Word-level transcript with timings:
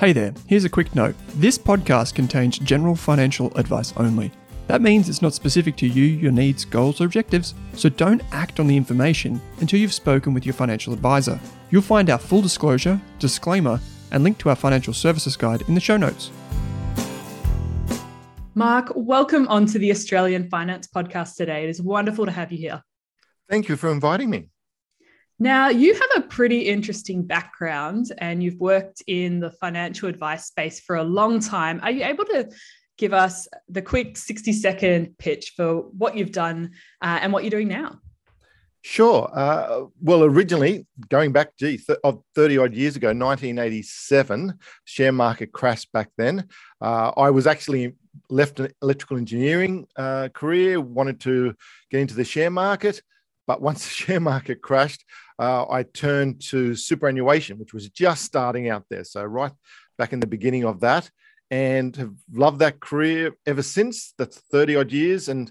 Hey 0.00 0.14
there, 0.14 0.32
here's 0.46 0.64
a 0.64 0.70
quick 0.70 0.94
note. 0.94 1.14
This 1.34 1.58
podcast 1.58 2.14
contains 2.14 2.58
general 2.58 2.94
financial 2.94 3.54
advice 3.54 3.92
only. 3.98 4.32
That 4.66 4.80
means 4.80 5.10
it's 5.10 5.20
not 5.20 5.34
specific 5.34 5.76
to 5.76 5.86
you, 5.86 6.04
your 6.04 6.32
needs, 6.32 6.64
goals, 6.64 7.02
or 7.02 7.04
objectives, 7.04 7.52
so 7.74 7.90
don't 7.90 8.22
act 8.32 8.58
on 8.58 8.66
the 8.66 8.78
information 8.78 9.38
until 9.60 9.78
you've 9.78 9.92
spoken 9.92 10.32
with 10.32 10.46
your 10.46 10.54
financial 10.54 10.94
advisor. 10.94 11.38
You'll 11.70 11.82
find 11.82 12.08
our 12.08 12.16
full 12.16 12.40
disclosure, 12.40 12.98
disclaimer, 13.18 13.78
and 14.10 14.24
link 14.24 14.38
to 14.38 14.48
our 14.48 14.56
financial 14.56 14.94
services 14.94 15.36
guide 15.36 15.64
in 15.68 15.74
the 15.74 15.82
show 15.82 15.98
notes. 15.98 16.30
Mark, 18.54 18.92
welcome 18.96 19.46
onto 19.48 19.78
the 19.78 19.90
Australian 19.90 20.48
Finance 20.48 20.88
Podcast 20.88 21.36
today. 21.36 21.64
It 21.64 21.68
is 21.68 21.82
wonderful 21.82 22.24
to 22.24 22.32
have 22.32 22.50
you 22.52 22.56
here. 22.56 22.82
Thank 23.50 23.68
you 23.68 23.76
for 23.76 23.92
inviting 23.92 24.30
me. 24.30 24.49
Now, 25.42 25.70
you 25.70 25.94
have 25.94 26.10
a 26.16 26.28
pretty 26.28 26.60
interesting 26.60 27.26
background 27.26 28.12
and 28.18 28.42
you've 28.42 28.60
worked 28.60 29.02
in 29.06 29.40
the 29.40 29.50
financial 29.50 30.08
advice 30.08 30.44
space 30.44 30.80
for 30.80 30.96
a 30.96 31.02
long 31.02 31.40
time. 31.40 31.80
Are 31.82 31.90
you 31.90 32.04
able 32.04 32.26
to 32.26 32.50
give 33.00 33.14
us 33.14 33.48
the 33.70 33.80
quick 33.80 34.18
60 34.18 34.52
second 34.52 35.16
pitch 35.16 35.54
for 35.56 35.80
what 35.96 36.16
you've 36.16 36.32
done 36.32 36.72
uh, 37.00 37.18
and 37.22 37.32
what 37.32 37.42
you're 37.42 37.50
doing 37.50 37.66
now. 37.66 37.98
Sure. 38.82 39.30
Uh, 39.34 39.86
well, 40.00 40.22
originally, 40.22 40.86
going 41.08 41.32
back, 41.32 41.56
gee, 41.58 41.78
th- 41.78 41.98
30 42.34 42.58
odd 42.58 42.74
years 42.74 42.96
ago, 42.96 43.08
1987, 43.08 44.54
share 44.84 45.12
market 45.12 45.52
crashed 45.52 45.90
back 45.92 46.10
then. 46.18 46.46
Uh, 46.80 47.12
I 47.16 47.30
was 47.30 47.46
actually 47.46 47.96
left 48.28 48.60
an 48.60 48.70
electrical 48.82 49.16
engineering 49.16 49.86
uh, 49.96 50.28
career, 50.34 50.80
wanted 50.80 51.20
to 51.20 51.54
get 51.90 52.00
into 52.00 52.14
the 52.14 52.24
share 52.24 52.50
market. 52.50 53.00
But 53.50 53.60
once 53.60 53.82
the 53.82 53.90
share 54.02 54.20
market 54.20 54.62
crashed, 54.62 55.04
uh, 55.36 55.64
I 55.68 55.82
turned 55.82 56.40
to 56.50 56.76
superannuation, 56.76 57.58
which 57.58 57.74
was 57.74 57.88
just 57.88 58.22
starting 58.22 58.68
out 58.68 58.84
there. 58.88 59.02
So, 59.02 59.24
right 59.24 59.50
back 59.98 60.12
in 60.12 60.20
the 60.20 60.28
beginning 60.28 60.64
of 60.64 60.78
that 60.82 61.10
and 61.50 61.96
have 61.96 62.14
loved 62.32 62.60
that 62.60 62.78
career 62.78 63.32
ever 63.44 63.62
since. 63.62 64.14
That's 64.16 64.38
30 64.52 64.76
odd 64.76 64.92
years. 64.92 65.28
And 65.28 65.50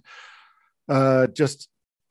uh, 0.88 1.28
just 1.28 1.68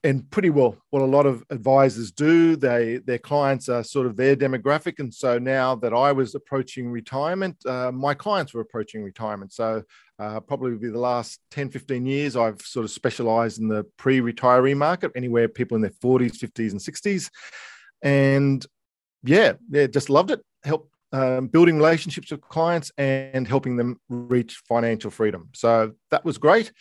and 0.08 0.30
pretty 0.30 0.48
well 0.48 0.74
what 0.88 1.02
a 1.02 1.04
lot 1.04 1.26
of 1.26 1.44
advisors 1.50 2.10
do. 2.10 2.56
They 2.56 2.96
their 2.96 3.18
clients 3.18 3.68
are 3.68 3.84
sort 3.84 4.06
of 4.06 4.16
their 4.16 4.34
demographic. 4.34 5.00
And 5.00 5.12
so 5.12 5.38
now 5.38 5.74
that 5.76 5.92
i 5.92 6.10
was 6.12 6.34
approaching 6.34 6.90
retirement 6.90 7.56
uh, 7.66 7.92
my 7.92 8.14
clients 8.14 8.54
were 8.54 8.62
approaching 8.62 9.02
retirement. 9.02 9.52
So 9.52 9.82
uh, 10.18 10.40
probably 10.40 10.90
the 10.90 10.98
last 10.98 11.40
10 11.50 11.70
15 11.70 12.06
years 12.06 12.36
i've 12.36 12.60
sort 12.62 12.84
of 12.84 12.90
specialized 12.90 13.60
in 13.60 13.68
the 13.68 13.84
pre-retiree 13.98 14.76
market 14.76 15.12
anywhere 15.14 15.46
people 15.46 15.76
in 15.76 15.82
their 15.82 15.98
40s 16.02 16.36
50s 16.38 16.72
and 16.72 16.80
60s 16.80 17.30
and 18.02 18.66
yeah 19.22 19.52
yeah 19.70 19.86
just 19.86 20.10
loved 20.10 20.30
it. 20.30 20.40
Helped 20.64 20.92
um, 21.12 21.48
building 21.48 21.76
relationships 21.76 22.30
with 22.30 22.40
clients 22.40 22.90
and 22.98 23.46
helping 23.46 23.76
them 23.76 24.00
reach 24.08 24.62
financial 24.68 25.10
freedom. 25.10 25.48
So 25.54 25.92
that 26.10 26.24
was 26.24 26.36
great. 26.38 26.72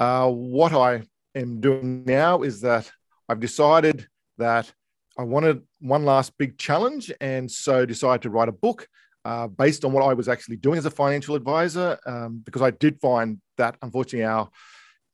Uh, 0.00 0.28
what 0.28 0.72
I 0.72 1.02
am 1.34 1.60
doing 1.60 2.04
now 2.04 2.42
is 2.42 2.60
that 2.62 2.90
I've 3.28 3.40
decided 3.40 4.06
that 4.38 4.72
I 5.18 5.22
wanted 5.22 5.62
one 5.80 6.04
last 6.04 6.36
big 6.38 6.58
challenge, 6.58 7.12
and 7.20 7.50
so 7.50 7.84
decided 7.84 8.22
to 8.22 8.30
write 8.30 8.48
a 8.48 8.52
book 8.52 8.88
uh, 9.24 9.48
based 9.48 9.84
on 9.84 9.92
what 9.92 10.04
I 10.04 10.14
was 10.14 10.28
actually 10.28 10.56
doing 10.56 10.78
as 10.78 10.86
a 10.86 10.90
financial 10.90 11.34
advisor, 11.34 11.98
um, 12.06 12.42
because 12.44 12.62
I 12.62 12.70
did 12.70 13.00
find 13.00 13.40
that 13.56 13.76
unfortunately 13.82 14.24
our 14.24 14.48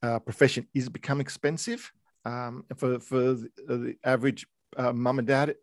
uh, 0.02 0.18
profession 0.20 0.68
is 0.74 0.88
become 0.88 1.20
expensive 1.20 1.90
um, 2.24 2.64
for 2.76 3.00
for 3.00 3.18
the, 3.18 3.50
the 3.66 3.96
average 4.04 4.46
uh, 4.76 4.92
mum 4.92 5.18
and 5.18 5.28
dad, 5.28 5.54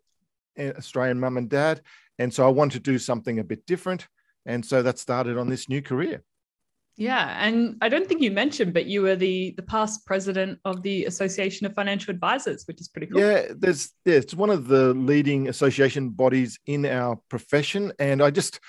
Australian 0.58 1.20
mum 1.20 1.36
and 1.36 1.48
dad, 1.48 1.80
and 2.18 2.32
so 2.32 2.44
I 2.44 2.50
wanted 2.50 2.84
to 2.84 2.90
do 2.92 2.98
something 2.98 3.38
a 3.38 3.44
bit 3.44 3.66
different. 3.66 4.08
And 4.46 4.64
so 4.64 4.82
that 4.82 4.98
started 4.98 5.38
on 5.38 5.48
this 5.48 5.68
new 5.70 5.80
career. 5.80 6.22
Yeah, 6.96 7.36
and 7.44 7.76
I 7.80 7.88
don't 7.88 8.06
think 8.06 8.22
you 8.22 8.30
mentioned, 8.30 8.72
but 8.72 8.86
you 8.86 9.02
were 9.02 9.16
the 9.16 9.52
the 9.56 9.62
past 9.62 10.06
president 10.06 10.60
of 10.64 10.82
the 10.82 11.06
Association 11.06 11.66
of 11.66 11.74
Financial 11.74 12.12
Advisors, 12.12 12.64
which 12.66 12.80
is 12.80 12.88
pretty 12.88 13.08
cool. 13.08 13.20
Yeah, 13.20 13.46
there's 13.56 13.92
yeah, 14.04 14.14
it's 14.14 14.34
one 14.34 14.50
of 14.50 14.68
the 14.68 14.94
leading 14.94 15.48
association 15.48 16.10
bodies 16.10 16.58
in 16.66 16.86
our 16.86 17.16
profession, 17.28 17.92
and 17.98 18.22
I 18.22 18.30
just 18.30 18.60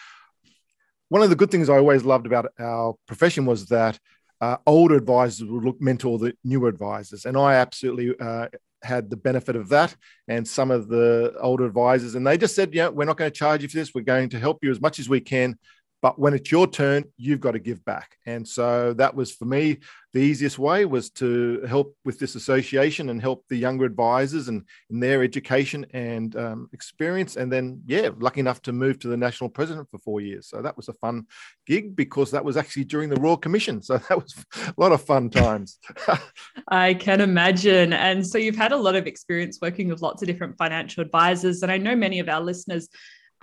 one 1.09 1.22
of 1.22 1.30
the 1.30 1.35
good 1.35 1.52
things 1.52 1.69
I 1.69 1.78
always 1.78 2.03
loved 2.03 2.25
about 2.25 2.47
our 2.58 2.96
profession 3.08 3.46
was 3.46 3.68
that 3.68 4.00
uh, 4.41 4.58
older 4.66 4.96
advisors 4.96 5.47
would 5.47 5.64
look 5.64 5.80
mentor 5.80 6.18
the 6.18 6.34
newer 6.44 6.68
advisors, 6.68 7.25
and 7.25 7.38
I 7.38 7.56
absolutely 7.56 8.16
uh, 8.19 8.47
had 8.81 9.12
the 9.12 9.18
benefit 9.18 9.56
of 9.56 9.69
that 9.69 9.96
and 10.28 10.47
some 10.47 10.72
of 10.72 10.88
the 10.88 11.35
older 11.40 11.66
advisors. 11.66 12.16
And 12.16 12.25
they 12.25 12.40
just 12.40 12.56
said 12.56 12.74
yeah 12.74 12.88
we're 12.88 13.06
not 13.06 13.18
going 13.18 13.30
to 13.30 13.38
charge 13.38 13.62
you 13.62 13.69
for 13.69 13.78
this. 13.78 13.94
We're 13.94 14.02
going 14.02 14.30
to 14.30 14.40
help 14.40 14.64
you 14.64 14.72
as 14.72 14.81
much 14.81 14.97
as 14.97 15.08
we 15.08 15.22
can 15.22 15.59
but 16.06 16.20
when 16.20 16.36
it's 16.36 16.52
your 16.52 16.68
turn 16.68 17.04
you've 17.18 17.40
got 17.40 17.54
to 17.54 17.60
give 17.60 17.84
back. 17.84 18.20
And 18.28 18.48
so 18.48 18.94
that 18.94 19.16
was 19.16 19.32
for 19.32 19.46
me 19.46 19.80
the 20.14 20.20
easiest 20.20 20.60
way 20.60 20.86
was 20.86 21.10
to 21.10 21.62
help 21.68 21.98
with 22.06 22.20
this 22.20 22.36
association 22.36 23.10
and 23.10 23.20
help 23.20 23.44
the 23.50 23.58
younger 23.58 23.86
advisors 23.86 24.48
and 24.48 24.64
in 24.92 25.00
their 25.00 25.24
education 25.24 25.84
and 25.94 26.36
um, 26.36 26.70
experience. 26.74 27.38
And 27.38 27.52
then 27.52 27.82
yeah 27.88 28.10
lucky 28.20 28.40
enough 28.40 28.62
to 28.62 28.72
move 28.72 29.00
to 29.00 29.08
the 29.08 29.18
national 29.18 29.50
president 29.50 29.90
for 29.90 29.98
four 29.98 30.22
years. 30.22 30.46
So 30.48 30.62
that 30.62 30.78
was 30.78 30.90
a 30.90 30.94
fun 30.94 31.26
gig 31.66 31.96
because 31.96 32.29
that 32.29 32.46
was 32.46 32.56
actually 32.56 32.84
during 32.84 33.09
the 33.09 33.20
royal 33.20 33.35
commission. 33.35 33.82
So 33.82 33.97
that 33.97 34.22
was 34.22 34.46
a 34.68 34.74
lot 34.78 34.91
of 34.91 35.02
fun 35.02 35.32
times. 35.32 35.79
I 36.68 36.94
can 36.94 37.20
imagine. 37.20 37.94
And 37.94 38.26
so 38.26 38.38
you've 38.38 38.56
had 38.56 38.74
a 38.74 38.78
lot 38.78 38.96
of 38.96 39.08
experience 39.08 39.58
working 39.59 39.88
with 39.90 40.03
lots 40.03 40.22
of 40.22 40.28
different 40.28 40.56
financial 40.56 41.02
advisors. 41.02 41.64
And 41.64 41.72
i 41.72 41.79
know 41.79 41.96
many 41.96 42.20
of 42.20 42.29
our 42.29 42.41
listeners 42.41 42.90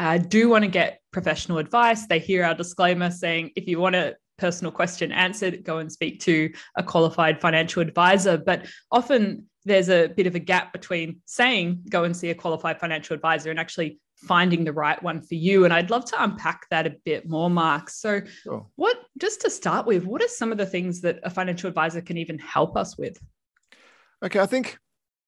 uh, 0.02 0.18
do 0.18 0.48
want 0.48 0.64
to 0.64 0.70
get 0.70 1.00
professional 1.12 1.58
advice, 1.58 2.06
they 2.06 2.18
hear 2.18 2.44
our 2.44 2.56
disclaimer 2.56 3.08
saying 3.08 3.52
if 3.54 3.68
you 3.68 3.78
want 3.78 3.94
a 3.94 4.16
personal 4.36 4.72
question 4.72 5.12
answered, 5.12 5.62
go 5.62 5.78
and 5.78 5.92
speak 5.92 6.18
to 6.18 6.52
a 6.76 6.82
qualified 6.82 7.40
financial 7.40 7.80
advisor. 7.80 8.36
But 8.36 8.66
often 8.90 9.46
there's 9.64 9.88
a 9.88 10.08
bit 10.08 10.26
of 10.26 10.34
a 10.34 10.40
gap 10.40 10.72
between 10.72 11.20
saying 11.26 11.84
go 11.88 12.02
and 12.02 12.16
see 12.16 12.30
a 12.30 12.34
qualified 12.34 12.80
financial 12.80 13.14
advisor 13.14 13.50
and 13.50 13.60
actually 13.60 14.00
finding 14.16 14.64
the 14.64 14.72
right 14.72 15.00
one 15.04 15.22
for 15.22 15.36
you. 15.36 15.64
And 15.64 15.72
I'd 15.72 15.90
love 15.90 16.04
to 16.06 16.20
unpack 16.20 16.66
that 16.70 16.84
a 16.84 16.96
bit 17.04 17.28
more, 17.28 17.48
Mark. 17.48 17.88
So, 17.88 18.22
sure. 18.42 18.66
what, 18.74 18.96
just 19.20 19.42
to 19.42 19.50
start 19.50 19.86
with, 19.86 20.04
what 20.04 20.20
are 20.20 20.28
some 20.28 20.50
of 20.50 20.58
the 20.58 20.66
things 20.66 21.00
that 21.02 21.20
a 21.22 21.30
financial 21.30 21.68
advisor 21.68 22.00
can 22.00 22.18
even 22.18 22.40
help 22.40 22.76
us 22.76 22.98
with? 22.98 23.16
Okay, 24.24 24.40
I 24.40 24.46
think 24.46 24.78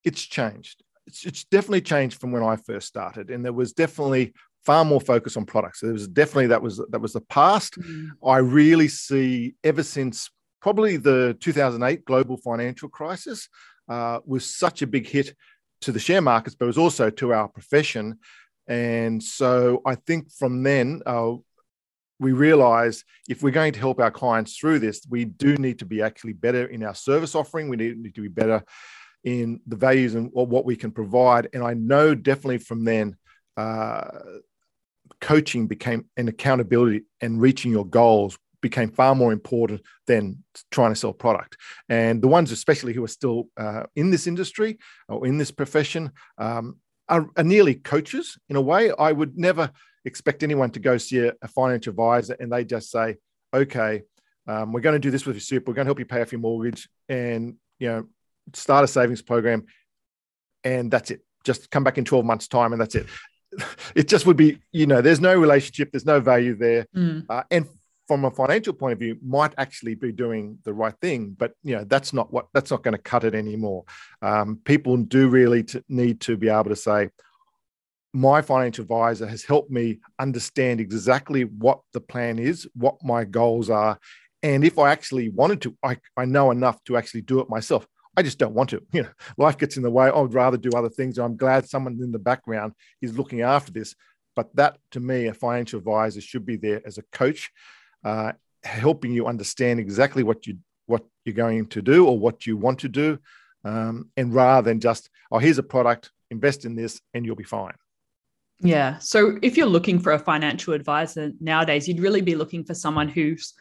it's 0.03 0.23
changed. 0.23 0.82
It's, 1.06 1.25
it's 1.25 1.44
definitely 1.44 1.82
changed 1.82 2.20
from 2.20 2.32
when 2.32 2.43
I 2.43 2.56
first 2.56 2.88
started. 2.88 3.31
And 3.31 3.44
there 3.44 3.53
was 3.53 3.73
definitely 3.73 4.32
far 4.64 4.84
more 4.84 5.00
focus 5.00 5.37
on 5.37 5.44
products. 5.44 5.81
So 5.81 5.87
there 5.87 5.93
was 5.93 6.08
definitely 6.08 6.49
that 6.49 6.62
was 6.62 6.81
that 6.90 7.00
was 7.00 7.12
the 7.12 7.20
past. 7.22 7.78
Mm. 7.78 8.11
I 8.25 8.38
really 8.38 8.88
see 8.88 9.55
ever 9.62 9.82
since 9.82 10.31
probably 10.61 10.96
the 10.96 11.37
2008 11.40 12.05
global 12.05 12.37
financial 12.38 12.88
crisis 12.88 13.49
uh, 13.88 14.20
was 14.25 14.55
such 14.55 14.82
a 14.82 14.87
big 14.87 15.06
hit 15.06 15.34
to 15.82 15.93
the 15.93 16.00
share 16.00 16.22
markets, 16.22 16.56
but 16.56 16.64
it 16.64 16.69
was 16.69 16.78
also 16.78 17.11
to 17.11 17.34
our 17.34 17.49
profession. 17.49 18.19
And 18.66 19.22
so 19.22 19.82
I 19.84 19.94
think 19.94 20.32
from 20.32 20.62
then, 20.62 21.02
uh, 21.05 21.34
we 22.19 22.32
realize 22.32 23.05
if 23.28 23.43
we're 23.43 23.50
going 23.50 23.72
to 23.75 23.78
help 23.78 24.00
our 24.00 24.10
clients 24.10 24.56
through 24.56 24.78
this, 24.78 25.02
we 25.10 25.26
do 25.26 25.56
need 25.56 25.81
to 25.81 25.84
be 25.84 26.00
actually 26.00 26.32
better 26.32 26.64
in 26.67 26.82
our 26.82 26.94
service 26.94 27.34
offering. 27.34 27.69
We 27.69 27.76
need 27.76 28.14
to 28.14 28.22
be 28.22 28.28
better 28.28 28.64
in 29.25 29.60
the 29.67 29.76
values 29.76 30.14
and 30.14 30.31
what 30.32 30.64
we 30.64 30.76
can 30.76 30.93
provide. 30.93 31.49
And 31.52 31.62
I 31.62 31.75
know 31.75 32.14
definitely 32.14 32.58
from 32.58 32.84
then, 32.84 33.17
uh, 33.56 34.08
coaching 35.21 35.67
became 35.67 36.06
an 36.17 36.29
accountability 36.29 37.03
and 37.21 37.41
reaching 37.41 37.71
your 37.71 37.87
goals 37.87 38.39
became 38.65 38.91
far 38.91 39.15
more 39.15 39.31
important 39.31 39.83
than 40.06 40.43
trying 40.71 40.91
to 40.91 40.97
sell 40.97 41.12
product. 41.12 41.59
And 41.91 42.23
the 42.23 42.29
ones, 42.29 42.51
especially 42.51 42.95
who 42.95 43.05
are 43.05 43.09
still 43.09 43.49
uh, 43.59 43.83
in 43.95 44.11
this 44.11 44.27
industry 44.27 44.79
or 45.06 45.27
in 45.27 45.37
this 45.37 45.51
profession, 45.51 46.12
um, 46.39 46.79
are, 47.06 47.29
are, 47.37 47.45
nearly 47.45 47.75
coaches 47.75 48.39
in 48.49 48.56
a 48.56 48.62
way. 48.62 48.91
I 48.99 49.12
would 49.12 49.37
never 49.37 49.71
expect 50.06 50.43
anyone 50.43 50.71
to 50.71 50.81
go 50.81 50.97
see 50.97 51.19
a, 51.19 51.35
a 51.43 51.49
financial 51.49 51.91
advisor 51.91 52.37
and 52.41 52.51
they 52.51 52.65
just 52.65 52.91
say, 52.91 53.17
"Okay, 53.53 54.03
um, 54.47 54.73
we're 54.73 54.81
going 54.81 54.95
to 54.95 54.99
do 54.99 55.11
this 55.11 55.27
with 55.27 55.37
your 55.37 55.43
super. 55.43 55.71
We're 55.71 55.75
going 55.75 55.85
to 55.85 55.91
help 55.91 55.99
you 55.99 56.06
pay 56.06 56.23
off 56.23 56.33
your 56.33 56.41
mortgage, 56.41 56.89
and 57.09 57.56
you 57.79 57.89
know, 57.89 58.06
start 58.55 58.85
a 58.85 58.89
savings 58.89 59.21
program, 59.21 59.67
and 60.65 60.91
that's 60.91 61.11
it. 61.11 61.21
Just 61.45 61.71
come 61.71 61.85
back 61.85 61.99
in 61.99 62.06
twelve 62.06 62.25
months' 62.25 62.49
time, 62.49 62.73
and 62.73 62.81
that's 62.81 62.95
it." 62.95 63.06
it 63.95 64.09
just 64.09 64.27
would 64.27 64.37
be, 64.37 64.59
you 64.73 64.87
know, 64.87 65.01
there's 65.01 65.21
no 65.21 65.35
relationship, 65.35 65.93
there's 65.93 66.06
no 66.06 66.21
value 66.21 66.55
there. 66.55 66.87
Mm. 66.97 67.27
Uh, 67.29 67.43
and 67.51 67.69
from 68.06 68.25
a 68.25 68.31
financial 68.31 68.73
point 68.73 68.93
of 68.93 68.99
view, 68.99 69.17
might 69.25 69.55
actually 69.56 69.95
be 69.95 70.12
doing 70.12 70.59
the 70.65 70.73
right 70.73 70.95
thing, 71.01 71.35
but 71.39 71.53
you 71.62 71.75
know 71.75 71.85
that's 71.85 72.12
not 72.12 72.33
what 72.33 72.47
that's 72.53 72.71
not 72.71 72.83
going 72.83 72.93
to 72.93 73.03
cut 73.03 73.25
it 73.25 73.35
anymore. 73.35 73.85
Um, 74.21 74.61
people 74.65 74.97
do 74.99 75.29
really 75.29 75.62
to, 75.65 75.83
need 75.89 76.21
to 76.23 76.37
be 76.37 76.49
able 76.49 76.65
to 76.65 76.77
say, 76.77 77.09
my 78.12 78.43
financial 78.43 78.83
advisor 78.83 79.27
has 79.27 79.43
helped 79.43 79.71
me 79.71 80.01
understand 80.19 80.81
exactly 80.81 81.45
what 81.45 81.81
the 81.93 82.01
plan 82.01 82.39
is, 82.39 82.69
what 82.75 82.97
my 83.03 83.25
goals 83.25 83.71
are, 83.71 83.99
and 84.43 84.62
if 84.62 84.79
I 84.79 84.93
actually 84.93 85.31
wanted 85.31 85.62
to, 85.62 85.77
I, 85.83 85.97
I 86.19 86.27
know 86.27 86.51
enough 86.51 86.85
to 86.85 86.99
actually 86.99 87.23
do 87.23 87.41
it 87.41 87.49
myself. 87.49 87.87
I 88.16 88.22
just 88.22 88.38
don't 88.38 88.55
want 88.55 88.70
to. 88.70 88.82
You 88.93 89.02
know, 89.02 89.08
life 89.37 89.58
gets 89.58 89.76
in 89.76 89.82
the 89.82 89.90
way. 89.90 90.06
I 90.06 90.19
would 90.19 90.34
rather 90.34 90.56
do 90.56 90.70
other 90.76 90.88
things. 90.88 91.19
I'm 91.19 91.37
glad 91.37 91.69
someone 91.69 91.99
in 92.00 92.12
the 92.12 92.19
background 92.19 92.75
is 93.02 93.19
looking 93.19 93.43
after 93.43 93.72
this. 93.72 93.94
But 94.37 94.55
that, 94.56 94.78
to 94.93 95.00
me, 95.00 95.26
a 95.26 95.34
financial 95.34 95.78
advisor 95.78 96.20
should 96.20 96.44
be 96.44 96.56
there 96.56 96.81
as 96.84 96.99
a 96.99 97.02
coach, 97.12 97.50
uh, 98.05 98.32
helping 98.62 99.12
you 99.12 99.26
understand 99.26 99.81
exactly 99.81 100.22
what 100.22 100.46
you 100.46 100.58
what 100.87 101.05
you're 101.25 101.34
going 101.34 101.66
to 101.66 101.81
do 101.81 102.06
or 102.06 102.19
what 102.19 102.46
you 102.46 102.56
want 102.56 102.78
to 102.81 102.88
do, 102.88 103.19
um, 103.64 104.11
and 104.17 104.34
rather 104.34 104.70
than 104.70 104.81
just, 104.81 105.08
oh, 105.32 105.38
here's 105.38 105.56
a 105.56 105.62
product, 105.62 106.12
invest 106.31 106.67
in 106.67 106.75
this, 106.75 107.00
and 107.14 107.25
you'll 107.25 107.37
be 107.37 107.43
fine. 107.43 107.72
Yeah. 108.60 108.99
So 108.99 109.38
if 109.43 109.56
you're 109.56 109.67
looking 109.67 109.99
for 109.99 110.12
a 110.12 110.19
financial 110.19 110.75
advisor 110.75 111.32
nowadays, 111.40 111.88
you'd 111.88 112.00
really 112.00 112.20
be 112.20 112.34
looking 112.34 112.64
for 112.64 112.75
someone 112.75 113.08
who's 113.08 113.55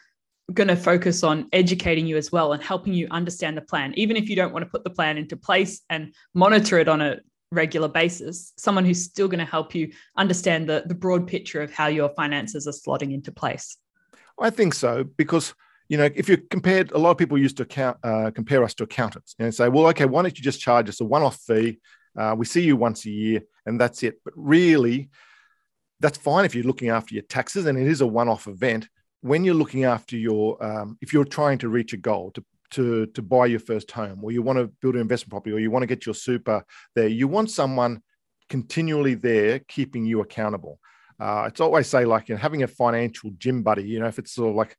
going 0.52 0.68
to 0.68 0.76
focus 0.76 1.22
on 1.22 1.48
educating 1.52 2.06
you 2.06 2.16
as 2.16 2.30
well 2.30 2.52
and 2.52 2.62
helping 2.62 2.92
you 2.92 3.08
understand 3.10 3.56
the 3.56 3.62
plan 3.62 3.94
even 3.96 4.14
if 4.14 4.28
you 4.28 4.36
don't 4.36 4.52
want 4.52 4.62
to 4.62 4.70
put 4.70 4.84
the 4.84 4.90
plan 4.90 5.16
into 5.16 5.36
place 5.36 5.80
and 5.88 6.14
monitor 6.34 6.78
it 6.78 6.86
on 6.86 7.00
a 7.00 7.18
regular 7.54 7.88
basis. 7.88 8.52
Someone 8.56 8.84
who's 8.84 9.02
still 9.02 9.28
going 9.28 9.38
to 9.38 9.44
help 9.44 9.74
you 9.74 9.92
understand 10.16 10.68
the, 10.68 10.84
the 10.86 10.94
broad 10.94 11.26
picture 11.26 11.62
of 11.62 11.72
how 11.72 11.86
your 11.86 12.10
finances 12.10 12.66
are 12.66 12.72
slotting 12.72 13.14
into 13.14 13.32
place. 13.32 13.76
I 14.38 14.50
think 14.50 14.74
so 14.74 15.04
because 15.04 15.54
you 15.88 15.96
know 15.96 16.08
if 16.14 16.28
you 16.28 16.36
compared 16.36 16.90
a 16.90 16.98
lot 16.98 17.12
of 17.12 17.18
people 17.18 17.38
used 17.38 17.56
to 17.58 17.62
account, 17.62 17.98
uh, 18.02 18.30
compare 18.34 18.64
us 18.64 18.74
to 18.74 18.84
accountants 18.84 19.36
and 19.38 19.54
say 19.54 19.68
well 19.68 19.86
okay 19.86 20.06
why 20.06 20.22
don't 20.22 20.36
you 20.36 20.42
just 20.42 20.60
charge 20.60 20.88
us 20.88 21.00
a 21.00 21.04
one-off 21.04 21.36
fee? 21.46 21.78
Uh, 22.16 22.34
we 22.36 22.44
see 22.44 22.62
you 22.62 22.76
once 22.76 23.06
a 23.06 23.10
year 23.10 23.42
and 23.66 23.80
that's 23.80 24.02
it. 24.02 24.20
But 24.24 24.34
really 24.36 25.10
that's 26.00 26.18
fine 26.18 26.44
if 26.44 26.54
you're 26.54 26.64
looking 26.64 26.88
after 26.88 27.14
your 27.14 27.22
taxes 27.22 27.66
and 27.66 27.78
it 27.78 27.86
is 27.86 28.00
a 28.00 28.06
one-off 28.06 28.48
event 28.48 28.88
when 29.24 29.42
you're 29.42 29.54
looking 29.54 29.84
after 29.84 30.18
your, 30.18 30.62
um, 30.62 30.98
if 31.00 31.14
you're 31.14 31.24
trying 31.24 31.56
to 31.56 31.70
reach 31.70 31.94
a 31.94 31.96
goal 31.96 32.30
to, 32.32 32.44
to, 32.72 33.06
to 33.06 33.22
buy 33.22 33.46
your 33.46 33.58
first 33.58 33.90
home, 33.90 34.22
or 34.22 34.30
you 34.32 34.42
want 34.42 34.58
to 34.58 34.66
build 34.82 34.96
an 34.96 35.00
investment 35.00 35.30
property, 35.30 35.50
or 35.50 35.58
you 35.58 35.70
want 35.70 35.82
to 35.82 35.86
get 35.86 36.04
your 36.04 36.14
super 36.14 36.62
there, 36.94 37.08
you 37.08 37.26
want 37.26 37.50
someone 37.50 38.02
continually 38.50 39.14
there 39.14 39.60
keeping 39.60 40.04
you 40.04 40.20
accountable. 40.20 40.78
Uh, 41.18 41.44
it's 41.48 41.62
always 41.62 41.86
say 41.86 42.04
like 42.04 42.28
you 42.28 42.34
know, 42.34 42.40
having 42.40 42.64
a 42.64 42.66
financial 42.66 43.30
gym 43.38 43.62
buddy. 43.62 43.84
You 43.84 44.00
know, 44.00 44.08
if 44.08 44.18
it's 44.18 44.32
sort 44.32 44.50
of 44.50 44.56
like 44.56 44.76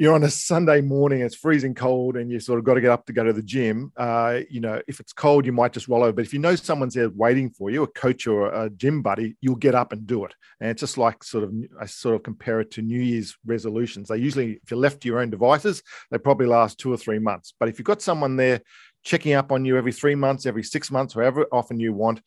you're 0.00 0.14
on 0.14 0.22
a 0.22 0.30
Sunday 0.30 0.80
morning, 0.80 1.20
it's 1.20 1.34
freezing 1.34 1.74
cold, 1.74 2.16
and 2.16 2.30
you 2.30 2.40
sort 2.40 2.58
of 2.58 2.64
got 2.64 2.72
to 2.72 2.80
get 2.80 2.90
up 2.90 3.04
to 3.04 3.12
go 3.12 3.22
to 3.22 3.34
the 3.34 3.42
gym. 3.42 3.92
Uh, 3.98 4.40
you 4.48 4.58
know, 4.58 4.80
if 4.88 4.98
it's 4.98 5.12
cold, 5.12 5.44
you 5.44 5.52
might 5.52 5.74
just 5.74 5.88
roll 5.88 6.02
over. 6.02 6.14
But 6.14 6.24
if 6.24 6.32
you 6.32 6.38
know 6.38 6.56
someone's 6.56 6.94
there 6.94 7.10
waiting 7.10 7.50
for 7.50 7.68
you, 7.68 7.82
a 7.82 7.86
coach 7.86 8.26
or 8.26 8.48
a 8.48 8.70
gym 8.70 9.02
buddy, 9.02 9.36
you'll 9.42 9.56
get 9.56 9.74
up 9.74 9.92
and 9.92 10.06
do 10.06 10.24
it. 10.24 10.34
And 10.58 10.70
it's 10.70 10.80
just 10.80 10.96
like 10.96 11.22
sort 11.22 11.44
of, 11.44 11.52
I 11.78 11.84
sort 11.84 12.14
of 12.14 12.22
compare 12.22 12.60
it 12.60 12.70
to 12.72 12.82
New 12.82 12.98
Year's 12.98 13.36
resolutions. 13.44 14.08
They 14.08 14.16
usually, 14.16 14.52
if 14.62 14.70
you're 14.70 14.80
left 14.80 15.02
to 15.02 15.08
your 15.08 15.18
own 15.18 15.28
devices, 15.28 15.82
they 16.10 16.16
probably 16.16 16.46
last 16.46 16.78
two 16.78 16.90
or 16.90 16.96
three 16.96 17.18
months. 17.18 17.52
But 17.60 17.68
if 17.68 17.78
you've 17.78 17.84
got 17.84 18.00
someone 18.00 18.36
there 18.36 18.62
checking 19.04 19.34
up 19.34 19.52
on 19.52 19.66
you 19.66 19.76
every 19.76 19.92
three 19.92 20.14
months, 20.14 20.46
every 20.46 20.62
six 20.62 20.90
months, 20.90 21.12
however 21.12 21.46
often 21.52 21.78
you 21.78 21.92
want, 21.92 22.22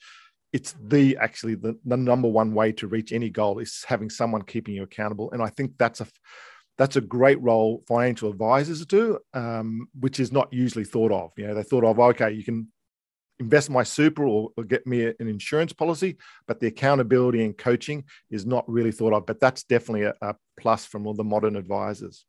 it's 0.52 0.76
the 0.80 1.18
actually 1.18 1.56
the, 1.56 1.76
the 1.86 1.98
number 1.98 2.28
one 2.28 2.54
way 2.54 2.72
to 2.74 2.86
reach 2.86 3.12
any 3.12 3.32
goal 3.32 3.58
is 3.58 3.84
having 3.88 4.12
someone 4.12 4.44
keeping 4.44 4.76
you 4.76 4.84
accountable. 4.84 5.32
And 5.32 5.42
I 5.42 5.48
think 5.48 5.72
that's 5.80 6.02
a 6.02 6.08
that's 6.78 6.96
a 6.96 7.02
great 7.02 7.42
role 7.42 7.84
financial 7.88 8.30
advisors 8.30 8.86
do, 8.86 9.20
um, 9.34 9.88
which 10.00 10.20
is 10.20 10.32
not 10.32 10.52
usually 10.52 10.86
thought 10.86 11.12
of. 11.12 11.32
You 11.38 11.48
know, 11.48 11.54
they 11.54 11.64
thought 11.64 11.84
of, 11.84 12.00
okay, 12.00 12.32
you 12.32 12.44
can 12.44 12.68
invest 13.40 13.70
my 13.70 13.84
super 13.84 14.26
or, 14.26 14.50
or, 14.58 14.64
get 14.64 14.86
me 14.88 15.06
an 15.06 15.28
insurance 15.28 15.74
policy, 15.74 16.18
but 16.48 16.60
the 16.60 16.68
accountability 16.68 17.44
and 17.44 17.58
coaching 17.58 18.04
is 18.30 18.46
not 18.46 18.68
really 18.70 18.92
thought 18.92 19.14
of. 19.14 19.26
But 19.26 19.40
that's 19.40 19.64
definitely 19.64 20.04
a, 20.04 20.14
a 20.22 20.36
plus 20.60 20.86
from 20.86 21.06
all 21.06 21.14
the 21.14 21.24
modern 21.24 21.56
advisors. 21.56 22.26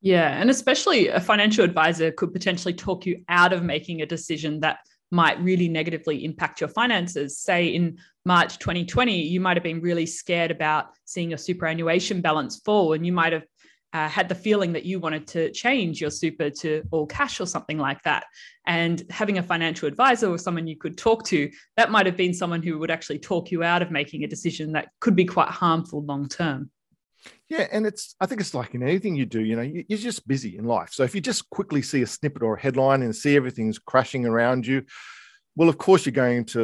Yeah. 0.00 0.40
And 0.40 0.50
especially 0.50 1.08
a 1.08 1.20
financial 1.20 1.64
advisor 1.64 2.12
could 2.12 2.32
potentially 2.32 2.74
talk 2.74 3.06
you 3.06 3.24
out 3.28 3.52
of 3.52 3.62
making 3.62 4.02
a 4.02 4.06
decision 4.06 4.60
that 4.60 4.78
might 5.10 5.40
really 5.40 5.68
negatively 5.68 6.24
impact 6.24 6.60
your 6.60 6.68
finances. 6.68 7.38
Say 7.38 7.68
in 7.68 7.98
March 8.24 8.58
2020, 8.58 9.22
you 9.22 9.40
might 9.40 9.56
have 9.56 9.64
been 9.64 9.80
really 9.80 10.06
scared 10.06 10.50
about 10.50 10.90
seeing 11.04 11.30
your 11.30 11.38
superannuation 11.38 12.20
balance 12.20 12.60
fall, 12.64 12.92
and 12.92 13.06
you 13.06 13.12
might 13.12 13.32
have 13.32 13.44
uh, 13.96 14.08
had 14.08 14.28
the 14.28 14.34
feeling 14.34 14.74
that 14.74 14.84
you 14.84 15.00
wanted 15.00 15.26
to 15.26 15.50
change 15.52 16.02
your 16.02 16.10
super 16.10 16.50
to 16.50 16.82
all 16.90 17.06
cash 17.06 17.40
or 17.40 17.46
something 17.46 17.78
like 17.78 18.02
that. 18.02 18.24
And 18.66 19.02
having 19.08 19.38
a 19.38 19.42
financial 19.42 19.88
advisor 19.88 20.28
or 20.28 20.36
someone 20.36 20.66
you 20.66 20.76
could 20.76 20.98
talk 20.98 21.24
to, 21.28 21.50
that 21.78 21.90
might 21.90 22.04
have 22.04 22.16
been 22.16 22.34
someone 22.34 22.62
who 22.62 22.78
would 22.78 22.90
actually 22.90 23.20
talk 23.20 23.50
you 23.50 23.62
out 23.62 23.80
of 23.80 23.90
making 23.90 24.22
a 24.22 24.26
decision 24.26 24.72
that 24.72 24.88
could 25.00 25.16
be 25.16 25.24
quite 25.24 25.48
harmful 25.48 26.04
long 26.04 26.28
term. 26.28 26.70
Yeah, 27.48 27.66
and 27.72 27.86
it's 27.86 28.14
I 28.20 28.26
think 28.26 28.42
it's 28.42 28.52
like 28.52 28.74
in 28.74 28.82
anything 28.82 29.16
you 29.16 29.24
do, 29.24 29.40
you 29.40 29.56
know, 29.56 29.62
you're 29.62 29.98
just 29.98 30.28
busy 30.28 30.58
in 30.58 30.66
life. 30.66 30.90
So 30.92 31.02
if 31.02 31.14
you 31.14 31.22
just 31.22 31.48
quickly 31.48 31.80
see 31.80 32.02
a 32.02 32.06
snippet 32.06 32.42
or 32.42 32.56
a 32.56 32.60
headline 32.60 33.02
and 33.02 33.16
see 33.16 33.34
everything's 33.34 33.78
crashing 33.78 34.26
around 34.26 34.66
you, 34.66 34.84
well, 35.54 35.70
of 35.70 35.78
course 35.78 36.04
you're 36.04 36.12
going 36.12 36.44
to 36.46 36.60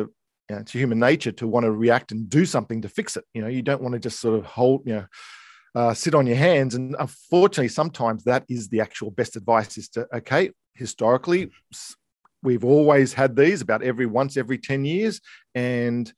you 0.51 0.57
know, 0.57 0.59
it's 0.59 0.73
human 0.73 0.99
nature 0.99 1.33
to 1.33 1.47
want 1.47 1.65
to 1.65 1.73
react 1.73 2.13
and 2.13 2.29
do 2.29 2.45
something 2.45 2.83
to 2.83 2.91
fix 2.91 3.17
it. 3.17 3.25
You 3.33 3.41
know, 3.41 3.49
you 3.49 3.63
don't 3.63 3.81
want 3.81 3.95
to 3.95 3.99
just 3.99 4.21
sort 4.21 4.39
of 4.39 4.45
hold, 4.45 4.83
you 4.85 4.97
know, 4.97 5.07
uh, 5.75 5.95
sit 5.95 6.15
on 6.15 6.27
your 6.27 6.37
hands. 6.37 6.75
And 6.75 6.95
unfortunately, 6.99 7.69
sometimes 7.69 8.25
that 8.25 8.45
is 8.49 8.69
the 8.69 8.81
actual 8.81 9.11
best 9.11 9.37
advice 9.37 9.79
is 9.79 9.89
to, 9.91 10.07
okay, 10.15 10.51
historically, 10.75 11.51
we've 12.43 12.65
always 12.65 13.13
had 13.13 13.37
these 13.37 13.61
about 13.61 13.83
every 13.83 14.07
once 14.07 14.37
every 14.37 14.59
10 14.59 14.85
years. 14.85 15.21
And 15.55 16.13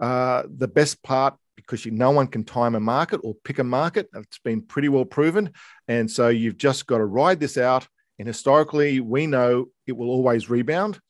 uh, 0.00 0.42
the 0.48 0.68
best 0.68 1.02
part, 1.02 1.36
because 1.56 1.84
you, 1.84 1.90
no 1.90 2.10
one 2.10 2.26
can 2.26 2.44
time 2.44 2.74
a 2.74 2.80
market 2.80 3.20
or 3.24 3.34
pick 3.44 3.58
a 3.58 3.64
market, 3.64 4.08
it's 4.14 4.38
been 4.38 4.62
pretty 4.62 4.88
well 4.88 5.04
proven. 5.04 5.52
And 5.88 6.10
so 6.10 6.28
you've 6.28 6.58
just 6.58 6.86
got 6.86 6.98
to 6.98 7.04
ride 7.04 7.40
this 7.40 7.56
out. 7.56 7.86
And 8.18 8.26
historically, 8.26 9.00
we 9.00 9.26
know 9.26 9.66
it 9.86 9.96
will 9.96 10.10
always 10.10 10.50
rebound. 10.50 11.00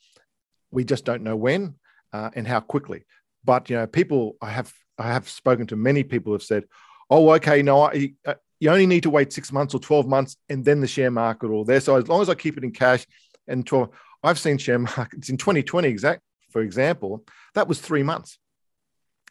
We 0.70 0.84
just 0.84 1.04
don't 1.04 1.22
know 1.22 1.36
when 1.36 1.74
uh, 2.12 2.30
and 2.34 2.46
how 2.46 2.60
quickly. 2.60 3.04
But 3.44 3.70
you 3.70 3.76
know, 3.76 3.86
people 3.86 4.36
I 4.42 4.50
have 4.50 4.72
I 4.98 5.12
have 5.12 5.28
spoken 5.28 5.66
to 5.68 5.76
many 5.76 6.02
people 6.02 6.32
have 6.32 6.42
said, 6.42 6.64
oh, 7.10 7.30
okay, 7.34 7.62
no, 7.62 7.82
I, 7.82 8.12
uh, 8.26 8.34
you 8.60 8.70
only 8.70 8.86
need 8.86 9.04
to 9.04 9.10
wait 9.10 9.32
six 9.32 9.52
months 9.52 9.74
or 9.74 9.80
12 9.80 10.06
months 10.06 10.36
and 10.48 10.64
then 10.64 10.80
the 10.80 10.86
share 10.86 11.10
market 11.10 11.48
will 11.48 11.64
there. 11.64 11.80
So 11.80 11.96
as 11.96 12.08
long 12.08 12.22
as 12.22 12.28
I 12.28 12.34
keep 12.34 12.56
it 12.56 12.64
in 12.64 12.72
cash 12.72 13.06
and 13.46 13.66
12, 13.66 13.90
I've 14.22 14.38
seen 14.38 14.58
share 14.58 14.78
markets 14.96 15.28
in 15.28 15.36
2020, 15.36 15.88
exact, 15.88 16.22
for 16.50 16.62
example, 16.62 17.24
that 17.54 17.68
was 17.68 17.80
three 17.80 18.02
months. 18.02 18.38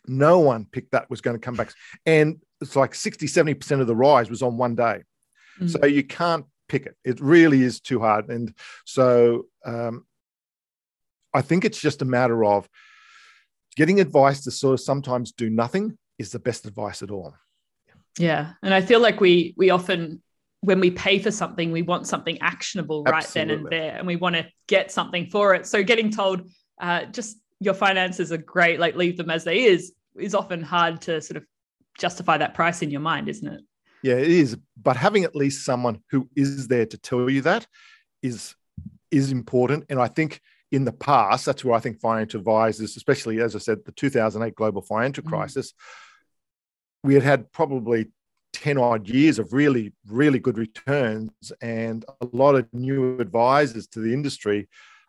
No 0.08 0.40
one 0.40 0.66
picked 0.66 0.92
that 0.92 1.10
was 1.10 1.22
going 1.22 1.36
to 1.36 1.42
come 1.44 1.56
back. 1.56 1.74
And 2.06 2.40
it's 2.62 2.76
like 2.76 2.96
60, 2.96 3.28
70% 3.28 3.82
of 3.82 3.88
the 3.88 3.96
rise 3.96 4.30
was 4.30 4.42
on 4.42 4.58
one 4.58 4.76
day. 4.76 5.04
Mm-hmm. 5.60 5.68
So 5.68 5.86
you 5.86 6.04
can't 6.04 6.46
pick 6.70 6.86
it. 6.86 6.96
It 7.04 7.20
really 7.20 7.62
is 7.64 7.82
too 7.82 8.00
hard. 8.00 8.30
And 8.30 8.54
so 8.86 9.48
um, 9.66 10.06
I 11.34 11.42
think 11.42 11.66
it's 11.66 11.80
just 11.80 12.02
a 12.02 12.06
matter 12.06 12.46
of 12.46 12.70
getting 13.76 14.00
advice 14.00 14.44
to 14.44 14.52
sort 14.52 14.74
of 14.74 14.80
sometimes 14.80 15.32
do 15.34 15.50
nothing 15.50 15.98
is 16.18 16.32
the 16.32 16.40
best 16.40 16.66
advice 16.66 17.04
at 17.04 17.12
all. 17.12 17.36
Yeah, 18.18 18.54
and 18.64 18.74
I 18.74 18.82
feel 18.82 19.00
like 19.00 19.22
we 19.22 19.54
we 19.58 19.70
often 19.70 20.22
when 20.62 20.80
we 20.80 20.92
pay 20.92 21.20
for 21.20 21.32
something, 21.32 21.72
we 21.72 21.84
want 21.84 22.08
something 22.08 22.40
actionable 22.42 23.04
right 23.04 23.24
Absolutely. 23.24 23.56
then 23.56 23.64
and 23.64 23.72
there, 23.72 23.98
and 23.98 24.08
we 24.08 24.16
want 24.16 24.36
to 24.36 24.48
get 24.68 24.92
something 24.92 25.28
for 25.28 25.54
it. 25.54 25.68
So 25.68 25.84
getting 25.84 26.12
told 26.12 26.50
uh, 26.82 27.06
just 27.06 27.38
your 27.60 27.74
finances 27.74 28.32
are 28.32 28.38
great, 28.38 28.80
like 28.80 28.96
leave 28.96 29.18
them 29.18 29.30
as 29.30 29.44
they 29.44 29.64
is, 29.64 29.94
is 30.18 30.36
often 30.36 30.62
hard 30.62 31.02
to 31.02 31.22
sort 31.22 31.38
of 31.38 31.46
justify 31.98 32.38
that 32.38 32.54
price 32.54 32.82
in 32.82 32.92
your 32.92 33.02
mind, 33.02 33.30
isn't 33.30 33.48
it? 33.48 33.62
Yeah, 34.04 34.16
it 34.16 34.30
is. 34.30 34.58
But 34.82 34.98
having 34.98 35.24
at 35.24 35.36
least 35.36 35.66
someone 35.66 36.02
who 36.12 36.30
is 36.36 36.68
there 36.68 36.86
to 36.86 36.98
tell 36.98 37.30
you 37.30 37.42
that 37.42 37.68
is 38.22 38.56
is 39.12 39.32
important. 39.32 39.86
And 39.90 40.00
I 40.00 40.08
think 40.08 40.42
in 40.72 40.86
the 40.86 40.92
past, 40.92 41.46
that's 41.46 41.64
where 41.64 41.76
I 41.76 41.80
think 41.80 42.00
financial 42.00 42.40
advisors, 42.40 42.98
especially 42.98 43.42
as 43.42 43.56
I 43.56 43.60
said, 43.60 43.80
the 43.86 43.92
2008 43.94 44.54
global 44.56 44.82
financial 44.82 45.24
mm. 45.24 45.30
crisis, 45.30 45.74
we 47.08 47.14
had 47.14 47.24
had 47.24 47.52
probably 47.54 48.12
10 48.52 48.78
odd 48.78 49.08
years 49.08 49.40
of 49.40 49.54
really, 49.54 49.94
really 50.08 50.40
good 50.40 50.58
returns. 50.58 51.54
And 51.62 52.04
a 52.22 52.28
lot 52.34 52.56
of 52.56 52.68
new 52.74 53.18
advisors 53.20 53.88
to 53.88 54.00
the 54.00 54.14
industry 54.14 54.68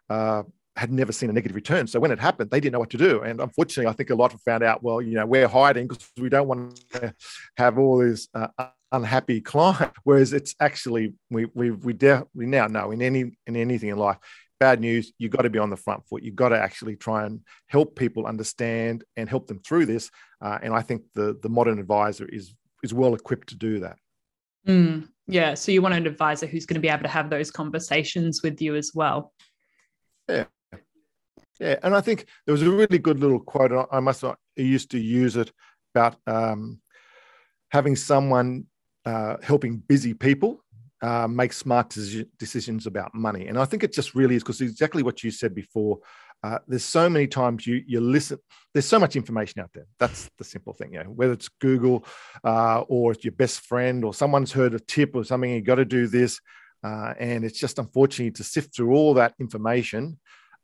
uh, 0.09 0.45
had 0.77 0.93
never 0.93 1.11
seen 1.11 1.29
a 1.29 1.33
negative 1.33 1.57
return. 1.57 1.89
So 1.89 1.99
when 1.99 2.13
it 2.13 2.21
happened, 2.21 2.51
they 2.53 2.61
didn't 2.61 2.75
know 2.75 2.79
what 2.79 2.91
to 2.91 2.99
do. 2.99 3.23
And 3.23 3.41
unfortunately, 3.41 3.91
I 3.91 3.95
think 3.95 4.11
a 4.11 4.15
lot 4.15 4.33
of 4.33 4.41
found 4.43 4.63
out, 4.63 4.85
well, 4.85 5.03
you 5.03 5.15
know, 5.15 5.27
we're 5.27 5.49
hiding 5.49 5.89
because 5.89 6.09
we 6.17 6.29
don't 6.29 6.47
want 6.47 6.81
to 6.93 7.13
have 7.57 7.79
all 7.79 7.99
this 7.99 8.29
uh, 8.33 8.47
unhappy 8.93 9.41
client. 9.41 9.93
Whereas 10.05 10.33
it's 10.33 10.55
actually, 10.61 11.15
we, 11.31 11.47
we, 11.53 11.73
we, 11.73 11.95
de- 11.95 12.25
we 12.33 12.47
now 12.47 12.69
know 12.69 12.93
in 12.93 13.03
any, 13.03 13.33
in 13.49 13.57
anything 13.57 13.89
in 13.89 13.99
life, 13.99 14.19
bad 14.59 14.81
news, 14.81 15.13
you've 15.19 15.33
got 15.33 15.43
to 15.43 15.51
be 15.51 15.59
on 15.59 15.71
the 15.71 15.77
front 15.77 16.07
foot. 16.07 16.23
You've 16.23 16.37
got 16.37 16.51
to 16.51 16.59
actually 16.59 16.97
try 16.97 17.25
and 17.25 17.41
help 17.67 17.97
people 17.97 18.27
understand 18.27 19.05
and 19.17 19.29
help 19.29 19.47
them 19.47 19.61
through 19.61 19.87
this. 19.87 20.11
Uh, 20.41 20.59
and 20.63 20.75
I 20.75 20.83
think 20.83 21.03
the, 21.15 21.39
the 21.43 21.49
modern 21.49 21.79
advisor 21.79 22.27
is, 22.27 22.55
is 22.83 22.95
well 22.95 23.15
equipped 23.15 23.49
to 23.49 23.57
do 23.57 23.81
that. 23.81 23.97
Mm, 24.67 25.09
yeah. 25.27 25.55
So 25.55 25.73
you 25.73 25.83
want 25.83 25.95
an 25.95 26.07
advisor 26.07 26.47
who's 26.47 26.67
going 26.67 26.75
to 26.75 26.81
be 26.81 26.89
able 26.89 27.05
to 27.05 27.09
have 27.09 27.31
those 27.31 27.51
conversations 27.51 28.43
with 28.43 28.61
you 28.61 28.77
as 28.77 28.93
well. 28.95 29.33
Yeah. 30.29 30.45
Yeah. 31.61 31.77
And 31.83 31.95
I 31.95 32.01
think 32.01 32.27
there 32.47 32.53
was 32.53 32.63
a 32.63 32.71
really 32.71 32.99
good 32.99 33.21
little 33.21 33.41
quote. 33.41 33.89
I 33.91 34.01
must, 34.01 34.23
I 34.25 34.35
used 34.57 34.91
to 34.93 34.99
use 34.99 35.37
it 35.37 35.53
about 35.95 36.17
um, 36.27 36.81
having 37.71 37.97
someone 37.97 38.67
uh, 39.05 39.37
helping 39.43 39.79
busy 39.79 40.15
people 40.15 40.63
uh, 41.01 41.29
make 41.29 41.53
smart 41.53 41.97
decisions 42.39 42.87
about 42.87 43.15
money. 43.15 43.47
And 43.47 43.59
I 43.59 43.65
think 43.65 43.85
it 43.85 43.93
just 43.93 44.15
really 44.15 44.35
is 44.37 44.43
because 44.43 44.61
exactly 44.61 45.03
what 45.03 45.23
you 45.23 45.31
said 45.31 45.55
before. 45.55 45.99
Uh, 46.45 46.59
there's 46.69 46.85
so 46.85 47.11
many 47.11 47.27
times 47.27 47.67
you 47.67 47.83
you 47.87 48.01
listen. 48.01 48.39
There's 48.73 48.87
so 48.87 49.01
much 49.01 49.17
information 49.17 49.61
out 49.61 49.71
there. 49.75 49.87
That's 49.99 50.31
the 50.39 50.45
simple 50.45 50.73
thing. 50.73 50.93
Know, 50.93 51.03
whether 51.03 51.33
it's 51.33 51.49
Google 51.49 52.05
uh, 52.45 52.83
or 52.83 53.13
it's 53.13 53.25
your 53.25 53.33
best 53.33 53.61
friend 53.61 54.05
or 54.05 54.15
someone's 54.15 54.53
heard 54.53 54.75
a 54.75 54.79
tip 54.79 55.17
or 55.17 55.25
something. 55.25 55.51
You 55.51 55.61
got 55.61 55.77
to 55.77 55.85
do 55.85 56.07
this, 56.07 56.41
uh, 56.85 57.15
and 57.19 57.45
it's 57.45 57.59
just 57.59 57.81
unfortunately 57.81 58.31
to 58.33 58.45
sift 58.45 58.75
through 58.77 58.95
all 58.95 59.15
that 59.15 59.35
information. 59.41 60.19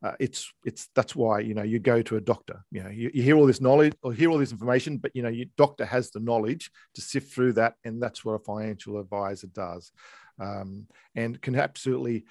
Uh, 0.05 0.13
it's 0.21 0.53
it's 0.67 0.91
that's 0.95 1.17
why 1.17 1.41
you 1.41 1.55
know 1.55 1.63
you 1.63 1.79
go 1.79 2.03
to 2.03 2.17
a 2.17 2.21
doctor 2.21 2.63
you 2.71 2.83
know 2.83 2.91
you, 2.91 3.11
you, 3.15 3.23
hear 3.23 3.37
all 3.37 3.47
this 3.47 3.63
knowledge 3.63 3.95
or 4.03 4.13
hear 4.13 4.29
all 4.29 4.37
this 4.37 4.53
information 4.53 4.99
but 4.99 5.11
you 5.15 5.23
know 5.23 5.31
your 5.31 5.47
doctor 5.57 5.87
has 5.87 6.11
the 6.11 6.21
knowledge 6.21 6.71
to 6.95 7.01
sift 7.01 7.33
through 7.33 7.55
that 7.55 7.73
and 7.85 8.03
that's 8.03 8.23
what 8.23 8.35
a 8.35 8.39
financial 8.39 8.99
advisor 8.99 9.47
does 9.47 9.93
um, 10.41 10.87
and 11.15 11.41
can 11.41 11.55
absolutely, 11.57 12.25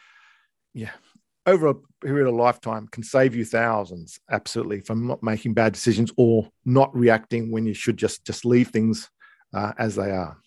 yeah, 0.73 0.91
over 1.45 1.67
a 1.67 1.75
period 2.01 2.27
of 2.27 2.35
lifetime 2.35 2.87
can 2.87 3.03
save 3.03 3.35
you 3.35 3.43
thousands 3.43 4.19
absolutely 4.31 4.79
from 4.79 5.07
not 5.07 5.21
making 5.21 5.53
bad 5.53 5.73
decisions 5.73 6.11
or 6.15 6.49
not 6.65 6.95
reacting 6.95 7.51
when 7.51 7.65
you 7.65 7.73
should 7.73 7.97
just 7.97 8.25
just 8.25 8.45
leave 8.45 8.69
things 8.69 9.09
uh, 9.53 9.73
as 9.77 9.95
they 9.95 10.11
are. 10.11 10.37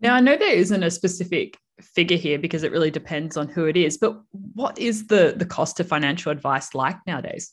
Now 0.00 0.14
i 0.14 0.20
know 0.20 0.36
there 0.36 0.54
isn't 0.54 0.82
a 0.82 0.90
specific 0.90 1.58
figure 1.80 2.16
here 2.16 2.38
because 2.38 2.62
it 2.62 2.72
really 2.72 2.90
depends 2.90 3.36
on 3.36 3.48
who 3.48 3.66
it 3.66 3.76
is 3.76 3.98
but 3.98 4.20
what 4.54 4.76
is 4.78 5.06
the 5.06 5.34
the 5.36 5.46
cost 5.46 5.78
of 5.78 5.86
financial 5.86 6.32
advice 6.32 6.74
like 6.74 6.96
nowadays? 7.06 7.52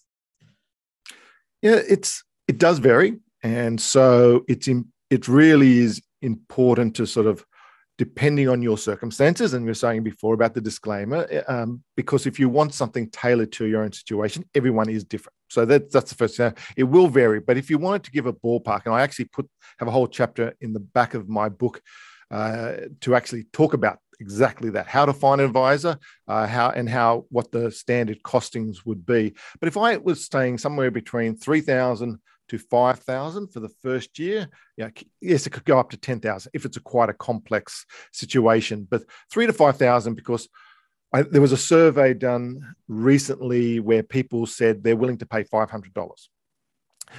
Yeah 1.61 1.81
it's 1.87 2.23
it 2.47 2.57
does 2.57 2.79
vary. 2.79 3.17
And 3.43 3.79
so 3.79 4.43
it's 4.47 4.67
in, 4.67 4.91
it 5.09 5.27
really 5.27 5.79
is 5.79 6.01
important 6.21 6.95
to 6.95 7.05
sort 7.05 7.27
of 7.27 7.45
depending 7.97 8.49
on 8.49 8.61
your 8.61 8.77
circumstances. 8.77 9.53
And 9.53 9.63
we 9.63 9.71
were 9.71 9.75
saying 9.75 10.03
before 10.03 10.33
about 10.33 10.53
the 10.53 10.61
disclaimer, 10.61 11.25
eh, 11.29 11.41
um, 11.47 11.83
because 11.95 12.25
if 12.25 12.39
you 12.39 12.49
want 12.49 12.73
something 12.73 13.09
tailored 13.09 13.51
to 13.53 13.65
your 13.65 13.83
own 13.83 13.93
situation, 13.93 14.45
everyone 14.53 14.89
is 14.89 15.03
different. 15.03 15.35
So 15.49 15.65
that, 15.65 15.91
that's 15.91 16.09
the 16.09 16.15
first 16.15 16.37
thing. 16.37 16.53
It 16.75 16.83
will 16.83 17.07
vary, 17.07 17.39
but 17.39 17.57
if 17.57 17.69
you 17.69 17.77
wanted 17.77 18.03
to 18.03 18.11
give 18.11 18.25
a 18.25 18.33
ballpark, 18.33 18.81
and 18.85 18.93
I 18.93 19.01
actually 19.01 19.25
put 19.25 19.49
have 19.79 19.87
a 19.87 19.91
whole 19.91 20.07
chapter 20.07 20.53
in 20.61 20.73
the 20.73 20.79
back 20.79 21.13
of 21.13 21.29
my 21.29 21.49
book 21.49 21.81
uh, 22.31 22.73
to 23.01 23.15
actually 23.15 23.43
talk 23.53 23.73
about 23.73 23.99
exactly 24.19 24.71
that: 24.71 24.87
how 24.87 25.05
to 25.05 25.13
find 25.13 25.39
an 25.39 25.47
advisor, 25.47 25.97
uh, 26.27 26.47
how 26.47 26.71
and 26.71 26.89
how 26.89 27.25
what 27.29 27.51
the 27.51 27.71
standard 27.71 28.23
costings 28.23 28.85
would 28.85 29.05
be. 29.05 29.35
But 29.59 29.67
if 29.67 29.77
I 29.77 29.97
was 29.97 30.25
staying 30.25 30.57
somewhere 30.57 30.91
between 30.91 31.37
three 31.37 31.61
thousand 31.61 32.19
to 32.49 32.57
5,000 32.57 33.47
for 33.47 33.59
the 33.59 33.73
first 33.81 34.19
year. 34.19 34.47
Yeah, 34.77 34.89
yes, 35.21 35.47
it 35.47 35.51
could 35.51 35.65
go 35.65 35.79
up 35.79 35.89
to 35.91 35.97
10,000 35.97 36.51
if 36.53 36.65
it's 36.65 36.77
a 36.77 36.81
quite 36.81 37.09
a 37.09 37.13
complex 37.13 37.85
situation, 38.11 38.87
but 38.89 39.03
three 39.31 39.45
to 39.47 39.53
5,000 39.53 40.15
because 40.15 40.47
I, 41.13 41.21
there 41.21 41.41
was 41.41 41.51
a 41.51 41.57
survey 41.57 42.13
done 42.13 42.75
recently 42.87 43.79
where 43.79 44.03
people 44.03 44.45
said 44.45 44.83
they're 44.83 44.97
willing 44.97 45.17
to 45.19 45.25
pay 45.25 45.43
$500 45.43 46.11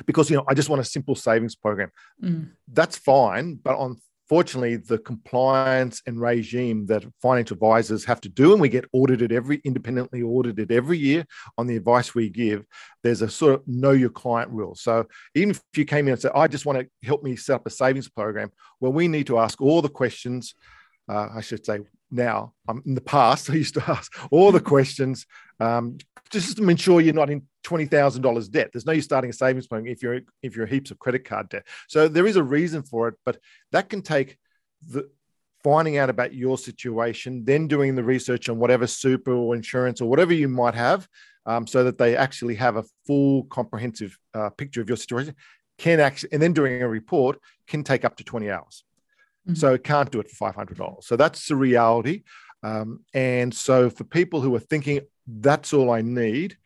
because, 0.04 0.30
you 0.30 0.36
know, 0.36 0.44
I 0.46 0.54
just 0.54 0.68
want 0.68 0.80
a 0.80 0.84
simple 0.84 1.14
savings 1.14 1.54
program. 1.54 1.90
Mm. 2.22 2.50
That's 2.68 2.96
fine. 2.96 3.54
But 3.54 3.76
on 3.76 3.96
fortunately, 4.28 4.76
the 4.76 4.98
compliance 4.98 6.02
and 6.06 6.20
regime 6.20 6.86
that 6.86 7.04
financial 7.22 7.54
advisors 7.54 8.04
have 8.04 8.20
to 8.22 8.28
do, 8.28 8.52
and 8.52 8.60
we 8.60 8.68
get 8.68 8.84
audited 8.92 9.32
every 9.32 9.60
independently 9.64 10.22
audited 10.22 10.72
every 10.72 10.98
year 10.98 11.24
on 11.58 11.66
the 11.66 11.76
advice 11.76 12.14
we 12.14 12.28
give. 12.28 12.64
There's 13.02 13.22
a 13.22 13.28
sort 13.28 13.54
of 13.54 13.62
know 13.66 13.92
your 13.92 14.10
client 14.10 14.50
rule. 14.50 14.74
So 14.74 15.06
even 15.34 15.50
if 15.50 15.60
you 15.76 15.84
came 15.84 16.06
in 16.06 16.12
and 16.12 16.20
said, 16.20 16.32
"I 16.34 16.48
just 16.48 16.66
want 16.66 16.78
to 16.80 17.06
help 17.06 17.22
me 17.22 17.36
set 17.36 17.56
up 17.56 17.66
a 17.66 17.70
savings 17.70 18.08
program," 18.08 18.50
well, 18.80 18.92
we 18.92 19.08
need 19.08 19.26
to 19.28 19.38
ask 19.38 19.60
all 19.60 19.82
the 19.82 19.88
questions. 19.88 20.54
Uh, 21.08 21.28
I 21.34 21.40
should 21.40 21.64
say 21.64 21.80
now. 22.10 22.52
Um, 22.68 22.82
in 22.86 22.94
the 22.94 23.00
past, 23.00 23.50
I 23.50 23.54
used 23.54 23.74
to 23.74 23.90
ask 23.90 24.12
all 24.30 24.52
the 24.52 24.60
questions 24.60 25.26
um, 25.60 25.98
just 26.30 26.56
to 26.56 26.68
ensure 26.68 27.00
you're 27.00 27.14
not 27.14 27.30
in 27.30 27.42
twenty 27.62 27.86
thousand 27.86 28.22
dollars 28.22 28.48
debt. 28.48 28.70
There's 28.72 28.86
no 28.86 28.92
use 28.92 29.04
starting 29.04 29.30
a 29.30 29.32
savings 29.32 29.66
plan 29.66 29.86
if 29.86 30.02
you're 30.02 30.20
if 30.42 30.56
you're 30.56 30.66
heaps 30.66 30.90
of 30.90 30.98
credit 30.98 31.24
card 31.24 31.48
debt. 31.48 31.66
So 31.88 32.08
there 32.08 32.26
is 32.26 32.36
a 32.36 32.42
reason 32.42 32.82
for 32.82 33.08
it, 33.08 33.14
but 33.24 33.38
that 33.72 33.88
can 33.88 34.02
take 34.02 34.36
the 34.88 35.08
finding 35.64 35.98
out 35.98 36.10
about 36.10 36.32
your 36.32 36.56
situation, 36.56 37.44
then 37.44 37.66
doing 37.66 37.96
the 37.96 38.04
research 38.04 38.48
on 38.48 38.58
whatever 38.58 38.86
super 38.86 39.32
or 39.32 39.54
insurance 39.54 40.00
or 40.00 40.08
whatever 40.08 40.32
you 40.32 40.46
might 40.46 40.74
have, 40.74 41.08
um, 41.44 41.66
so 41.66 41.82
that 41.82 41.98
they 41.98 42.16
actually 42.16 42.54
have 42.54 42.76
a 42.76 42.84
full 43.04 43.42
comprehensive 43.44 44.16
uh, 44.34 44.50
picture 44.50 44.80
of 44.80 44.88
your 44.88 44.96
situation. 44.96 45.34
Can 45.78 46.00
actually 46.00 46.32
and 46.32 46.40
then 46.40 46.52
doing 46.52 46.82
a 46.82 46.88
report 46.88 47.38
can 47.66 47.84
take 47.84 48.04
up 48.04 48.16
to 48.16 48.24
twenty 48.24 48.50
hours. 48.50 48.84
Mm-hmm. 49.46 49.54
So 49.54 49.74
it 49.74 49.84
can't 49.84 50.10
do 50.10 50.20
it 50.20 50.28
for 50.28 50.36
five 50.36 50.54
hundred 50.54 50.78
dollars. 50.78 51.06
So 51.06 51.16
that's 51.16 51.46
the 51.46 51.56
reality. 51.56 52.22
Um, 52.62 53.04
and 53.14 53.54
so 53.54 53.90
for 53.90 54.04
people 54.04 54.40
who 54.40 54.54
are 54.54 54.60
thinking 54.60 55.00
that's 55.26 55.72
all 55.72 55.90
I 55.90 56.02
need, 56.02 56.56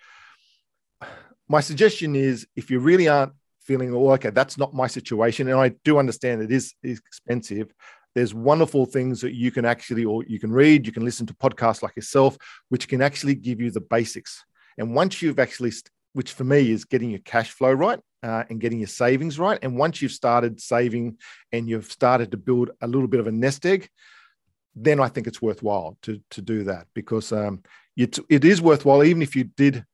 my 1.49 1.60
suggestion 1.60 2.16
is 2.16 2.46
if 2.56 2.70
you 2.70 2.78
really 2.78 3.08
aren't 3.08 3.32
feeling, 3.60 3.92
oh, 3.92 4.10
okay, 4.12 4.30
that's 4.30 4.56
not 4.56 4.72
my 4.72 4.87
situation, 4.87 5.49
and 5.49 5.58
I 5.58 5.70
do 5.84 5.99
understand 5.99 6.42
it 6.42 6.50
is, 6.50 6.75
is 6.82 6.99
expensive, 6.99 7.72
there's 8.14 8.32
wonderful 8.32 8.87
things 8.87 9.20
that 9.20 9.34
you 9.34 9.50
can 9.50 9.64
actually, 9.64 10.04
or 10.04 10.25
you 10.25 10.40
can 10.40 10.52
read, 10.52 10.87
you 10.87 10.92
can 10.92 11.04
listen 11.04 11.26
to 11.26 11.34
podcasts 11.34 11.82
like 11.82 11.96
yourself, 11.96 12.37
which 12.68 12.88
can 12.88 13.02
actually 13.02 13.34
give 13.34 13.60
you 13.60 13.70
the 13.70 13.80
basics. 13.80 14.44
And 14.78 14.94
once 14.94 15.20
you've 15.20 15.38
actually, 15.38 15.72
which 16.14 16.32
for 16.32 16.44
me 16.44 16.70
is 16.70 16.84
getting 16.84 17.10
your 17.10 17.20
cash 17.20 17.50
flow 17.50 17.72
right 17.72 18.00
uh, 18.22 18.44
and 18.48 18.60
getting 18.60 18.78
your 18.78 18.88
savings 18.88 19.38
right. 19.38 19.58
And 19.62 19.76
once 19.76 20.02
you've 20.02 20.12
started 20.12 20.60
saving 20.60 21.18
and 21.52 21.68
you've 21.68 21.90
started 21.90 22.30
to 22.32 22.36
build 22.36 22.70
a 22.80 22.86
little 22.86 23.08
bit 23.08 23.20
of 23.20 23.26
a 23.26 23.32
nest 23.32 23.64
egg, 23.66 23.88
then 24.74 25.00
I 25.00 25.08
think 25.08 25.26
it's 25.26 25.42
worthwhile 25.42 25.96
to, 26.02 26.20
to 26.30 26.42
do 26.42 26.64
that 26.64 26.86
because 26.94 27.32
um, 27.32 27.62
it, 27.96 28.18
it 28.28 28.44
is 28.44 28.62
worthwhile, 28.62 29.02
even 29.04 29.22
if 29.22 29.34
you 29.34 29.44
did 29.44 29.84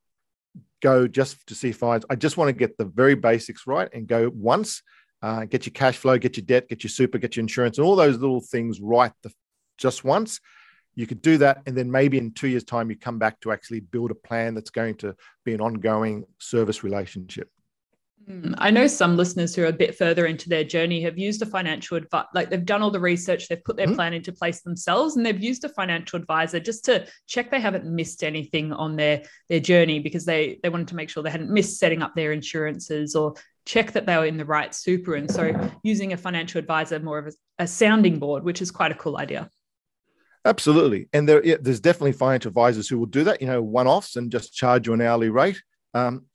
go 0.83 1.09
just 1.09 1.47
to 1.47 1.55
see 1.55 1.73
fines. 1.73 2.05
I 2.11 2.17
just 2.17 2.37
want 2.37 2.49
to 2.49 2.53
get 2.53 2.77
the 2.77 2.85
very 2.85 3.15
basics 3.15 3.67
right 3.67 3.89
and 3.93 4.07
go 4.07 4.31
once, 4.35 4.83
uh, 5.23 5.45
get 5.45 5.67
your 5.67 5.73
cash 5.73 5.97
flow, 5.97 6.19
get 6.19 6.37
your 6.37 6.45
debt, 6.45 6.69
get 6.69 6.85
your 6.85 6.91
super, 6.91 7.19
get 7.19 7.37
your 7.37 7.43
insurance, 7.43 7.79
and 7.79 7.87
all 7.87 7.97
those 7.97 8.19
little 8.19 8.41
things 8.41 8.81
right 8.81 9.13
the, 9.23 9.33
just 9.79 10.05
once. 10.05 10.41
You 10.95 11.07
could 11.07 11.21
do 11.21 11.37
that, 11.39 11.63
and 11.67 11.77
then 11.77 11.91
maybe 11.91 12.17
in 12.17 12.33
two 12.33 12.49
years' 12.49 12.65
time, 12.65 12.89
you 12.89 12.97
come 12.97 13.19
back 13.19 13.41
to 13.41 13.53
actually 13.53 13.81
build 13.81 14.11
a 14.11 14.15
plan 14.15 14.55
that's 14.55 14.71
going 14.71 14.95
to 14.97 15.15
be 15.45 15.53
an 15.53 15.61
ongoing 15.61 16.25
service 16.39 16.83
relationship. 16.83 17.51
Hmm, 18.27 18.55
I 18.59 18.73
know 18.73 18.89
some 18.89 19.17
listeners 19.17 19.55
who 19.55 19.63
are 19.63 19.67
a 19.67 19.73
bit 19.73 19.97
further 19.97 20.27
into 20.27 20.49
their 20.49 20.65
journey 20.65 21.01
have 21.03 21.17
used 21.17 21.43
a 21.43 21.47
financial 21.47 21.97
advisor, 21.97 22.27
like 22.35 22.51
they've 22.51 22.65
done 22.65 22.83
all 22.83 22.91
the 22.91 22.99
research, 22.99 23.47
they've 23.47 23.63
put 23.63 23.77
their 23.77 23.87
mm-hmm. 23.87 23.95
plan 23.95 24.15
into 24.15 24.33
place 24.33 24.63
themselves, 24.63 25.17
and 25.17 25.25
they've 25.25 25.43
used 25.43 25.65
a 25.65 25.69
financial 25.69 26.19
advisor 26.19 26.59
just 26.59 26.85
to 26.87 27.07
check 27.29 27.51
they 27.51 27.61
haven't 27.61 27.85
missed 27.85 28.25
anything 28.25 28.73
on 28.73 28.97
their 28.97 29.23
their 29.49 29.61
journey 29.61 30.01
because 30.01 30.25
they 30.25 30.59
they 30.63 30.69
wanted 30.69 30.89
to 30.89 30.97
make 30.97 31.09
sure 31.09 31.23
they 31.23 31.31
hadn't 31.31 31.51
missed 31.51 31.79
setting 31.79 32.03
up 32.03 32.17
their 32.17 32.33
insurances 32.33 33.15
or 33.15 33.35
check 33.65 33.93
that 33.93 34.07
they 34.07 34.17
were 34.17 34.27
in 34.27 34.39
the 34.39 34.45
right 34.45 34.75
super. 34.75 35.15
And 35.15 35.31
so 35.31 35.71
using 35.85 36.13
a 36.13 36.17
financial 36.17 36.59
advisor 36.59 36.99
more 36.99 37.19
of 37.19 37.27
a, 37.27 37.65
a 37.65 37.67
sounding 37.67 38.19
board, 38.19 38.43
which 38.43 38.61
is 38.63 38.71
quite 38.71 38.93
a 38.93 38.97
cool 38.97 39.19
idea. 39.19 39.51
Absolutely. 40.45 41.09
And 41.13 41.29
there, 41.29 41.45
yeah, 41.45 41.57
there's 41.61 41.81
definitely 41.81 42.13
financial 42.13 42.49
advisors 42.49 42.89
who 42.89 42.99
will 42.99 43.07
do 43.07 43.25
that, 43.25 43.41
you 43.41 43.49
know, 43.49 43.61
one 43.61 43.89
offs 43.89 44.15
and 44.15 44.31
just 44.31 44.55
charge 44.55 44.87
you 44.87 44.95
an 44.95 45.01
hourly 45.01 45.29
rate. 45.29 45.61
Um, 45.93 46.27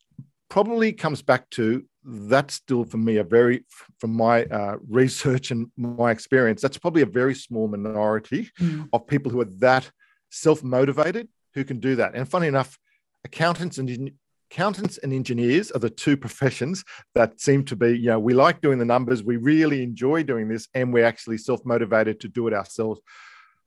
probably 0.52 0.92
comes 0.92 1.22
back 1.22 1.50
to 1.50 1.82
that's 2.04 2.56
still 2.56 2.84
for 2.84 2.98
me 2.98 3.18
a 3.18 3.24
very, 3.24 3.64
from 4.00 4.12
my 4.12 4.44
uh, 4.46 4.76
research 4.90 5.50
and 5.50 5.72
my 5.78 6.12
experience, 6.12 6.62
that's 6.62 6.78
probably 6.78 7.02
a 7.04 7.06
very 7.22 7.34
small 7.34 7.70
minority 7.70 8.50
mm. 8.60 8.88
of 8.92 9.08
people 9.08 9.32
who 9.32 9.40
are 9.40 9.52
that 9.60 9.90
self 10.30 10.62
motivated 10.62 11.30
who 11.54 11.64
can 11.64 11.80
do 11.80 11.96
that. 11.96 12.16
And 12.16 12.30
funny 12.30 12.48
enough, 12.48 12.78
accountants 13.24 13.78
and 13.78 14.12
accountants 14.52 14.98
and 14.98 15.14
engineers 15.14 15.72
are 15.72 15.80
the 15.80 15.90
two 15.90 16.18
professions 16.18 16.84
that 17.16 17.40
seem 17.40 17.64
to 17.64 17.78
be, 17.78 17.98
you 17.98 18.08
know, 18.08 18.20
we 18.20 18.34
like 18.34 18.60
doing 18.60 18.78
the 18.78 18.86
numbers, 18.86 19.24
we 19.24 19.38
really 19.38 19.82
enjoy 19.82 20.22
doing 20.22 20.50
this, 20.50 20.68
and 20.74 20.92
we're 20.92 21.06
actually 21.06 21.38
self 21.38 21.66
motivated 21.66 22.20
to 22.20 22.28
do 22.28 22.48
it 22.48 22.54
ourselves. 22.54 23.00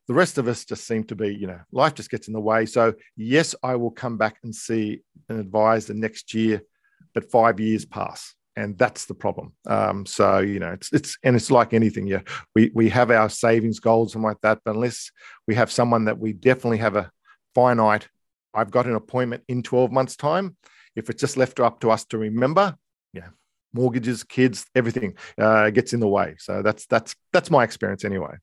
The 0.06 0.14
rest 0.14 0.36
of 0.36 0.48
us 0.48 0.66
just 0.66 0.86
seem 0.86 1.04
to 1.04 1.16
be, 1.16 1.34
you 1.34 1.46
know, 1.46 1.60
life 1.72 1.94
just 1.94 2.10
gets 2.10 2.28
in 2.28 2.34
the 2.34 2.40
way. 2.40 2.66
So, 2.66 2.92
yes, 3.16 3.54
I 3.62 3.76
will 3.76 3.90
come 3.90 4.18
back 4.18 4.36
and 4.44 4.54
see 4.54 5.00
and 5.30 5.40
advise 5.40 5.86
the 5.86 5.94
next 5.94 6.34
year, 6.34 6.60
but 7.12 7.30
five 7.30 7.60
years 7.60 7.84
pass. 7.84 8.34
And 8.56 8.78
that's 8.78 9.06
the 9.06 9.14
problem. 9.14 9.52
Um, 9.66 10.06
so 10.06 10.38
you 10.38 10.60
know, 10.60 10.70
it's 10.70 10.92
it's 10.92 11.18
and 11.24 11.34
it's 11.34 11.50
like 11.50 11.74
anything. 11.74 12.06
Yeah, 12.06 12.20
we 12.54 12.70
we 12.72 12.88
have 12.88 13.10
our 13.10 13.28
savings 13.28 13.80
goals 13.80 14.14
and 14.14 14.22
like 14.22 14.40
that, 14.42 14.60
but 14.64 14.76
unless 14.76 15.10
we 15.48 15.56
have 15.56 15.72
someone 15.72 16.04
that 16.04 16.20
we 16.20 16.32
definitely 16.32 16.78
have 16.78 16.94
a 16.94 17.10
finite, 17.56 18.06
I've 18.54 18.70
got 18.70 18.86
an 18.86 18.94
appointment 18.94 19.42
in 19.48 19.64
twelve 19.64 19.90
months' 19.90 20.14
time. 20.14 20.56
If 20.94 21.10
it's 21.10 21.20
just 21.20 21.36
left 21.36 21.58
up 21.58 21.80
to 21.80 21.90
us 21.90 22.04
to 22.06 22.18
remember, 22.18 22.76
yeah, 23.12 23.30
mortgages, 23.72 24.22
kids, 24.22 24.64
everything 24.76 25.16
uh, 25.36 25.70
gets 25.70 25.92
in 25.92 25.98
the 25.98 26.06
way. 26.06 26.36
So 26.38 26.62
that's 26.62 26.86
that's 26.86 27.16
that's 27.32 27.50
my 27.50 27.64
experience 27.64 28.04
anyway. 28.04 28.36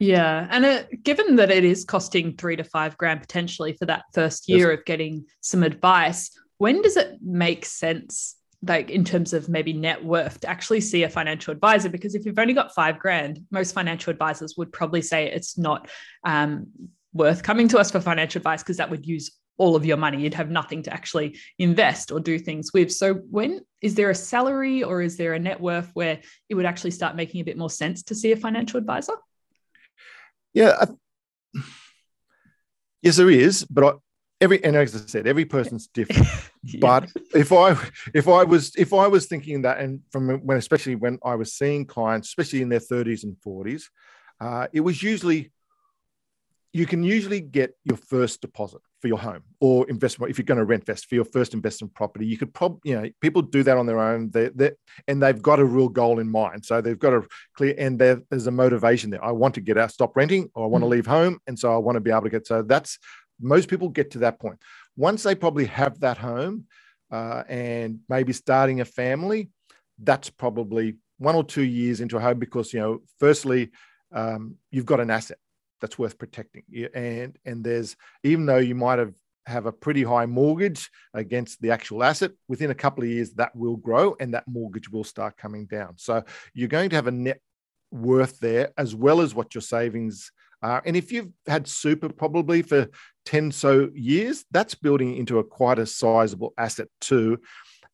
Yeah, 0.00 0.46
and 0.50 0.64
it, 0.64 1.02
given 1.02 1.36
that 1.36 1.50
it 1.50 1.64
is 1.64 1.84
costing 1.84 2.36
three 2.36 2.56
to 2.56 2.64
five 2.64 2.96
grand 2.98 3.20
potentially 3.20 3.72
for 3.72 3.86
that 3.86 4.04
first 4.14 4.48
year 4.48 4.70
yes. 4.70 4.80
of 4.80 4.84
getting 4.84 5.26
some 5.40 5.62
advice, 5.62 6.30
when 6.58 6.82
does 6.82 6.96
it 6.96 7.18
make 7.22 7.64
sense, 7.64 8.36
like 8.62 8.90
in 8.90 9.04
terms 9.04 9.32
of 9.32 9.48
maybe 9.48 9.72
net 9.72 10.04
worth, 10.04 10.40
to 10.40 10.50
actually 10.50 10.80
see 10.80 11.04
a 11.04 11.08
financial 11.08 11.52
advisor? 11.52 11.88
Because 11.88 12.14
if 12.14 12.26
you've 12.26 12.38
only 12.38 12.54
got 12.54 12.74
five 12.74 12.98
grand, 12.98 13.40
most 13.50 13.72
financial 13.72 14.10
advisors 14.10 14.54
would 14.56 14.72
probably 14.72 15.02
say 15.02 15.30
it's 15.30 15.56
not 15.56 15.88
um, 16.24 16.66
worth 17.12 17.42
coming 17.42 17.68
to 17.68 17.78
us 17.78 17.90
for 17.90 18.00
financial 18.00 18.40
advice 18.40 18.62
because 18.62 18.76
that 18.76 18.90
would 18.90 19.06
use 19.06 19.30
all 19.56 19.76
of 19.76 19.84
your 19.84 19.96
money. 19.96 20.20
You'd 20.20 20.34
have 20.34 20.50
nothing 20.50 20.82
to 20.84 20.92
actually 20.92 21.38
invest 21.58 22.10
or 22.10 22.20
do 22.20 22.38
things 22.38 22.72
with. 22.72 22.92
So, 22.92 23.14
when 23.14 23.60
is 23.80 23.94
there 23.94 24.10
a 24.10 24.14
salary 24.14 24.82
or 24.82 25.00
is 25.00 25.16
there 25.16 25.34
a 25.34 25.38
net 25.38 25.60
worth 25.60 25.90
where 25.94 26.20
it 26.48 26.54
would 26.54 26.66
actually 26.66 26.92
start 26.92 27.16
making 27.16 27.40
a 27.40 27.44
bit 27.44 27.56
more 27.56 27.70
sense 27.70 28.02
to 28.04 28.14
see 28.14 28.32
a 28.32 28.36
financial 28.36 28.78
advisor? 28.78 29.14
Yeah. 30.54 30.76
I, 31.54 31.60
yes, 33.02 33.16
there 33.16 33.30
is, 33.30 33.64
but 33.64 33.98
every 34.40 34.62
and 34.64 34.76
as 34.76 34.94
I 34.94 35.06
said, 35.06 35.26
every 35.26 35.44
person's 35.44 35.86
different. 35.88 36.28
yeah. 36.62 36.78
But 36.80 37.10
if 37.34 37.52
I 37.52 37.76
if 38.14 38.28
I 38.28 38.44
was 38.44 38.74
if 38.76 38.92
I 38.92 39.06
was 39.06 39.26
thinking 39.26 39.62
that, 39.62 39.78
and 39.78 40.00
from 40.10 40.28
when 40.46 40.58
especially 40.58 40.94
when 40.94 41.18
I 41.24 41.34
was 41.34 41.52
seeing 41.54 41.86
clients, 41.86 42.28
especially 42.28 42.62
in 42.62 42.68
their 42.68 42.80
thirties 42.80 43.24
and 43.24 43.36
forties, 43.42 43.90
uh, 44.40 44.68
it 44.72 44.80
was 44.80 45.02
usually 45.02 45.50
you 46.72 46.86
can 46.86 47.02
usually 47.02 47.40
get 47.40 47.74
your 47.84 47.96
first 47.96 48.40
deposit 48.40 48.80
for 49.00 49.08
your 49.08 49.18
home 49.18 49.42
or 49.60 49.88
investment 49.88 50.30
if 50.30 50.38
you're 50.38 50.44
going 50.44 50.58
to 50.58 50.64
rent 50.64 50.84
vest 50.84 51.06
for 51.06 51.14
your 51.14 51.24
first 51.24 51.54
investment 51.54 51.94
property 51.94 52.26
you 52.26 52.36
could 52.36 52.52
probably 52.52 52.80
you 52.84 53.00
know 53.00 53.08
people 53.20 53.40
do 53.40 53.62
that 53.62 53.76
on 53.76 53.86
their 53.86 54.00
own 54.00 54.28
they 54.30 54.48
they 54.48 54.72
and 55.06 55.22
they've 55.22 55.40
got 55.40 55.60
a 55.60 55.64
real 55.64 55.88
goal 55.88 56.18
in 56.18 56.28
mind 56.28 56.64
so 56.64 56.80
they've 56.80 56.98
got 56.98 57.14
a 57.14 57.22
clear 57.54 57.74
and 57.78 57.98
there's 57.98 58.46
a 58.46 58.50
motivation 58.50 59.08
there 59.08 59.24
i 59.24 59.30
want 59.30 59.54
to 59.54 59.60
get 59.60 59.78
out 59.78 59.90
stop 59.90 60.16
renting 60.16 60.50
or 60.54 60.64
i 60.64 60.66
want 60.66 60.82
mm-hmm. 60.82 60.90
to 60.90 60.96
leave 60.96 61.06
home 61.06 61.38
and 61.46 61.58
so 61.58 61.72
i 61.72 61.78
want 61.78 61.96
to 61.96 62.00
be 62.00 62.10
able 62.10 62.22
to 62.22 62.30
get 62.30 62.46
so 62.46 62.60
that's 62.62 62.98
most 63.40 63.68
people 63.68 63.88
get 63.88 64.10
to 64.10 64.18
that 64.18 64.38
point 64.38 64.58
once 64.96 65.22
they 65.22 65.34
probably 65.34 65.66
have 65.66 66.00
that 66.00 66.18
home 66.18 66.64
uh, 67.10 67.42
and 67.48 68.00
maybe 68.08 68.32
starting 68.32 68.80
a 68.80 68.84
family 68.84 69.48
that's 70.02 70.30
probably 70.30 70.96
one 71.18 71.34
or 71.34 71.44
two 71.44 71.64
years 71.64 72.00
into 72.00 72.16
a 72.16 72.20
home 72.20 72.38
because 72.38 72.72
you 72.72 72.80
know 72.80 73.00
firstly 73.18 73.70
um, 74.12 74.56
you've 74.70 74.86
got 74.86 75.00
an 75.00 75.10
asset 75.10 75.38
that's 75.80 75.98
worth 75.98 76.18
protecting. 76.18 76.62
And 76.94 77.38
and 77.44 77.64
there's 77.64 77.96
even 78.24 78.46
though 78.46 78.58
you 78.58 78.74
might 78.74 78.98
have 78.98 79.14
have 79.46 79.66
a 79.66 79.72
pretty 79.72 80.02
high 80.02 80.26
mortgage 80.26 80.90
against 81.14 81.60
the 81.62 81.70
actual 81.70 82.04
asset 82.04 82.32
within 82.48 82.70
a 82.70 82.74
couple 82.74 83.02
of 83.02 83.08
years 83.08 83.32
that 83.32 83.54
will 83.56 83.76
grow 83.76 84.14
and 84.20 84.34
that 84.34 84.46
mortgage 84.46 84.90
will 84.90 85.04
start 85.04 85.38
coming 85.38 85.64
down 85.64 85.94
so 85.96 86.22
you're 86.52 86.68
going 86.68 86.90
to 86.90 86.96
have 86.96 87.06
a 87.06 87.10
net 87.10 87.40
worth 87.90 88.38
there 88.40 88.70
as 88.76 88.94
well 88.94 89.22
as 89.22 89.34
what 89.34 89.54
your 89.54 89.62
savings 89.62 90.30
are 90.62 90.82
and 90.84 90.96
if 90.96 91.12
you've 91.12 91.30
had 91.46 91.66
super 91.66 92.08
probably 92.08 92.62
for 92.62 92.88
10 93.26 93.52
so 93.52 93.90
years 93.94 94.44
that's 94.50 94.74
building 94.74 95.16
into 95.16 95.38
a 95.38 95.44
quite 95.44 95.78
a 95.78 95.86
sizable 95.86 96.52
asset 96.58 96.88
too 97.00 97.38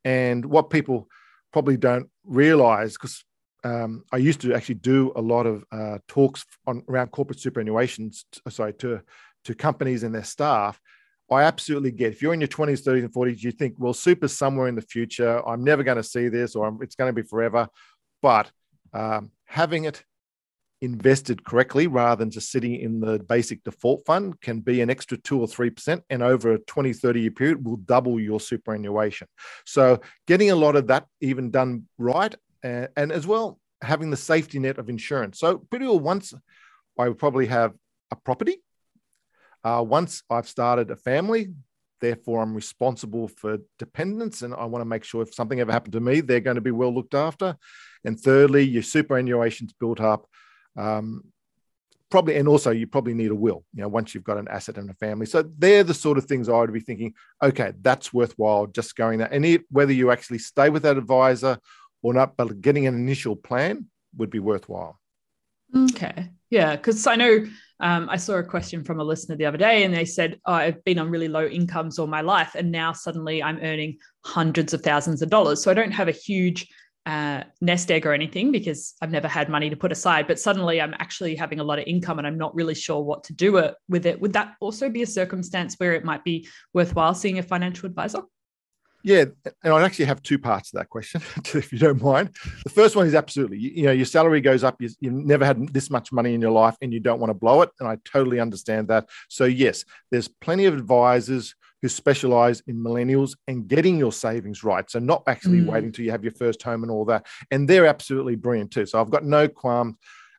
and 0.05 0.45
what 0.45 0.71
people 0.71 1.09
probably 1.53 1.77
don't 1.77 2.09
realize 2.25 2.95
because 2.95 3.25
um, 3.65 4.05
I 4.13 4.19
used 4.19 4.43
to 4.43 4.55
actually 4.55 4.77
do 4.77 5.13
a 5.17 5.23
lot 5.23 5.47
of 5.47 5.65
uh, 5.73 5.99
talks 6.07 6.45
on 6.67 6.83
around 6.89 7.09
corporate 7.13 7.39
superannuations, 7.39 8.25
sorry, 8.51 8.75
to 8.75 9.01
to 9.45 9.55
companies 9.55 10.03
and 10.03 10.15
their 10.15 10.25
staff. 10.25 10.79
I 11.31 11.43
absolutely 11.45 11.91
get 11.91 12.13
if 12.13 12.21
you're 12.21 12.35
in 12.35 12.41
your 12.41 12.49
20s, 12.49 12.85
30s, 12.85 13.05
and 13.05 13.13
40s, 13.13 13.43
you 13.43 13.51
think, 13.51 13.75
well, 13.79 13.95
super's 13.95 14.37
somewhere 14.37 14.69
in 14.69 14.75
the 14.75 14.83
future. 14.83 15.47
I'm 15.49 15.65
never 15.65 15.83
going 15.83 15.97
to 15.97 16.03
see 16.03 16.29
this, 16.29 16.55
or 16.55 16.77
it's 16.83 16.95
going 16.95 17.15
to 17.15 17.23
be 17.23 17.27
forever. 17.27 17.69
But 18.21 18.51
um, 18.93 19.31
having 19.47 19.85
it 19.85 20.05
invested 20.85 21.45
correctly 21.45 21.87
rather 21.87 22.19
than 22.19 22.31
just 22.31 22.51
sitting 22.51 22.77
in 22.77 23.01
the 23.01 23.19
basic 23.19 23.65
default 23.65 24.05
fund 24.07 24.41
can 24.41 24.61
be 24.61 24.81
an 24.81 24.91
extra 24.91 25.17
two 25.17 25.41
or 25.41 25.47
3%. 25.47 26.03
And 26.11 26.23
over 26.23 26.53
a 26.53 26.59
20, 26.59 26.93
30 26.93 27.21
year 27.21 27.31
period 27.31 27.65
will 27.65 27.77
double 27.77 28.21
your 28.21 28.39
superannuation. 28.39 29.27
So 29.65 30.01
getting 30.27 30.51
a 30.51 30.57
lot 30.57 30.77
of 30.77 30.89
that 30.89 31.07
even 31.21 31.51
done 31.51 31.85
right 31.99 32.35
and, 32.63 32.89
and 32.97 33.13
as 33.13 33.27
well 33.27 33.59
having 33.83 34.11
the 34.11 34.17
safety 34.17 34.59
net 34.59 34.79
of 34.79 34.89
insurance. 34.89 35.39
So 35.39 35.59
pretty 35.59 35.87
well 35.87 36.01
once 36.01 36.33
I 36.99 37.09
would 37.09 37.19
probably 37.19 37.47
have 37.47 37.73
a 38.11 38.17
property. 38.17 38.63
Uh, 39.63 39.85
once 39.87 40.23
I've 40.29 40.49
started 40.49 40.91
a 40.91 40.97
family, 40.97 41.49
therefore 42.01 42.43
I'm 42.43 42.55
responsible 42.55 43.29
for 43.29 43.59
dependents, 43.79 44.43
and 44.43 44.55
I 44.55 44.67
want 44.67 44.83
to 44.83 44.89
make 44.89 45.05
sure 45.05 45.23
if 45.23 45.35
something 45.35 45.59
ever 45.61 45.73
happened 45.73 45.95
to 45.95 46.01
me, 46.01 46.21
they're 46.21 46.41
going 46.41 46.57
to 46.57 46.61
be 46.61 46.71
well 46.71 46.95
looked 46.95 47.15
after. 47.15 47.57
And 48.05 48.21
thirdly, 48.21 48.63
your 48.63 48.83
superannuation's 48.83 49.73
built 49.73 50.01
up. 50.01 50.27
Um, 50.77 51.25
probably, 52.11 52.37
and 52.37 52.49
also 52.49 52.71
you 52.71 52.87
probably 52.87 53.15
need 53.15 53.31
a 53.31 53.35
will. 53.35 53.65
You 53.75 53.83
know, 53.83 53.89
once 53.89 54.15
you've 54.15 54.25
got 54.25 54.39
an 54.39 54.49
asset 54.49 54.79
and 54.79 54.91
a 54.91 54.95
family, 54.95 55.27
so 55.27 55.43
they're 55.59 55.85
the 55.85 55.95
sort 55.95 56.19
of 56.19 56.25
things 56.25 56.49
I 56.49 56.59
would 56.59 56.73
be 56.73 56.81
thinking. 56.81 57.15
Okay, 57.43 57.73
that's 57.81 58.13
worthwhile 58.13 58.67
just 58.67 58.97
going 58.97 59.19
there, 59.19 59.33
and 59.33 59.45
it, 59.45 59.63
whether 59.71 59.93
you 59.93 60.11
actually 60.11 60.39
stay 60.39 60.71
with 60.71 60.83
that 60.83 60.97
advisor 60.97 61.59
or 62.03 62.15
not, 62.15 62.37
but 62.37 62.61
getting 62.61 62.87
an 62.87 62.95
initial 62.95 63.35
plan 63.35 63.87
would 64.17 64.31
be 64.31 64.39
worthwhile. 64.39 65.01
Okay. 65.75 66.31
Yeah. 66.51 66.77
Because 66.77 67.07
I 67.07 67.17
know 67.17 67.47
um, 67.81 68.09
I 68.09 68.17
saw 68.17 68.35
a 68.35 68.45
question 68.45 68.85
from 68.85 69.01
a 69.01 69.05
listener 69.05 69.37
the 69.37 69.47
other 69.47 69.59
day 69.59 69.83
and 69.83 69.93
they 69.93 70.05
said, 70.05 70.39
oh, 70.47 70.53
I've 70.53 70.85
been 70.85 70.99
on 70.99 71.11
really 71.11 71.29
low 71.29 71.47
incomes 71.47 71.99
all 71.99 72.07
my 72.07 72.21
life. 72.21 72.55
And 72.55 72.71
now 72.71 72.93
suddenly 72.93 73.43
I'm 73.43 73.59
earning 73.61 73.99
hundreds 74.25 74.73
of 74.73 74.83
thousands 74.83 75.23
of 75.23 75.31
dollars. 75.31 75.63
So 75.63 75.71
I 75.71 75.75
don't 75.75 75.91
have 75.91 76.09
a 76.09 76.13
huge 76.13 76.69
uh, 77.07 77.45
nest 77.61 77.91
egg 77.91 78.07
or 78.07 78.13
anything 78.13 78.51
because 78.51 78.95
I've 79.03 79.11
never 79.11 79.29
had 79.29 79.49
money 79.49 79.71
to 79.71 79.77
put 79.77 79.93
aside. 79.93 80.27
But 80.27 80.39
suddenly 80.39 80.81
I'm 80.81 80.95
actually 80.99 81.37
having 81.37 81.61
a 81.61 81.65
lot 81.65 81.79
of 81.79 81.87
income 81.87 82.19
and 82.19 82.27
I'm 82.27 82.39
not 82.39 82.55
really 82.55 82.75
sure 82.75 83.03
what 83.03 83.25
to 83.25 83.33
do 83.33 83.59
it, 83.59 83.75
with 83.89 84.07
it. 84.07 84.21
Would 84.21 84.33
that 84.33 84.55
also 84.61 84.89
be 84.89 85.03
a 85.03 85.07
circumstance 85.07 85.75
where 85.79 85.93
it 85.93 86.05
might 86.05 86.25
be 86.25 86.49
worthwhile 86.73 87.15
seeing 87.15 87.39
a 87.39 87.43
financial 87.43 87.87
advisor? 87.87 88.23
Yeah, 89.03 89.27
and 89.63 89.75
I 89.75 89.83
actually 89.83 90.07
have 90.07 90.23
two 90.23 90.39
parts 90.39 90.71
to 90.71 90.79
that 90.79 90.89
question, 90.89 91.21
if 91.55 91.71
you 91.75 91.79
don't 91.79 92.03
mind. 92.03 92.31
The 92.65 92.71
first 92.71 92.97
one 92.97 93.07
is 93.07 93.15
absolutely, 93.15 93.59
you, 93.59 93.83
know, 93.83 93.93
your 93.93 94.07
salary 94.07 94.41
goes 94.41 94.65
up. 94.65 94.81
You, 94.81 94.89
have 95.03 95.13
never 95.13 95.45
had 95.45 95.69
this 95.75 95.91
much 95.91 96.11
money 96.11 96.33
in 96.33 96.41
your 96.41 96.53
life, 96.53 96.75
and 96.81 96.91
you 96.91 97.01
don't 97.01 97.21
want 97.21 97.29
to 97.29 97.35
blow 97.35 97.61
it. 97.61 97.69
And 97.81 97.87
I 97.87 97.99
totally 98.07 98.41
understand 98.41 98.89
that. 98.89 99.11
So 99.29 99.45
yes, 99.45 99.85
there's 100.11 100.29
plenty 100.29 100.65
of 100.65 100.73
advisors 100.73 101.55
who 101.85 101.89
specialize 101.91 102.63
in 102.67 102.79
millennials 102.79 103.37
and 103.47 103.69
getting 103.69 103.99
your 103.99 104.11
savings 104.11 104.65
right. 104.65 104.91
So 104.91 104.99
not 105.01 105.23
actually 105.27 105.61
mm. 105.61 105.67
waiting 105.67 105.93
till 105.93 106.07
you 106.07 106.13
have 106.13 106.25
your 106.25 106.33
first 106.33 106.63
home 106.63 106.83
and 106.83 106.91
all 106.91 107.05
that. 107.05 107.27
And 107.51 107.69
they're 107.69 107.85
absolutely 107.85 108.37
brilliant 108.37 108.71
too. 108.71 108.87
So 108.87 108.99
I've 108.99 109.11
got 109.11 109.23
no 109.23 109.49
qualms 109.49 109.97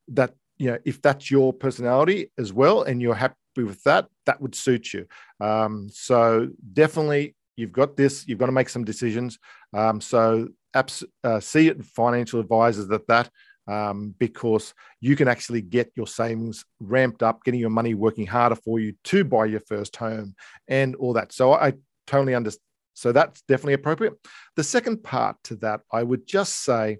that 0.07 0.33
you 0.57 0.71
know 0.71 0.79
if 0.85 1.03
that's 1.03 1.29
your 1.29 1.53
personality 1.53 2.31
as 2.39 2.51
well, 2.51 2.81
and 2.81 2.99
you're 2.99 3.13
happy 3.13 3.35
with 3.57 3.83
that, 3.83 4.07
that 4.25 4.41
would 4.41 4.55
suit 4.55 4.91
you. 4.91 5.05
Um, 5.39 5.87
so 5.91 6.49
definitely 6.73 7.35
you've 7.57 7.71
got 7.71 7.95
this, 7.95 8.27
you've 8.27 8.39
got 8.39 8.47
to 8.47 8.51
make 8.51 8.69
some 8.69 8.83
decisions. 8.83 9.37
Um, 9.71 10.01
so 10.01 10.47
apps, 10.75 11.03
uh, 11.23 11.39
see 11.39 11.67
it 11.67 11.85
financial 11.85 12.39
advisors 12.39 12.89
at 12.89 13.05
that 13.05 13.29
um, 13.67 14.13
because 14.19 14.73
you 15.01 15.15
can 15.15 15.27
actually 15.27 15.61
get 15.61 15.91
your 15.95 16.07
savings 16.07 16.65
ramped 16.79 17.23
up, 17.23 17.43
getting 17.43 17.59
your 17.59 17.69
money 17.69 17.93
working 17.93 18.27
harder 18.27 18.55
for 18.55 18.79
you 18.79 18.93
to 19.05 19.23
buy 19.23 19.45
your 19.45 19.61
first 19.61 19.95
home 19.95 20.35
and 20.67 20.95
all 20.95 21.13
that. 21.13 21.31
So 21.33 21.53
I 21.53 21.73
totally 22.07 22.35
understand 22.35 22.61
So 22.93 23.11
that's 23.11 23.41
definitely 23.41 23.73
appropriate. 23.73 24.13
The 24.55 24.63
second 24.63 25.03
part 25.03 25.37
to 25.45 25.55
that, 25.57 25.81
I 25.91 26.03
would 26.03 26.27
just 26.27 26.63
say 26.63 26.99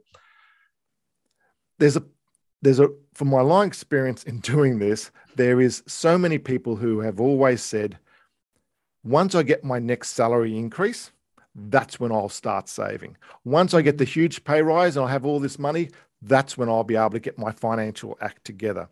there's 1.80 1.98
a 1.98 2.04
there's 2.62 2.80
a 2.80 2.90
from 3.14 3.30
my 3.30 3.42
long 3.42 3.68
experience 3.68 4.24
in 4.24 4.40
doing 4.54 4.80
this, 4.80 5.12
there 5.36 5.62
is 5.62 5.84
so 5.88 6.18
many 6.18 6.38
people 6.38 6.76
who 6.76 7.00
have 7.02 7.20
always 7.20 7.62
said, 7.62 7.98
once 9.04 9.36
I 9.36 9.44
get 9.44 9.64
my 9.64 9.80
next 9.80 10.10
salary 10.10 10.58
increase, 10.58 11.12
that's 11.56 12.00
when 12.00 12.12
I'll 12.12 12.30
start 12.30 12.68
saving. 12.68 13.16
Once 13.46 13.74
I 13.74 13.82
get 13.82 13.98
the 13.98 14.04
huge 14.04 14.44
pay 14.44 14.62
rise 14.62 14.98
and 14.98 15.06
I 15.06 15.12
have 15.12 15.26
all 15.26 15.40
this 15.40 15.58
money, 15.58 15.90
that's 16.22 16.58
when 16.58 16.70
I'll 16.70 16.84
be 16.84 16.96
able 16.96 17.12
to 17.12 17.20
get 17.20 17.38
my 17.38 17.52
financial 17.52 18.18
act 18.22 18.44
together. 18.46 18.88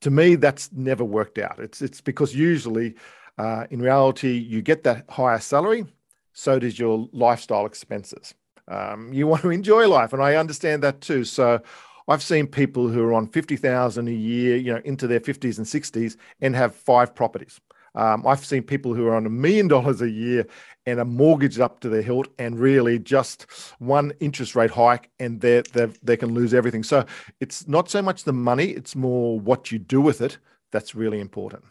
To 0.00 0.10
me, 0.10 0.34
that's 0.34 0.70
never 0.72 1.04
worked 1.04 1.38
out. 1.38 1.58
It's 1.58 1.80
it's 1.80 2.00
because 2.00 2.34
usually, 2.34 2.94
uh, 3.38 3.66
in 3.70 3.80
reality, 3.80 4.36
you 4.36 4.62
get 4.62 4.82
that 4.84 5.04
higher 5.08 5.38
salary, 5.38 5.86
so 6.32 6.58
does 6.58 6.78
your 6.78 7.08
lifestyle 7.12 7.66
expenses. 7.66 8.34
Um, 8.68 9.12
you 9.12 9.26
want 9.26 9.42
to 9.42 9.50
enjoy 9.50 9.88
life, 9.88 10.12
and 10.12 10.22
I 10.22 10.36
understand 10.36 10.82
that 10.82 11.00
too. 11.00 11.24
So, 11.24 11.60
I've 12.08 12.22
seen 12.22 12.46
people 12.46 12.88
who 12.88 13.02
are 13.04 13.12
on 13.12 13.28
fifty 13.28 13.56
thousand 13.56 14.08
a 14.08 14.12
year, 14.12 14.56
you 14.56 14.72
know, 14.72 14.80
into 14.84 15.06
their 15.06 15.20
fifties 15.20 15.58
and 15.58 15.68
sixties, 15.68 16.16
and 16.40 16.56
have 16.56 16.74
five 16.74 17.14
properties. 17.14 17.60
Um, 17.94 18.26
I've 18.26 18.44
seen 18.44 18.62
people 18.62 18.94
who 18.94 19.06
are 19.06 19.14
on 19.14 19.26
a 19.26 19.30
million 19.30 19.68
dollars 19.68 20.00
a 20.00 20.08
year 20.08 20.46
and 20.86 20.98
are 20.98 21.04
mortgaged 21.04 21.60
up 21.60 21.80
to 21.80 21.88
their 21.88 22.02
hilt, 22.02 22.28
and 22.38 22.58
really 22.58 22.98
just 22.98 23.46
one 23.78 24.12
interest 24.20 24.56
rate 24.56 24.70
hike, 24.70 25.10
and 25.18 25.40
they 25.40 25.62
they 26.02 26.16
can 26.16 26.34
lose 26.34 26.54
everything. 26.54 26.82
So 26.82 27.04
it's 27.40 27.68
not 27.68 27.90
so 27.90 28.02
much 28.02 28.24
the 28.24 28.32
money; 28.32 28.66
it's 28.66 28.96
more 28.96 29.38
what 29.38 29.70
you 29.70 29.78
do 29.78 30.00
with 30.00 30.20
it 30.20 30.38
that's 30.72 30.94
really 30.94 31.20
important. 31.20 31.62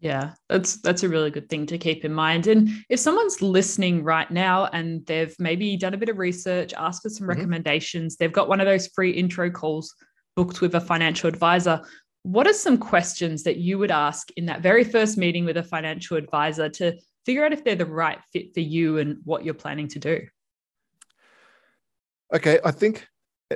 Yeah, 0.00 0.32
that's 0.48 0.78
that's 0.78 1.04
a 1.04 1.08
really 1.08 1.30
good 1.30 1.48
thing 1.48 1.64
to 1.66 1.78
keep 1.78 2.04
in 2.04 2.12
mind. 2.12 2.48
And 2.48 2.70
if 2.88 2.98
someone's 2.98 3.40
listening 3.40 4.02
right 4.02 4.28
now 4.28 4.66
and 4.72 5.06
they've 5.06 5.34
maybe 5.38 5.76
done 5.76 5.94
a 5.94 5.96
bit 5.96 6.08
of 6.08 6.18
research, 6.18 6.74
asked 6.76 7.02
for 7.02 7.08
some 7.08 7.22
mm-hmm. 7.22 7.38
recommendations, 7.38 8.16
they've 8.16 8.32
got 8.32 8.48
one 8.48 8.60
of 8.60 8.66
those 8.66 8.88
free 8.88 9.12
intro 9.12 9.48
calls 9.48 9.94
booked 10.34 10.60
with 10.60 10.74
a 10.74 10.80
financial 10.80 11.28
advisor. 11.28 11.80
What 12.24 12.46
are 12.46 12.52
some 12.52 12.78
questions 12.78 13.42
that 13.44 13.56
you 13.56 13.78
would 13.78 13.90
ask 13.90 14.30
in 14.36 14.46
that 14.46 14.60
very 14.60 14.84
first 14.84 15.18
meeting 15.18 15.44
with 15.44 15.56
a 15.56 15.62
financial 15.62 16.16
advisor 16.16 16.68
to 16.68 16.96
figure 17.26 17.44
out 17.44 17.52
if 17.52 17.64
they're 17.64 17.74
the 17.74 17.86
right 17.86 18.18
fit 18.32 18.54
for 18.54 18.60
you 18.60 18.98
and 18.98 19.18
what 19.24 19.44
you're 19.44 19.54
planning 19.54 19.88
to 19.88 19.98
do? 19.98 20.26
Okay, 22.32 22.60
I 22.64 22.70
think 22.70 23.06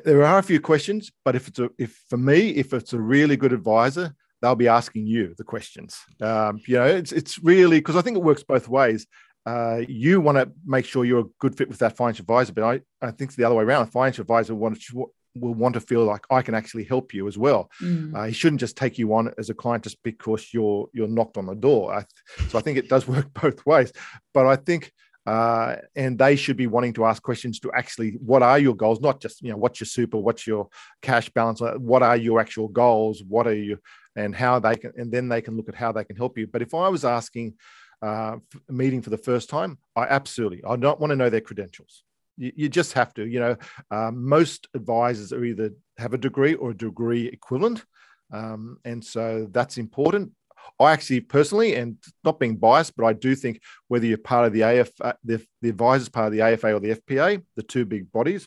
there 0.05 0.25
are 0.25 0.39
a 0.39 0.43
few 0.43 0.61
questions, 0.61 1.11
but 1.25 1.37
if 1.37 1.49
it's 1.49 1.59
a, 1.59 1.71
if 1.79 2.03
for 2.11 2.19
me, 2.19 2.51
if 2.51 2.75
it's 2.75 2.93
a 2.93 3.01
really 3.01 3.37
good 3.37 3.53
advisor, 3.53 4.15
they'll 4.43 4.55
be 4.55 4.69
asking 4.69 5.07
you 5.07 5.35
the 5.39 5.45
questions. 5.45 5.99
Um, 6.21 6.61
you 6.67 6.75
know, 6.75 6.87
it's 6.87 7.13
it's 7.13 7.43
really 7.43 7.79
because 7.79 7.97
I 7.97 8.03
think 8.03 8.17
it 8.17 8.23
works 8.23 8.43
both 8.43 8.69
ways. 8.69 9.07
Uh, 9.47 9.83
you 9.89 10.21
want 10.21 10.37
to 10.37 10.51
make 10.65 10.85
sure 10.85 11.05
you're 11.05 11.21
a 11.21 11.31
good 11.39 11.57
fit 11.57 11.69
with 11.69 11.79
that 11.79 11.97
financial 11.97 12.25
advisor, 12.25 12.53
but 12.53 12.65
I, 12.65 12.81
I 13.01 13.13
think 13.13 13.29
it's 13.29 13.37
the 13.37 13.45
other 13.45 13.55
way 13.55 13.63
around. 13.63 13.83
A 13.83 13.87
financial 13.87 14.23
advisor 14.23 14.57
wants 14.57 14.93
will 15.41 15.55
want 15.55 15.75
to 15.75 15.81
feel 15.81 16.05
like 16.05 16.25
I 16.31 16.43
can 16.43 16.55
actually 16.55 16.85
help 16.85 17.15
you 17.15 17.29
as 17.29 17.39
well. 17.39 17.71
Mm. 17.83 18.15
Uh, 18.15 18.25
he 18.25 18.33
shouldn't 18.33 18.61
just 18.61 18.77
take 18.77 18.99
you 18.99 19.15
on 19.15 19.33
as 19.39 19.51
a 19.51 19.55
client 19.55 19.85
just 19.85 20.03
because 20.03 20.53
you're 20.53 20.89
you're 20.93 21.09
knocked 21.09 21.39
on 21.39 21.47
the 21.47 21.55
door. 21.55 21.95
I, 21.95 22.05
so 22.49 22.59
I 22.59 22.63
think 22.63 22.79
it 22.79 22.89
does 22.89 23.07
work 23.15 23.33
both 23.35 23.65
ways. 23.67 23.93
But 24.33 24.47
I 24.47 24.57
think 24.57 24.93
uh, 25.27 25.77
and 25.97 26.19
they 26.19 26.37
should 26.37 26.57
be 26.57 26.69
wanting 26.69 26.93
to 26.93 27.05
ask 27.05 27.21
questions 27.21 27.59
to 27.59 27.73
actually 27.73 28.13
what 28.25 28.43
are 28.43 28.61
your 28.61 28.75
goals, 28.75 29.01
not 29.01 29.21
just 29.21 29.43
you 29.43 29.51
know 29.51 29.57
what's 29.57 29.81
your 29.81 29.87
super, 29.87 30.19
what's 30.19 30.47
your 30.47 30.69
cash 31.03 31.29
balance, 31.31 31.61
uh, 31.61 31.75
what 31.79 32.03
are 32.03 32.17
your 32.17 32.39
actual 32.39 32.69
goals, 32.69 33.25
what 33.27 33.47
are 33.47 33.55
you, 33.55 33.79
and 34.15 34.35
how 34.35 34.61
they 34.61 34.77
can, 34.77 34.93
and 34.97 35.11
then 35.11 35.29
they 35.29 35.43
can 35.43 35.57
look 35.57 35.69
at 35.69 35.75
how 35.75 35.91
they 35.91 36.05
can 36.05 36.17
help 36.17 36.39
you. 36.39 36.47
But 36.47 36.63
if 36.63 36.75
I 36.75 36.89
was 36.89 37.05
asking 37.05 37.55
uh, 38.03 38.37
a 38.69 38.73
meeting 38.73 39.03
for 39.03 39.11
the 39.11 39.19
first 39.19 39.51
time, 39.51 39.79
I 39.97 40.05
absolutely 40.05 40.63
I 40.65 40.77
don't 40.77 41.01
want 41.01 41.11
to 41.11 41.17
know 41.17 41.29
their 41.29 41.41
credentials. 41.41 42.05
You, 42.37 42.69
just 42.69 42.93
have 42.93 43.15
to. 43.15 43.27
You 43.27 43.41
know, 43.41 43.57
uh, 43.91 44.11
most 44.13 44.69
advisors 44.75 45.33
are 45.33 45.45
either 45.45 45.71
have 45.99 46.13
a 46.15 46.19
degree 46.19 46.55
or 46.55 46.71
a 46.71 46.77
degree 46.77 47.27
equivalent, 47.27 47.85
um, 48.33 48.79
and 48.85 49.05
so 49.05 49.49
that's 49.51 49.79
important. 49.79 50.33
I 50.79 50.93
actually 50.93 51.21
personally, 51.21 51.77
and 51.77 51.97
not 52.25 52.39
being 52.39 52.57
biased, 52.57 52.97
but 52.97 53.07
I 53.07 53.13
do 53.13 53.35
think 53.35 53.61
whether 53.89 54.05
you're 54.05 54.19
part 54.19 54.47
of 54.47 54.53
the 54.53 54.63
AF, 54.63 54.91
uh, 55.01 55.15
the, 55.25 55.45
the 55.63 55.69
advisors 55.69 56.09
part 56.09 56.27
of 56.27 56.33
the 56.33 56.43
AFA 56.43 56.75
or 56.75 56.81
the 56.81 56.97
FPA, 56.97 57.43
the 57.55 57.63
two 57.63 57.85
big 57.85 58.11
bodies, 58.13 58.47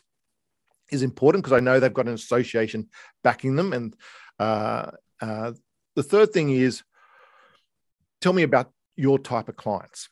is 0.92 1.02
important 1.02 1.42
because 1.42 1.56
I 1.56 1.60
know 1.60 1.80
they've 1.80 1.92
got 1.92 2.08
an 2.08 2.14
association 2.14 2.88
backing 3.24 3.56
them. 3.56 3.72
And 3.72 3.96
uh, 4.38 4.90
uh, 5.20 5.52
the 5.96 6.02
third 6.02 6.32
thing 6.32 6.50
is, 6.50 6.82
tell 8.20 8.32
me 8.32 8.42
about 8.42 8.70
your 8.96 9.18
type 9.18 9.48
of 9.48 9.56
clients 9.56 10.08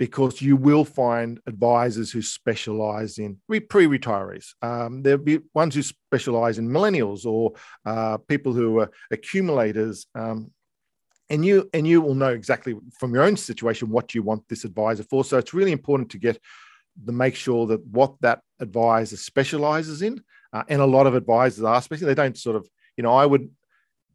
because 0.00 0.40
you 0.40 0.56
will 0.56 0.86
find 0.86 1.38
advisors 1.46 2.10
who 2.10 2.22
specialize 2.22 3.18
in 3.18 3.38
pre-retirees. 3.46 4.54
Um, 4.62 5.02
there'll 5.02 5.22
be 5.22 5.40
ones 5.52 5.74
who 5.74 5.82
specialize 5.82 6.56
in 6.56 6.66
millennials 6.66 7.26
or 7.26 7.52
uh, 7.84 8.16
people 8.16 8.54
who 8.54 8.78
are 8.78 8.90
accumulators. 9.10 10.06
Um, 10.14 10.52
and 11.28 11.44
you 11.44 11.68
and 11.74 11.86
you 11.86 12.00
will 12.00 12.14
know 12.14 12.30
exactly 12.30 12.74
from 12.98 13.12
your 13.12 13.24
own 13.24 13.36
situation 13.36 13.90
what 13.90 14.14
you 14.14 14.22
want 14.22 14.48
this 14.48 14.64
advisor 14.64 15.02
for. 15.02 15.22
So 15.22 15.36
it's 15.36 15.52
really 15.52 15.70
important 15.70 16.10
to 16.12 16.18
get 16.18 16.40
to 17.06 17.12
make 17.12 17.36
sure 17.36 17.66
that 17.66 17.86
what 17.86 18.14
that 18.22 18.40
advisor 18.58 19.18
specializes 19.18 20.00
in, 20.00 20.22
uh, 20.54 20.62
and 20.66 20.80
a 20.80 20.86
lot 20.86 21.06
of 21.06 21.14
advisors 21.14 21.62
are, 21.62 21.76
especially 21.76 22.06
they 22.06 22.14
don't 22.14 22.38
sort 22.38 22.56
of, 22.56 22.66
you 22.96 23.02
know, 23.02 23.12
I 23.12 23.26
would 23.26 23.50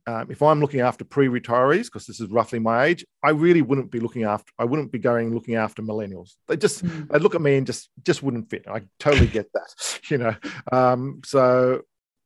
um, 0.07 0.27
if 0.29 0.41
I'm 0.41 0.59
looking 0.59 0.81
after 0.81 1.03
pre-retirees, 1.03 1.85
because 1.85 2.05
this 2.05 2.19
is 2.19 2.29
roughly 2.29 2.59
my 2.59 2.85
age, 2.85 3.05
I 3.23 3.31
really 3.31 3.63
wouldn't 3.63 3.89
be 3.89 3.99
looking 3.99 4.23
after. 4.23 4.51
I 4.59 4.65
wouldn't 4.65 4.91
be 4.91 4.99
going 4.99 5.33
looking 5.33 5.55
after 5.55 5.81
millennials. 5.81 6.33
They 6.47 6.57
just 6.57 6.85
mm. 6.85 7.09
they 7.09 7.17
look 7.17 7.33
at 7.33 7.41
me 7.41 7.57
and 7.57 7.65
just 7.65 7.89
just 8.03 8.21
wouldn't 8.21 8.49
fit. 8.49 8.65
I 8.67 8.83
totally 8.99 9.27
get 9.27 9.51
that, 9.53 9.99
you 10.09 10.19
know. 10.19 10.35
Um, 10.71 11.21
so 11.25 11.81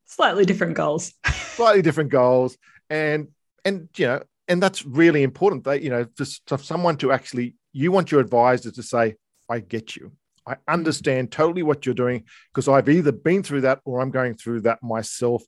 slightly 0.06 0.46
different 0.46 0.76
goals. 0.76 1.13
slightly 1.26 1.82
different 1.82 2.10
goals, 2.10 2.58
and 2.89 3.30
and 3.63 3.88
you 3.96 4.08
know, 4.08 4.24
and 4.50 4.62
that's 4.62 4.86
really 4.86 5.24
important. 5.24 5.63
That 5.63 5.82
you 5.82 5.89
know, 5.89 6.06
just 6.18 6.42
for 6.48 6.58
someone 6.58 6.98
to 6.98 7.13
actually, 7.13 7.56
you 7.72 7.94
want 7.94 8.12
your 8.12 8.20
advisor 8.20 8.72
to 8.72 8.84
say, 8.84 9.15
"I 9.50 9.60
get 9.60 9.96
you." 9.96 10.12
I 10.46 10.58
understand 10.68 11.32
totally 11.32 11.63
what 11.63 11.86
you're 11.86 11.96
doing 11.96 12.24
because 12.52 12.68
I've 12.68 12.89
either 12.89 13.12
been 13.12 13.44
through 13.44 13.62
that 13.62 13.82
or 13.86 14.02
I'm 14.02 14.10
going 14.10 14.34
through 14.34 14.62
that 14.62 14.82
myself. 14.82 15.44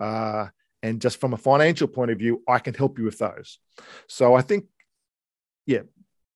Uh, 0.00 0.46
and 0.84 1.00
just 1.00 1.18
from 1.18 1.32
a 1.32 1.38
financial 1.38 1.88
point 1.88 2.10
of 2.10 2.18
view, 2.18 2.42
I 2.46 2.58
can 2.58 2.74
help 2.74 2.98
you 2.98 3.06
with 3.06 3.18
those. 3.18 3.58
So 4.06 4.34
I 4.34 4.42
think, 4.42 4.66
yeah, 5.64 5.84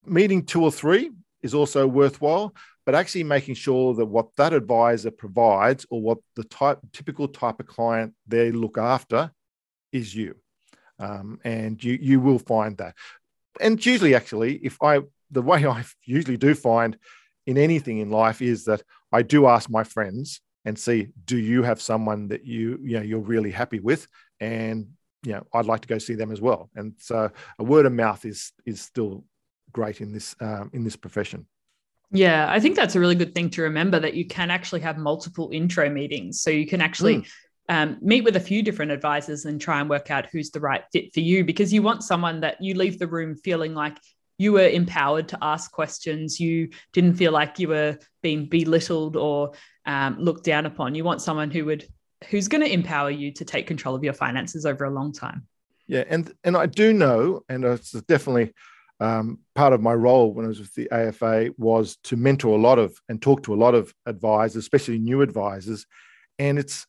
meeting 0.03 0.43
two 0.43 0.63
or 0.63 0.71
three 0.71 1.11
is 1.43 1.53
also 1.53 1.85
worthwhile, 1.85 2.55
but 2.83 2.95
actually 2.95 3.25
making 3.25 3.53
sure 3.53 3.93
that 3.93 4.07
what 4.07 4.35
that 4.37 4.51
advisor 4.53 5.11
provides 5.11 5.85
or 5.91 6.01
what 6.01 6.17
the 6.35 6.43
type 6.45 6.79
typical 6.91 7.27
type 7.27 7.59
of 7.59 7.67
client 7.67 8.15
they 8.27 8.51
look 8.51 8.79
after 8.79 9.31
is 9.91 10.15
you. 10.15 10.35
Um, 10.97 11.39
and 11.43 11.81
you 11.83 11.99
you 12.01 12.19
will 12.19 12.39
find 12.39 12.75
that. 12.77 12.95
And 13.61 13.85
usually 13.85 14.15
actually, 14.15 14.55
if 14.55 14.81
I 14.81 15.01
the 15.29 15.43
way 15.43 15.63
I 15.63 15.85
usually 16.05 16.37
do 16.37 16.55
find 16.55 16.97
in 17.45 17.59
anything 17.59 17.99
in 17.99 18.09
life 18.09 18.41
is 18.41 18.65
that 18.65 18.81
I 19.11 19.21
do 19.21 19.45
ask 19.45 19.69
my 19.69 19.83
friends 19.83 20.41
and 20.65 20.77
see 20.77 21.07
do 21.23 21.37
you 21.37 21.63
have 21.63 21.81
someone 21.81 22.27
that 22.29 22.45
you 22.45 22.79
you 22.83 22.97
know 22.97 23.03
you're 23.03 23.19
really 23.19 23.51
happy 23.51 23.79
with 23.79 24.07
and 24.39 24.87
you 25.23 25.33
know 25.33 25.45
I'd 25.53 25.65
like 25.65 25.81
to 25.81 25.87
go 25.87 25.97
see 25.97 26.15
them 26.15 26.31
as 26.31 26.41
well. 26.41 26.69
And 26.75 26.93
so 26.97 27.29
a 27.57 27.63
word 27.63 27.85
of 27.85 27.93
mouth 27.93 28.25
is 28.25 28.51
is 28.65 28.81
still 28.81 29.23
great 29.71 30.01
in 30.01 30.11
this 30.11 30.35
um, 30.41 30.69
in 30.73 30.83
this 30.83 30.95
profession. 30.95 31.45
Yeah, 32.11 32.47
I 32.49 32.59
think 32.59 32.75
that's 32.75 32.95
a 32.95 32.99
really 32.99 33.15
good 33.15 33.35
thing 33.35 33.51
to 33.51 33.61
remember 33.63 33.99
that 33.99 34.15
you 34.15 34.25
can 34.25 34.49
actually 34.49 34.81
have 34.81 34.97
multiple 34.97 35.49
intro 35.53 35.89
meetings, 35.89 36.41
so 36.41 36.49
you 36.49 36.67
can 36.67 36.81
actually. 36.81 37.17
Mm. 37.17 37.27
Um, 37.71 37.99
meet 38.01 38.23
with 38.23 38.35
a 38.35 38.39
few 38.39 38.63
different 38.63 38.91
advisors 38.91 39.45
and 39.45 39.61
try 39.61 39.79
and 39.79 39.87
work 39.87 40.09
out 40.09 40.25
who's 40.31 40.49
the 40.49 40.59
right 40.59 40.81
fit 40.91 41.13
for 41.13 41.19
you 41.19 41.45
because 41.45 41.71
you 41.71 41.83
want 41.83 42.01
someone 42.01 42.39
that 42.39 42.59
you 42.59 42.73
leave 42.73 42.97
the 42.97 43.05
room 43.05 43.35
feeling 43.35 43.75
like 43.75 43.95
you 44.39 44.53
were 44.53 44.67
empowered 44.67 45.27
to 45.27 45.37
ask 45.39 45.71
questions. 45.71 46.39
You 46.39 46.69
didn't 46.93 47.15
feel 47.15 47.31
like 47.31 47.59
you 47.59 47.67
were 47.67 47.99
being 48.23 48.47
belittled 48.47 49.15
or 49.17 49.51
um, 49.85 50.17
looked 50.17 50.45
down 50.45 50.65
upon. 50.65 50.95
You 50.95 51.03
want 51.03 51.21
someone 51.21 51.51
who 51.51 51.65
would 51.65 51.85
who's 52.29 52.47
going 52.47 52.61
to 52.61 52.71
empower 52.71 53.09
you 53.09 53.31
to 53.33 53.45
take 53.45 53.67
control 53.67 53.95
of 53.95 54.03
your 54.03 54.13
finances 54.13 54.65
over 54.65 54.85
a 54.85 54.89
long 54.89 55.11
time. 55.11 55.47
Yeah, 55.87 56.03
and 56.07 56.31
and 56.43 56.55
I 56.55 56.67
do 56.67 56.93
know, 56.93 57.43
and 57.49 57.63
it's 57.63 57.91
definitely 57.91 58.53
um, 58.99 59.39
part 59.55 59.73
of 59.73 59.81
my 59.81 59.93
role 59.93 60.33
when 60.33 60.45
I 60.45 60.49
was 60.49 60.59
with 60.59 60.73
the 60.75 60.91
AFA 60.91 61.51
was 61.57 61.97
to 62.03 62.15
mentor 62.15 62.57
a 62.57 62.61
lot 62.61 62.77
of 62.79 62.95
and 63.07 63.21
talk 63.21 63.43
to 63.43 63.53
a 63.53 63.55
lot 63.55 63.73
of 63.73 63.93
advisors, 64.05 64.57
especially 64.57 64.99
new 64.99 65.21
advisors. 65.21 65.85
And 66.37 66.59
it's 66.59 66.85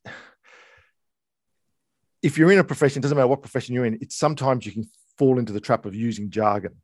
if 2.23 2.37
you're 2.37 2.53
in 2.53 2.59
a 2.59 2.65
profession, 2.65 3.01
it 3.01 3.03
doesn't 3.03 3.17
matter 3.17 3.29
what 3.29 3.43
profession 3.43 3.75
you're 3.75 3.87
in, 3.87 3.99
it's 4.01 4.17
sometimes 4.17 4.67
you 4.67 4.73
can 4.73 4.85
fall 5.17 5.39
into 5.39 5.53
the 5.53 5.61
trap 5.61 5.87
of 5.87 5.95
using 5.95 6.31
jargon. 6.31 6.75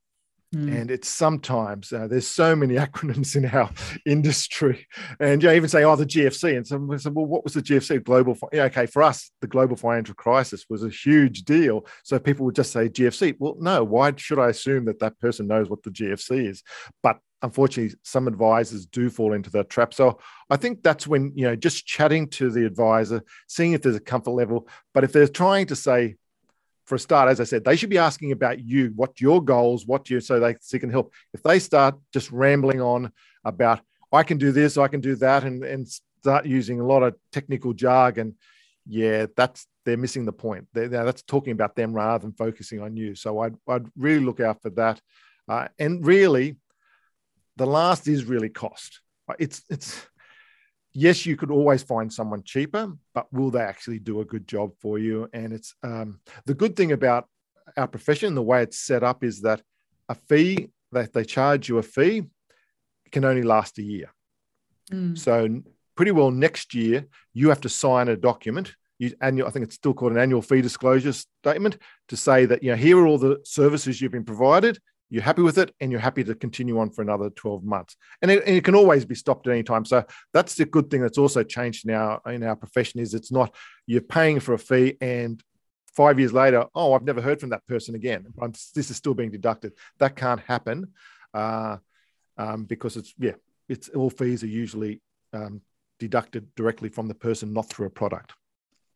Mm. 0.56 0.80
And 0.80 0.90
it's 0.90 1.08
sometimes 1.08 1.92
uh, 1.92 2.06
there's 2.06 2.26
so 2.26 2.56
many 2.56 2.74
acronyms 2.86 3.36
in 3.36 3.44
our 3.46 3.70
industry, 4.06 4.86
and 5.20 5.42
you 5.42 5.48
know, 5.48 5.54
even 5.54 5.68
say, 5.68 5.84
"Oh, 5.84 5.96
the 5.96 6.06
GFC," 6.06 6.56
and 6.56 6.66
someone 6.66 6.98
said, 6.98 7.14
"Well, 7.14 7.26
what 7.26 7.44
was 7.44 7.52
the 7.52 7.62
GFC?" 7.62 8.02
Global, 8.02 8.38
yeah, 8.52 8.64
okay, 8.64 8.86
for 8.86 9.02
us, 9.02 9.30
the 9.40 9.46
global 9.46 9.76
financial 9.76 10.14
crisis 10.14 10.64
was 10.70 10.82
a 10.82 10.88
huge 10.88 11.42
deal. 11.42 11.86
So 12.04 12.18
people 12.18 12.46
would 12.46 12.54
just 12.54 12.72
say 12.72 12.88
GFC. 12.88 13.36
Well, 13.38 13.56
no, 13.58 13.84
why 13.84 14.12
should 14.16 14.38
I 14.38 14.48
assume 14.48 14.86
that 14.86 15.00
that 15.00 15.18
person 15.18 15.46
knows 15.46 15.68
what 15.68 15.82
the 15.82 15.90
GFC 15.90 16.48
is? 16.48 16.62
But 17.02 17.18
unfortunately, 17.42 17.96
some 18.02 18.28
advisors 18.28 18.86
do 18.86 19.10
fall 19.10 19.32
into 19.32 19.50
that 19.50 19.68
trap. 19.68 19.92
So 19.92 20.18
I 20.48 20.56
think 20.56 20.82
that's 20.82 21.06
when, 21.06 21.32
you 21.34 21.46
know, 21.46 21.56
just 21.56 21.86
chatting 21.86 22.28
to 22.30 22.50
the 22.50 22.64
advisor, 22.64 23.22
seeing 23.46 23.72
if 23.72 23.82
there's 23.82 23.96
a 23.96 24.00
comfort 24.00 24.30
level. 24.30 24.68
But 24.94 25.04
if 25.04 25.12
they're 25.12 25.28
trying 25.28 25.66
to 25.66 25.76
say, 25.76 26.16
for 26.86 26.94
a 26.94 26.98
start, 26.98 27.28
as 27.28 27.40
I 27.40 27.44
said, 27.44 27.64
they 27.64 27.76
should 27.76 27.90
be 27.90 27.98
asking 27.98 28.32
about 28.32 28.60
you, 28.60 28.92
what 28.96 29.20
your 29.20 29.42
goals, 29.42 29.86
what 29.86 30.08
you, 30.08 30.20
so 30.20 30.40
they, 30.40 30.54
so 30.60 30.76
they 30.76 30.78
can 30.78 30.90
help. 30.90 31.12
If 31.34 31.42
they 31.42 31.58
start 31.58 31.96
just 32.12 32.30
rambling 32.30 32.80
on 32.80 33.12
about, 33.44 33.80
I 34.12 34.22
can 34.22 34.38
do 34.38 34.52
this, 34.52 34.78
I 34.78 34.88
can 34.88 35.00
do 35.00 35.16
that, 35.16 35.44
and, 35.44 35.64
and 35.64 35.88
start 35.88 36.46
using 36.46 36.80
a 36.80 36.86
lot 36.86 37.02
of 37.02 37.14
technical 37.32 37.72
jargon, 37.72 38.36
yeah, 38.86 39.26
that's 39.36 39.66
they're 39.84 39.96
missing 39.96 40.24
the 40.24 40.32
point. 40.32 40.66
They're, 40.72 40.88
that's 40.88 41.22
talking 41.22 41.52
about 41.52 41.76
them 41.76 41.92
rather 41.92 42.22
than 42.22 42.32
focusing 42.32 42.80
on 42.80 42.96
you. 42.96 43.14
So 43.14 43.40
I'd, 43.40 43.54
I'd 43.68 43.86
really 43.96 44.24
look 44.24 44.40
out 44.40 44.62
for 44.62 44.70
that. 44.70 45.00
Uh, 45.48 45.68
and 45.78 46.04
really, 46.04 46.56
the 47.56 47.66
last 47.66 48.08
is 48.08 48.24
really 48.24 48.48
cost. 48.48 49.00
It's 49.38 49.62
it's 49.70 50.06
yes, 50.96 51.26
you 51.26 51.36
could 51.36 51.50
always 51.50 51.82
find 51.82 52.12
someone 52.12 52.42
cheaper, 52.42 52.92
but 53.14 53.32
will 53.32 53.50
they 53.50 53.60
actually 53.60 53.98
do 53.98 54.20
a 54.20 54.24
good 54.24 54.48
job 54.48 54.72
for 54.80 54.98
you? 54.98 55.28
And 55.32 55.52
it's 55.52 55.74
um, 55.82 56.20
the 56.46 56.54
good 56.54 56.74
thing 56.74 56.92
about 56.92 57.28
our 57.76 57.86
profession, 57.86 58.34
the 58.34 58.42
way 58.42 58.62
it's 58.62 58.78
set 58.78 59.02
up, 59.02 59.22
is 59.22 59.42
that 59.42 59.62
a 60.08 60.14
fee 60.14 60.70
that 60.92 61.12
they 61.12 61.24
charge 61.24 61.68
you 61.68 61.78
a 61.78 61.82
fee 61.82 62.24
can 63.12 63.24
only 63.24 63.42
last 63.42 63.78
a 63.78 63.82
year. 63.82 64.10
Mm. 64.90 65.18
So 65.18 65.62
pretty 65.94 66.12
well 66.12 66.30
next 66.30 66.74
year 66.74 67.06
you 67.32 67.48
have 67.48 67.60
to 67.62 67.68
sign 67.68 68.08
a 68.08 68.16
document 68.16 68.74
you, 68.98 69.14
annual, 69.20 69.46
I 69.46 69.50
think 69.50 69.64
it's 69.64 69.74
still 69.74 69.94
called 69.94 70.12
an 70.12 70.18
annual 70.18 70.42
fee 70.42 70.62
disclosure 70.62 71.12
statement 71.12 71.78
to 72.08 72.16
say 72.16 72.46
that 72.46 72.62
you 72.62 72.70
know 72.70 72.76
here 72.76 72.98
are 72.98 73.06
all 73.06 73.18
the 73.18 73.40
services 73.44 74.00
you've 74.00 74.12
been 74.12 74.24
provided 74.24 74.78
you're 75.08 75.22
happy 75.22 75.42
with 75.42 75.58
it 75.58 75.74
and 75.80 75.90
you're 75.90 76.00
happy 76.00 76.24
to 76.24 76.34
continue 76.34 76.78
on 76.80 76.90
for 76.90 77.02
another 77.02 77.30
12 77.30 77.64
months. 77.64 77.96
And 78.22 78.30
it, 78.30 78.42
and 78.46 78.56
it, 78.56 78.64
can 78.64 78.74
always 78.74 79.04
be 79.04 79.14
stopped 79.14 79.46
at 79.46 79.52
any 79.52 79.62
time. 79.62 79.84
So 79.84 80.04
that's 80.32 80.54
the 80.54 80.64
good 80.64 80.90
thing 80.90 81.00
that's 81.00 81.18
also 81.18 81.42
changed 81.42 81.86
now 81.86 82.20
in 82.26 82.42
our 82.42 82.56
profession 82.56 83.00
is 83.00 83.14
it's 83.14 83.30
not 83.30 83.54
you're 83.86 84.00
paying 84.00 84.40
for 84.40 84.54
a 84.54 84.58
fee 84.58 84.96
and 85.00 85.42
five 85.94 86.18
years 86.18 86.32
later 86.32 86.66
oh 86.74 86.92
i've 86.92 87.04
never 87.04 87.22
heard 87.22 87.40
from 87.40 87.50
that 87.50 87.66
person 87.66 87.94
again. 87.94 88.26
I'm, 88.40 88.52
this 88.74 88.90
is 88.90 88.96
still 88.96 89.14
being 89.14 89.30
deducted. 89.30 89.72
That 89.98 90.16
can't 90.16 90.40
happen 90.40 90.92
uh, 91.32 91.76
um, 92.36 92.64
because 92.64 92.96
it's 92.96 93.14
yeah 93.18 93.32
it's 93.68 93.88
all 93.90 94.10
fees 94.10 94.42
are 94.42 94.48
usually 94.48 95.00
um, 95.32 95.60
deducted 95.98 96.54
directly 96.54 96.88
from 96.88 97.08
the 97.08 97.14
person 97.14 97.52
not 97.52 97.68
through 97.68 97.86
a 97.86 97.90
product 97.90 98.34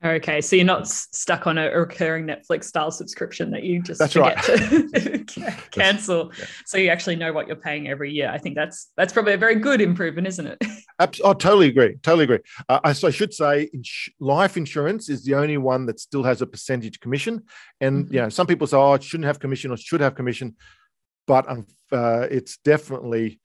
Okay, 0.03 0.41
so 0.41 0.57
you're 0.57 0.65
not 0.65 0.89
stuck 0.89 1.47
on 1.47 1.59
a 1.59 1.71
recurring 1.71 2.27
Netflix 2.27 2.65
style 2.65 2.91
subscription 2.91 3.51
that 3.51 3.65
you 3.65 3.83
just 3.83 3.99
that's 3.99 4.15
forget 4.15 4.49
right. 4.49 5.29
to 5.29 5.55
cancel. 5.71 6.33
Yeah. 6.39 6.45
So 6.65 6.79
you 6.79 6.89
actually 6.89 7.17
know 7.17 7.35
what 7.35 7.47
you're 7.47 7.57
paying 7.57 7.87
every 7.87 8.11
year. 8.11 8.31
I 8.31 8.39
think 8.39 8.55
that's 8.55 8.91
that's 8.97 9.13
probably 9.13 9.35
a 9.35 9.39
very 9.39 9.57
good 9.57 9.83
improvement, 9.83 10.27
isn't 10.27 10.47
it? 10.47 10.59
I 10.99 11.09
oh, 11.23 11.35
totally 11.35 11.69
agree. 11.69 11.97
Totally 12.03 12.25
agree. 12.25 12.39
Uh, 12.67 12.95
so 12.95 13.09
I 13.09 13.11
should 13.11 13.35
say, 13.35 13.65
ins- 13.75 14.09
life 14.21 14.57
insurance 14.57 15.11
is 15.11 15.23
the 15.23 15.35
only 15.35 15.59
one 15.59 15.85
that 15.87 16.01
still 16.01 16.23
has 16.23 16.41
a 16.41 16.47
percentage 16.47 16.99
commission. 17.01 17.43
And 17.83 18.07
mm-hmm. 18.07 18.15
you 18.15 18.21
know, 18.23 18.29
some 18.31 18.47
people 18.47 18.67
say, 18.67 18.79
"Oh, 18.79 18.95
it 18.95 19.03
shouldn't 19.03 19.27
have 19.27 19.39
commission 19.39 19.71
or 19.71 19.77
should 19.77 20.01
have 20.01 20.15
commission," 20.15 20.57
but 21.27 21.47
um, 21.47 21.67
uh, 21.93 22.27
it's 22.31 22.57
definitely 22.65 23.39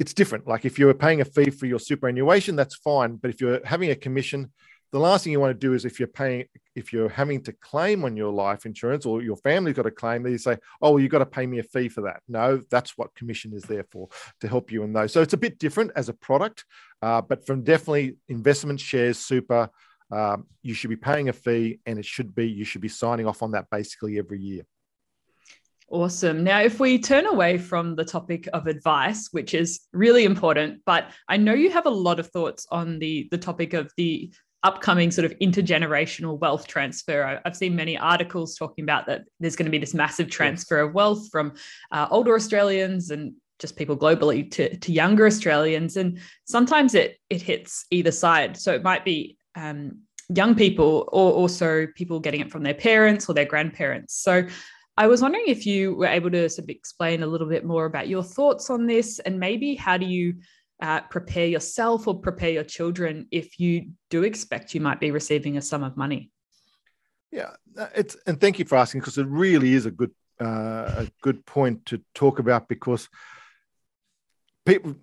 it's 0.00 0.12
different. 0.12 0.48
Like 0.48 0.64
if 0.64 0.76
you're 0.76 0.94
paying 0.94 1.20
a 1.20 1.24
fee 1.24 1.50
for 1.50 1.66
your 1.66 1.78
superannuation, 1.78 2.56
that's 2.56 2.74
fine. 2.76 3.16
But 3.16 3.30
if 3.30 3.40
you're 3.40 3.64
having 3.64 3.90
a 3.90 3.96
commission, 3.96 4.52
the 4.90 4.98
last 4.98 5.24
thing 5.24 5.32
you 5.32 5.40
want 5.40 5.58
to 5.58 5.66
do 5.66 5.74
is 5.74 5.84
if 5.84 5.98
you're 5.98 6.08
paying 6.08 6.44
if 6.74 6.92
you're 6.92 7.08
having 7.08 7.42
to 7.42 7.52
claim 7.52 8.04
on 8.04 8.16
your 8.16 8.32
life 8.32 8.66
insurance 8.66 9.04
or 9.04 9.22
your 9.22 9.36
family's 9.36 9.76
got 9.76 9.86
a 9.86 9.90
claim 9.90 10.22
that 10.22 10.30
you 10.30 10.38
say 10.38 10.56
oh 10.80 10.92
well, 10.92 11.00
you've 11.00 11.10
got 11.10 11.18
to 11.18 11.26
pay 11.26 11.46
me 11.46 11.58
a 11.58 11.62
fee 11.62 11.88
for 11.88 12.02
that. 12.02 12.20
No 12.28 12.60
that's 12.70 12.96
what 12.96 13.14
commission 13.14 13.52
is 13.52 13.62
there 13.62 13.84
for 13.90 14.08
to 14.40 14.48
help 14.48 14.70
you 14.72 14.82
in 14.82 14.92
those. 14.92 15.12
So 15.12 15.22
it's 15.22 15.34
a 15.34 15.38
bit 15.38 15.58
different 15.58 15.92
as 15.96 16.08
a 16.08 16.14
product 16.14 16.64
uh, 17.02 17.20
but 17.20 17.46
from 17.46 17.62
definitely 17.62 18.16
investment 18.28 18.80
shares 18.80 19.18
super 19.18 19.70
um, 20.10 20.46
you 20.62 20.74
should 20.74 20.90
be 20.90 20.96
paying 20.96 21.28
a 21.28 21.32
fee 21.32 21.80
and 21.84 21.98
it 21.98 22.04
should 22.04 22.34
be 22.34 22.48
you 22.48 22.64
should 22.64 22.80
be 22.80 22.88
signing 22.88 23.26
off 23.26 23.42
on 23.42 23.52
that 23.52 23.66
basically 23.70 24.18
every 24.18 24.40
year. 24.40 24.64
Awesome. 25.90 26.44
Now, 26.44 26.60
if 26.60 26.80
we 26.80 26.98
turn 26.98 27.24
away 27.24 27.56
from 27.56 27.96
the 27.96 28.04
topic 28.04 28.46
of 28.52 28.66
advice, 28.66 29.28
which 29.32 29.54
is 29.54 29.80
really 29.94 30.26
important, 30.26 30.82
but 30.84 31.12
I 31.28 31.38
know 31.38 31.54
you 31.54 31.70
have 31.70 31.86
a 31.86 31.90
lot 31.90 32.20
of 32.20 32.26
thoughts 32.28 32.66
on 32.70 32.98
the, 32.98 33.26
the 33.30 33.38
topic 33.38 33.72
of 33.72 33.90
the 33.96 34.30
upcoming 34.62 35.10
sort 35.10 35.24
of 35.24 35.38
intergenerational 35.38 36.38
wealth 36.38 36.66
transfer. 36.66 37.40
I've 37.44 37.56
seen 37.56 37.76
many 37.76 37.96
articles 37.96 38.56
talking 38.56 38.84
about 38.84 39.06
that 39.06 39.22
there's 39.38 39.56
going 39.56 39.66
to 39.66 39.70
be 39.70 39.78
this 39.78 39.94
massive 39.94 40.28
transfer 40.30 40.80
of 40.80 40.94
wealth 40.94 41.28
from 41.30 41.54
uh, 41.92 42.08
older 42.10 42.34
Australians 42.34 43.10
and 43.10 43.34
just 43.58 43.76
people 43.76 43.96
globally 43.96 44.50
to, 44.52 44.76
to 44.76 44.92
younger 44.92 45.26
Australians. 45.26 45.96
And 45.96 46.18
sometimes 46.44 46.94
it, 46.94 47.18
it 47.30 47.42
hits 47.42 47.86
either 47.90 48.12
side. 48.12 48.56
So 48.56 48.72
it 48.72 48.82
might 48.82 49.04
be 49.04 49.36
um, 49.54 49.98
young 50.28 50.54
people 50.54 51.08
or 51.12 51.32
also 51.32 51.86
people 51.94 52.20
getting 52.20 52.40
it 52.40 52.50
from 52.50 52.62
their 52.62 52.74
parents 52.74 53.28
or 53.28 53.34
their 53.34 53.44
grandparents. 53.44 54.14
So 54.14 54.46
I 54.96 55.06
was 55.06 55.22
wondering 55.22 55.44
if 55.46 55.64
you 55.64 55.94
were 55.94 56.06
able 56.06 56.30
to 56.32 56.48
sort 56.48 56.64
of 56.64 56.70
explain 56.70 57.22
a 57.22 57.26
little 57.26 57.48
bit 57.48 57.64
more 57.64 57.84
about 57.84 58.08
your 58.08 58.24
thoughts 58.24 58.70
on 58.70 58.86
this 58.86 59.20
and 59.20 59.38
maybe 59.38 59.76
how 59.76 59.96
do 59.96 60.06
you 60.06 60.34
uh, 60.80 61.00
prepare 61.02 61.46
yourself 61.46 62.06
or 62.06 62.20
prepare 62.20 62.50
your 62.50 62.64
children 62.64 63.26
if 63.30 63.58
you 63.58 63.90
do 64.10 64.22
expect 64.22 64.74
you 64.74 64.80
might 64.80 65.00
be 65.00 65.10
receiving 65.10 65.56
a 65.56 65.62
sum 65.62 65.82
of 65.82 65.96
money? 65.96 66.30
Yeah, 67.30 67.50
uh, 67.76 67.88
it's 67.94 68.16
and 68.26 68.40
thank 68.40 68.58
you 68.58 68.64
for 68.64 68.76
asking 68.76 69.00
because 69.00 69.18
it 69.18 69.26
really 69.26 69.74
is 69.74 69.86
a 69.86 69.90
good 69.90 70.12
uh, 70.40 71.04
a 71.04 71.10
good 71.20 71.44
point 71.44 71.86
to 71.86 72.00
talk 72.14 72.38
about 72.38 72.68
because 72.68 73.08
people 74.64 74.94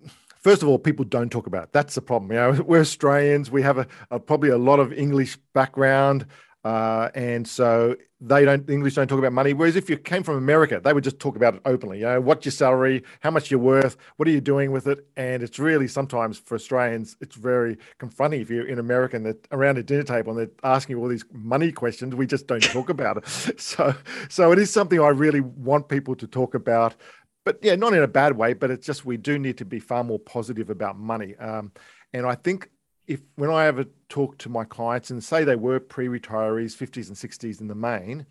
first 0.46 0.62
of 0.62 0.68
all, 0.68 0.78
people 0.78 1.04
don't 1.04 1.30
talk 1.30 1.48
about 1.48 1.64
it. 1.64 1.72
That's 1.72 1.96
the 1.96 2.00
problem. 2.00 2.30
You 2.30 2.38
know, 2.38 2.62
we're 2.66 2.80
Australians. 2.80 3.50
We 3.50 3.62
have 3.62 3.78
a, 3.78 3.86
a 4.12 4.20
probably 4.20 4.50
a 4.50 4.58
lot 4.58 4.78
of 4.78 4.92
English 4.92 5.38
background. 5.52 6.26
Uh, 6.66 7.10
and 7.14 7.48
so 7.48 7.96
they 8.20 8.44
don't 8.44 8.66
the 8.66 8.74
English 8.74 8.96
don't 8.96 9.08
talk 9.08 9.20
about 9.20 9.32
money. 9.32 9.54
Whereas 9.54 9.76
if 9.76 9.88
you 9.88 9.96
came 9.98 10.24
from 10.24 10.36
America, 10.38 10.80
they 10.84 10.92
would 10.92 11.04
just 11.04 11.20
talk 11.20 11.36
about 11.36 11.54
it 11.56 11.62
openly. 11.66 12.00
You 12.00 12.06
know, 12.06 12.20
what's 12.20 12.44
your 12.46 12.52
salary? 12.52 13.04
How 13.20 13.30
much 13.30 13.50
you're 13.52 13.60
worth? 13.60 13.96
What 14.16 14.28
are 14.28 14.32
you 14.32 14.42
doing 14.42 14.72
with 14.72 14.88
it? 14.88 15.06
And 15.16 15.44
it's 15.44 15.60
really 15.60 15.88
sometimes 15.88 16.38
for 16.38 16.56
Australians, 16.56 17.16
it's 17.20 17.36
very 17.36 17.78
confronting 17.98 18.42
if 18.42 18.50
you're 18.50 18.66
in 18.68 18.80
America 18.80 19.16
and 19.16 19.26
they're 19.26 19.36
around 19.52 19.78
a 19.78 19.84
dinner 19.84 20.04
table 20.04 20.32
and 20.32 20.40
they're 20.40 20.70
asking 20.70 20.96
you 20.96 21.02
all 21.02 21.08
these 21.08 21.24
money 21.32 21.72
questions. 21.72 22.16
We 22.16 22.26
just 22.26 22.48
don't 22.48 22.62
talk 22.64 22.90
about 22.90 23.18
it. 23.18 23.24
So 23.60 23.94
so 24.30 24.52
it 24.52 24.58
is 24.58 24.72
something 24.72 25.00
I 25.00 25.10
really 25.10 25.40
want 25.40 25.88
people 25.88 26.16
to 26.16 26.26
talk 26.28 26.54
about. 26.56 26.96
But 27.44 27.60
yeah, 27.62 27.76
not 27.76 27.94
in 27.94 28.02
a 28.02 28.08
bad 28.08 28.36
way, 28.36 28.54
but 28.54 28.70
it's 28.72 28.86
just 28.86 29.06
we 29.06 29.18
do 29.18 29.38
need 29.38 29.58
to 29.58 29.66
be 29.66 29.80
far 29.80 30.04
more 30.04 30.20
positive 30.20 30.70
about 30.70 30.98
money. 30.98 31.36
Um, 31.36 31.72
and 32.14 32.26
I 32.26 32.34
think 32.36 32.70
if 33.06 33.20
when 33.36 33.50
I 33.50 33.66
ever 33.66 33.84
talk 34.08 34.38
to 34.38 34.48
my 34.48 34.64
clients 34.64 35.10
and 35.10 35.22
say 35.22 35.44
they 35.44 35.56
were 35.56 35.78
pre-retirees, 35.78 36.76
50s 36.76 37.08
and 37.08 37.16
60s 37.16 37.60
in 37.60 37.68
the 37.68 37.74
main, 37.74 38.26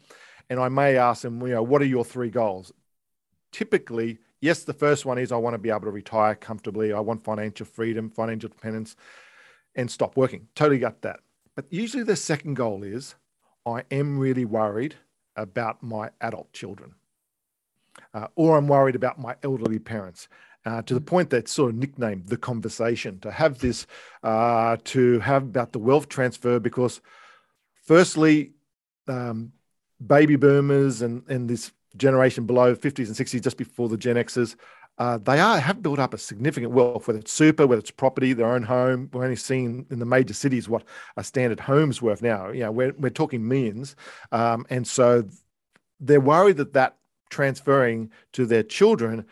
and 0.49 0.59
I 0.59 0.69
may 0.69 0.97
ask 0.97 1.21
them, 1.21 1.41
you 1.41 1.53
know, 1.53 1.63
what 1.63 1.81
are 1.81 1.85
your 1.85 2.05
three 2.05 2.29
goals? 2.29 2.71
Typically, 3.51 4.19
yes, 4.41 4.63
the 4.63 4.73
first 4.73 5.05
one 5.05 5.17
is 5.17 5.31
I 5.31 5.37
want 5.37 5.53
to 5.53 5.59
be 5.59 5.69
able 5.69 5.81
to 5.81 5.91
retire 5.91 6.35
comfortably. 6.35 6.93
I 6.93 6.99
want 6.99 7.23
financial 7.23 7.65
freedom, 7.65 8.09
financial 8.09 8.49
independence, 8.49 8.95
and 9.75 9.89
stop 9.89 10.17
working. 10.17 10.47
Totally 10.55 10.79
got 10.79 11.01
that. 11.01 11.19
But 11.55 11.65
usually 11.69 12.03
the 12.03 12.15
second 12.15 12.55
goal 12.55 12.83
is 12.83 13.15
I 13.65 13.83
am 13.91 14.19
really 14.19 14.45
worried 14.45 14.95
about 15.35 15.81
my 15.81 16.09
adult 16.21 16.51
children. 16.53 16.95
Uh, 18.13 18.27
or 18.35 18.57
I'm 18.57 18.67
worried 18.67 18.95
about 18.95 19.19
my 19.19 19.35
elderly 19.41 19.79
parents 19.79 20.27
uh, 20.65 20.81
to 20.83 20.93
the 20.93 21.01
point 21.01 21.29
that 21.29 21.47
sort 21.47 21.71
of 21.71 21.77
nicknamed 21.77 22.27
the 22.27 22.37
conversation 22.37 23.19
to 23.19 23.31
have 23.31 23.59
this 23.59 23.85
uh, 24.23 24.77
to 24.83 25.19
have 25.19 25.43
about 25.43 25.71
the 25.71 25.79
wealth 25.79 26.09
transfer 26.09 26.59
because 26.59 27.01
firstly 27.83 28.51
um, 29.07 29.51
baby 30.05 30.35
boomers 30.35 31.01
and, 31.01 31.23
and 31.29 31.49
this 31.49 31.71
generation 31.97 32.45
below 32.45 32.75
50s 32.75 33.07
and 33.07 33.15
60s 33.15 33.41
just 33.41 33.57
before 33.57 33.87
the 33.87 33.97
gen 33.97 34.17
x's 34.17 34.55
uh, 34.97 35.17
they 35.17 35.39
are 35.39 35.59
have 35.59 35.81
built 35.81 35.99
up 35.99 36.13
a 36.13 36.17
significant 36.17 36.71
wealth, 36.71 37.05
whether 37.07 37.19
it's 37.19 37.33
super, 37.33 37.67
whether 37.67 37.81
it's 37.81 37.91
property, 37.91 38.31
their 38.31 38.47
own 38.47 38.63
home. 38.63 39.09
We're 39.11 39.25
only 39.25 39.35
seeing 39.35 39.85
in 39.89 39.99
the 39.99 40.05
major 40.05 40.33
cities 40.33 40.69
what 40.69 40.83
a 41.17 41.23
standard 41.23 41.59
home's 41.59 42.01
worth 42.01 42.21
now. 42.21 42.49
You 42.49 42.61
know, 42.61 42.71
we're, 42.71 42.93
we're 42.97 43.09
talking 43.09 43.45
millions. 43.45 43.97
Um, 44.31 44.65
and 44.69 44.87
so 44.87 45.25
they're 45.99 46.21
worried 46.21 46.57
that 46.57 46.73
that 46.73 46.95
transferring 47.29 48.09
to 48.33 48.45
their 48.45 48.63
children 48.63 49.25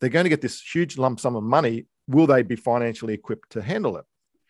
they're 0.00 0.10
going 0.10 0.24
to 0.24 0.30
get 0.30 0.40
this 0.40 0.60
huge 0.60 0.98
lump 0.98 1.20
sum 1.20 1.36
of 1.36 1.42
money. 1.42 1.86
Will 2.06 2.26
they 2.26 2.42
be 2.42 2.56
financially 2.56 3.14
equipped 3.14 3.50
to 3.50 3.62
handle 3.62 3.96
it? 3.96 4.04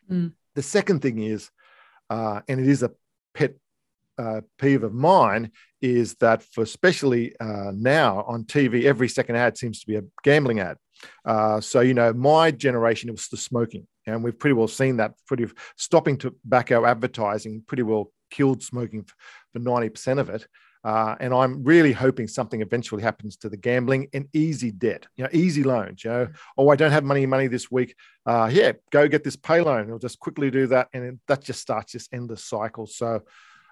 Mm. 0.09 0.33
The 0.55 0.61
second 0.61 1.01
thing 1.01 1.19
is, 1.19 1.49
uh, 2.09 2.41
and 2.47 2.59
it 2.59 2.67
is 2.67 2.83
a 2.83 2.91
pet 3.33 3.55
uh, 4.17 4.41
peeve 4.57 4.83
of 4.83 4.93
mine, 4.93 5.51
is 5.81 6.15
that 6.15 6.43
for 6.43 6.63
especially 6.63 7.37
uh, 7.39 7.71
now 7.73 8.23
on 8.27 8.43
TV, 8.43 8.83
every 8.85 9.07
second 9.07 9.35
ad 9.35 9.57
seems 9.57 9.79
to 9.81 9.87
be 9.87 9.95
a 9.95 10.03
gambling 10.23 10.59
ad. 10.59 10.77
Uh, 11.23 11.61
so 11.61 11.79
you 11.79 11.93
know, 11.93 12.11
my 12.13 12.51
generation 12.51 13.09
it 13.09 13.13
was 13.13 13.27
the 13.29 13.37
smoking, 13.37 13.87
and 14.05 14.23
we've 14.23 14.37
pretty 14.37 14.53
well 14.53 14.67
seen 14.67 14.97
that. 14.97 15.13
Pretty 15.27 15.47
stopping 15.77 16.17
tobacco 16.17 16.85
advertising 16.85 17.63
pretty 17.65 17.83
well 17.83 18.11
killed 18.29 18.61
smoking 18.61 19.05
for 19.53 19.59
90% 19.59 20.19
of 20.19 20.29
it. 20.29 20.45
Uh, 20.83 21.15
and 21.19 21.33
I'm 21.33 21.63
really 21.63 21.91
hoping 21.91 22.27
something 22.27 22.61
eventually 22.61 23.03
happens 23.03 23.35
to 23.37 23.49
the 23.49 23.57
gambling 23.57 24.07
and 24.13 24.27
easy 24.31 24.71
debt, 24.71 25.07
you 25.17 25.23
know, 25.23 25.29
easy 25.33 25.63
loans. 25.63 26.03
You 26.03 26.09
know, 26.09 26.27
oh, 26.57 26.69
I 26.69 26.77
don't 26.77 26.91
have 26.91 27.03
money 27.03 27.25
money 27.25 27.47
this 27.47 27.69
week. 27.69 27.95
Uh, 28.25 28.49
yeah, 28.51 28.71
go 28.89 29.07
get 29.07 29.23
this 29.23 29.35
pay 29.35 29.59
loan. 29.59 29.91
I'll 29.91 29.99
just 29.99 30.19
quickly 30.19 30.49
do 30.49 30.67
that, 30.67 30.87
and 30.93 31.19
that 31.27 31.43
just 31.43 31.59
starts 31.59 31.91
this 31.93 32.07
endless 32.13 32.45
cycle. 32.45 32.87
So 32.87 33.21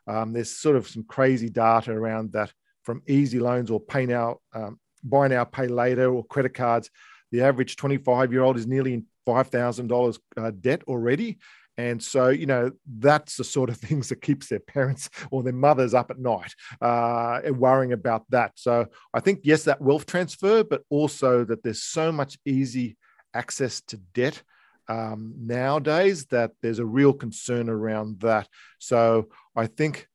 um, 0.06 0.34
there's 0.34 0.52
sort 0.52 0.76
of 0.76 0.88
some 0.88 1.04
crazy 1.04 1.50
data 1.50 1.92
around 1.92 2.34
that 2.34 2.52
from 2.84 3.02
easy 3.08 3.40
loans 3.40 3.70
or 3.72 3.80
pay 3.80 4.06
now, 4.06 4.38
um, 4.54 4.80
buy 5.04 5.28
now, 5.28 5.44
pay 5.44 5.68
later, 5.68 6.14
or 6.14 6.26
credit 6.26 6.54
cards. 6.54 6.90
The 7.32 7.42
average 7.42 7.76
25 7.76 8.32
year 8.32 8.42
old 8.42 8.58
is 8.58 8.68
nearly 8.68 8.94
in 8.94 9.06
$5,000 9.28 10.20
uh, 10.38 10.52
debt 10.60 10.84
already. 10.88 11.38
And 11.78 12.02
so, 12.02 12.30
you 12.30 12.48
know, 12.48 12.72
that's 13.00 13.38
the 13.38 13.44
sort 13.44 13.70
of 13.70 13.78
things 13.78 14.10
that 14.10 14.22
keeps 14.22 14.48
their 14.48 14.60
parents 14.60 15.10
or 15.32 15.44
their 15.44 15.54
mothers 15.54 15.94
up 15.94 16.12
at 16.12 16.20
night 16.20 16.54
uh, 16.82 17.42
worrying 17.50 17.94
about 17.94 18.24
that. 18.30 18.54
So 18.56 18.88
I 19.14 19.20
think, 19.20 19.42
yes, 19.44 19.64
that 19.64 19.82
wealth 19.82 20.06
transfer, 20.06 20.64
but 20.64 20.84
also 20.90 21.44
that 21.46 21.64
there's 21.64 21.84
so 21.84 22.12
much 22.12 22.38
easy 22.46 22.98
access 23.34 23.82
to 23.82 23.98
debt 24.14 24.42
um, 24.90 25.34
nowadays 25.38 26.26
that 26.28 26.52
there's 26.62 26.80
a 26.80 26.86
real 26.86 27.14
concern 27.14 27.70
around 27.70 28.22
that. 28.22 28.48
So 28.80 29.28
I 29.56 29.68
think, 29.68 30.08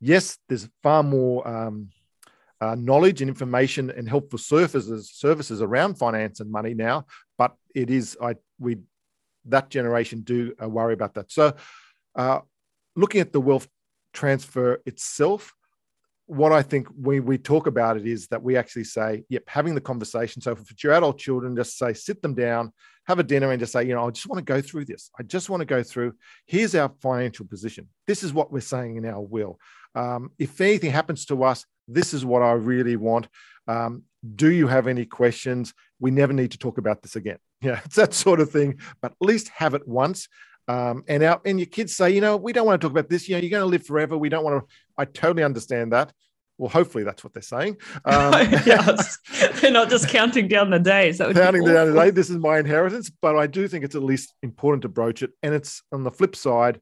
yes, 0.00 0.38
there's 0.48 0.68
far 0.82 1.02
more 1.02 1.46
um, 1.46 1.90
uh, 2.60 2.76
knowledge 2.78 3.22
and 3.22 3.28
information 3.28 3.90
and 3.90 4.08
helpful 4.08 4.38
services 4.38 5.10
services 5.12 5.62
around 5.62 5.94
finance 5.94 6.40
and 6.40 6.50
money 6.50 6.74
now, 6.74 7.06
but 7.38 7.56
it 7.74 7.90
is 7.90 8.16
I 8.22 8.36
we 8.58 8.78
that 9.46 9.70
generation 9.70 10.20
do 10.20 10.54
uh, 10.62 10.68
worry 10.68 10.94
about 10.94 11.14
that. 11.14 11.30
So, 11.30 11.54
uh, 12.14 12.40
looking 12.96 13.20
at 13.20 13.32
the 13.32 13.40
wealth 13.40 13.68
transfer 14.12 14.82
itself, 14.86 15.54
what 16.26 16.52
I 16.52 16.62
think 16.62 16.86
we, 16.96 17.18
we 17.18 17.38
talk 17.38 17.66
about 17.66 17.96
it 17.96 18.06
is 18.06 18.28
that 18.28 18.42
we 18.42 18.56
actually 18.56 18.84
say, 18.84 19.24
yep, 19.28 19.42
having 19.48 19.74
the 19.74 19.80
conversation. 19.80 20.40
So, 20.42 20.54
for 20.54 20.74
your 20.82 20.92
adult 20.92 21.18
children, 21.18 21.56
just 21.56 21.76
say, 21.76 21.92
sit 21.92 22.22
them 22.22 22.34
down, 22.34 22.72
have 23.06 23.18
a 23.18 23.24
dinner, 23.24 23.50
and 23.50 23.60
just 23.60 23.72
say, 23.72 23.84
you 23.84 23.94
know, 23.94 24.06
I 24.06 24.10
just 24.10 24.28
want 24.28 24.38
to 24.38 24.44
go 24.44 24.60
through 24.60 24.84
this. 24.84 25.10
I 25.18 25.22
just 25.22 25.50
want 25.50 25.60
to 25.60 25.66
go 25.66 25.82
through. 25.82 26.14
Here's 26.46 26.74
our 26.74 26.92
financial 27.00 27.46
position. 27.46 27.88
This 28.06 28.22
is 28.22 28.32
what 28.32 28.52
we're 28.52 28.60
saying 28.60 28.96
in 28.96 29.06
our 29.06 29.20
will. 29.20 29.58
Um, 29.94 30.30
if 30.38 30.60
anything 30.60 30.92
happens 30.92 31.24
to 31.26 31.42
us, 31.44 31.66
this 31.88 32.14
is 32.14 32.24
what 32.24 32.42
I 32.42 32.52
really 32.52 32.96
want. 32.96 33.26
Um, 33.66 34.04
do 34.36 34.50
you 34.50 34.66
have 34.66 34.86
any 34.86 35.06
questions? 35.06 35.74
We 35.98 36.10
never 36.10 36.32
need 36.32 36.52
to 36.52 36.58
talk 36.58 36.78
about 36.78 37.02
this 37.02 37.16
again. 37.16 37.38
Yeah, 37.62 37.80
it's 37.84 37.96
that 37.96 38.14
sort 38.14 38.40
of 38.40 38.50
thing. 38.50 38.78
But 39.02 39.12
at 39.12 39.26
least 39.26 39.48
have 39.48 39.74
it 39.74 39.86
once. 39.86 40.28
Um, 40.66 41.04
and 41.08 41.22
our 41.22 41.40
and 41.44 41.58
your 41.58 41.66
kids 41.66 41.94
say, 41.94 42.10
you 42.10 42.20
know, 42.20 42.36
we 42.36 42.52
don't 42.52 42.64
want 42.66 42.80
to 42.80 42.84
talk 42.84 42.92
about 42.92 43.10
this. 43.10 43.28
You 43.28 43.34
know, 43.34 43.40
you're 43.40 43.50
going 43.50 43.62
to 43.62 43.66
live 43.66 43.84
forever. 43.84 44.16
We 44.16 44.28
don't 44.28 44.44
want 44.44 44.62
to. 44.62 44.74
I 44.96 45.04
totally 45.04 45.42
understand 45.42 45.92
that. 45.92 46.12
Well, 46.58 46.68
hopefully 46.68 47.04
that's 47.04 47.24
what 47.24 47.32
they're 47.32 47.42
saying. 47.42 47.78
Um, 48.04 48.32
yes, 48.66 49.18
they're 49.60 49.70
not 49.70 49.90
just 49.90 50.08
counting 50.08 50.46
down 50.46 50.70
the 50.70 50.78
days. 50.78 51.18
Counting 51.18 51.64
down 51.64 51.92
the 51.92 51.94
day. 51.94 52.10
This 52.10 52.30
is 52.30 52.36
my 52.36 52.58
inheritance, 52.58 53.10
but 53.10 53.36
I 53.36 53.46
do 53.46 53.66
think 53.66 53.84
it's 53.84 53.94
at 53.94 54.02
least 54.02 54.34
important 54.42 54.82
to 54.82 54.88
broach 54.88 55.22
it. 55.22 55.30
And 55.42 55.54
it's 55.54 55.82
on 55.90 56.04
the 56.04 56.10
flip 56.10 56.36
side, 56.36 56.80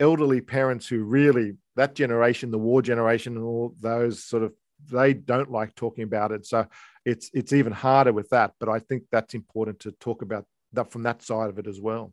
elderly 0.00 0.40
parents 0.40 0.88
who 0.88 1.02
really 1.04 1.54
that 1.76 1.94
generation, 1.94 2.50
the 2.50 2.58
war 2.58 2.82
generation, 2.82 3.36
and 3.36 3.44
all 3.44 3.74
those 3.80 4.24
sort 4.24 4.42
of 4.42 4.52
they 4.90 5.14
don't 5.14 5.50
like 5.50 5.74
talking 5.74 6.04
about 6.04 6.32
it. 6.32 6.46
So 6.46 6.66
it's 7.04 7.30
it's 7.34 7.52
even 7.52 7.72
harder 7.72 8.12
with 8.12 8.28
that. 8.30 8.52
But 8.60 8.68
I 8.68 8.78
think 8.78 9.04
that's 9.10 9.34
important 9.34 9.80
to 9.80 9.92
talk 9.92 10.22
about 10.22 10.46
that 10.72 10.90
from 10.90 11.02
that 11.04 11.22
side 11.22 11.50
of 11.50 11.58
it 11.58 11.66
as 11.66 11.80
well. 11.80 12.12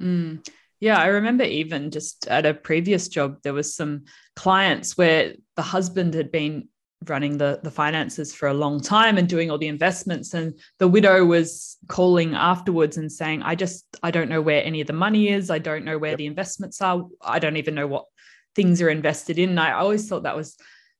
Mm. 0.00 0.46
Yeah, 0.78 0.98
I 0.98 1.06
remember 1.06 1.44
even 1.44 1.90
just 1.90 2.26
at 2.28 2.44
a 2.44 2.52
previous 2.52 3.08
job, 3.08 3.38
there 3.42 3.54
was 3.54 3.74
some 3.74 4.04
clients 4.34 4.98
where 4.98 5.34
the 5.56 5.62
husband 5.62 6.12
had 6.12 6.30
been 6.30 6.68
running 7.06 7.38
the, 7.38 7.60
the 7.62 7.70
finances 7.70 8.34
for 8.34 8.48
a 8.48 8.54
long 8.54 8.80
time 8.80 9.16
and 9.16 9.28
doing 9.28 9.50
all 9.50 9.58
the 9.58 9.68
investments. 9.68 10.34
And 10.34 10.58
the 10.78 10.88
widow 10.88 11.24
was 11.24 11.76
calling 11.88 12.34
afterwards 12.34 12.96
and 12.96 13.10
saying, 13.10 13.42
I 13.42 13.54
just, 13.54 13.84
I 14.02 14.10
don't 14.10 14.28
know 14.28 14.42
where 14.42 14.64
any 14.64 14.80
of 14.80 14.86
the 14.86 14.92
money 14.92 15.28
is. 15.28 15.50
I 15.50 15.58
don't 15.58 15.84
know 15.84 15.98
where 15.98 16.12
yep. 16.12 16.18
the 16.18 16.26
investments 16.26 16.80
are. 16.80 17.04
I 17.22 17.38
don't 17.38 17.56
even 17.56 17.74
know 17.74 17.86
what 17.86 18.06
things 18.54 18.82
are 18.82 18.90
invested 18.90 19.38
in. 19.38 19.50
And 19.50 19.60
I 19.60 19.72
always 19.72 20.08
thought 20.08 20.24
that 20.24 20.36
was 20.36 20.56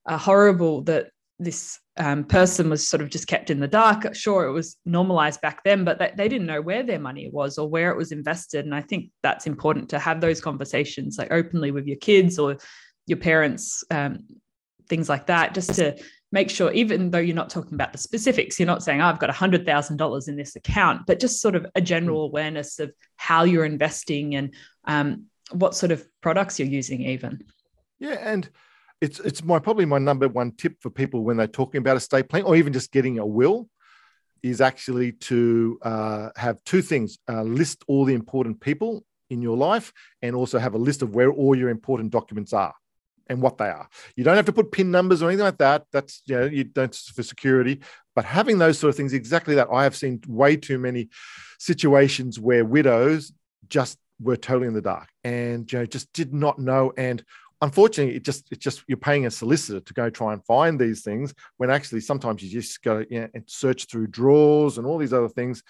uh, 0.06 0.18
horrible 0.18 0.82
that 0.82 1.10
this 1.38 1.78
um, 1.98 2.24
person 2.24 2.70
was 2.70 2.86
sort 2.86 3.02
of 3.02 3.10
just 3.10 3.26
kept 3.26 3.50
in 3.50 3.60
the 3.60 3.68
dark. 3.68 4.14
Sure, 4.14 4.46
it 4.46 4.52
was 4.52 4.76
normalized 4.84 5.40
back 5.40 5.62
then, 5.64 5.84
but 5.84 5.98
they, 5.98 6.12
they 6.16 6.28
didn't 6.28 6.46
know 6.46 6.62
where 6.62 6.82
their 6.82 6.98
money 6.98 7.28
was 7.30 7.58
or 7.58 7.68
where 7.68 7.90
it 7.90 7.96
was 7.96 8.12
invested. 8.12 8.64
And 8.64 8.74
I 8.74 8.80
think 8.80 9.10
that's 9.22 9.46
important 9.46 9.90
to 9.90 9.98
have 9.98 10.20
those 10.20 10.40
conversations 10.40 11.18
like 11.18 11.32
openly 11.32 11.70
with 11.70 11.86
your 11.86 11.96
kids 11.96 12.38
or 12.38 12.56
your 13.06 13.18
parents, 13.18 13.84
um, 13.90 14.24
things 14.88 15.08
like 15.08 15.26
that, 15.26 15.54
just 15.54 15.74
to 15.74 15.96
make 16.32 16.50
sure, 16.50 16.72
even 16.72 17.10
though 17.10 17.18
you're 17.18 17.36
not 17.36 17.50
talking 17.50 17.74
about 17.74 17.92
the 17.92 17.98
specifics, 17.98 18.58
you're 18.58 18.66
not 18.66 18.82
saying, 18.82 19.00
oh, 19.00 19.06
I've 19.06 19.18
got 19.18 19.30
$100,000 19.30 20.28
in 20.28 20.36
this 20.36 20.56
account, 20.56 21.06
but 21.06 21.20
just 21.20 21.40
sort 21.40 21.54
of 21.54 21.66
a 21.74 21.80
general 21.80 22.22
mm. 22.22 22.30
awareness 22.30 22.78
of 22.78 22.92
how 23.16 23.44
you're 23.44 23.64
investing 23.64 24.34
and 24.34 24.54
um, 24.84 25.26
what 25.52 25.74
sort 25.74 25.92
of 25.92 26.06
products 26.20 26.58
you're 26.58 26.68
using, 26.68 27.02
even. 27.02 27.44
Yeah. 27.98 28.18
And 28.20 28.48
it's 29.00 29.20
it's 29.20 29.44
my 29.44 29.58
probably 29.58 29.84
my 29.84 29.98
number 29.98 30.28
one 30.28 30.52
tip 30.52 30.76
for 30.80 30.90
people 30.90 31.22
when 31.22 31.36
they're 31.36 31.46
talking 31.46 31.78
about 31.78 31.96
estate 31.96 32.28
planning 32.28 32.46
or 32.46 32.56
even 32.56 32.72
just 32.72 32.92
getting 32.92 33.18
a 33.18 33.26
will 33.26 33.68
is 34.42 34.60
actually 34.60 35.12
to 35.12 35.78
uh, 35.82 36.30
have 36.36 36.62
two 36.64 36.82
things: 36.82 37.18
uh, 37.28 37.42
list 37.42 37.84
all 37.88 38.04
the 38.04 38.14
important 38.14 38.60
people 38.60 39.04
in 39.28 39.42
your 39.42 39.56
life, 39.56 39.92
and 40.22 40.34
also 40.34 40.58
have 40.58 40.74
a 40.74 40.78
list 40.78 41.02
of 41.02 41.14
where 41.14 41.30
all 41.30 41.56
your 41.56 41.68
important 41.68 42.10
documents 42.10 42.52
are 42.52 42.74
and 43.28 43.42
what 43.42 43.58
they 43.58 43.68
are. 43.68 43.88
You 44.14 44.24
don't 44.24 44.36
have 44.36 44.46
to 44.46 44.52
put 44.52 44.70
pin 44.72 44.90
numbers 44.90 45.22
or 45.22 45.28
anything 45.28 45.44
like 45.44 45.58
that. 45.58 45.84
That's 45.92 46.22
you 46.26 46.36
know 46.36 46.44
you 46.44 46.64
don't 46.64 46.94
for 46.94 47.22
security, 47.22 47.80
but 48.14 48.24
having 48.24 48.58
those 48.58 48.78
sort 48.78 48.90
of 48.90 48.96
things 48.96 49.12
exactly 49.12 49.56
that. 49.56 49.68
I 49.70 49.84
have 49.84 49.96
seen 49.96 50.20
way 50.26 50.56
too 50.56 50.78
many 50.78 51.08
situations 51.58 52.38
where 52.40 52.64
widows 52.64 53.32
just 53.68 53.98
were 54.20 54.36
totally 54.36 54.66
in 54.66 54.74
the 54.74 54.80
dark 54.80 55.08
and 55.24 55.70
you 55.70 55.78
know 55.78 55.86
just 55.86 56.10
did 56.12 56.32
not 56.32 56.58
know 56.58 56.92
and 56.96 57.22
unfortunately, 57.60 58.16
it 58.16 58.24
just 58.24 58.46
it's 58.50 58.62
just 58.62 58.82
you're 58.86 58.96
paying 58.96 59.26
a 59.26 59.30
solicitor 59.30 59.80
to 59.80 59.94
go 59.94 60.10
try 60.10 60.32
and 60.32 60.44
find 60.44 60.78
these 60.78 61.02
things 61.02 61.34
when 61.56 61.70
actually 61.70 62.00
sometimes 62.00 62.42
you 62.42 62.50
just 62.50 62.82
go 62.82 63.04
you 63.10 63.20
know, 63.20 63.28
and 63.34 63.44
search 63.46 63.86
through 63.86 64.08
drawers 64.08 64.78
and 64.78 64.86
all 64.86 64.98
these 64.98 65.12
other 65.12 65.28
things 65.28 65.62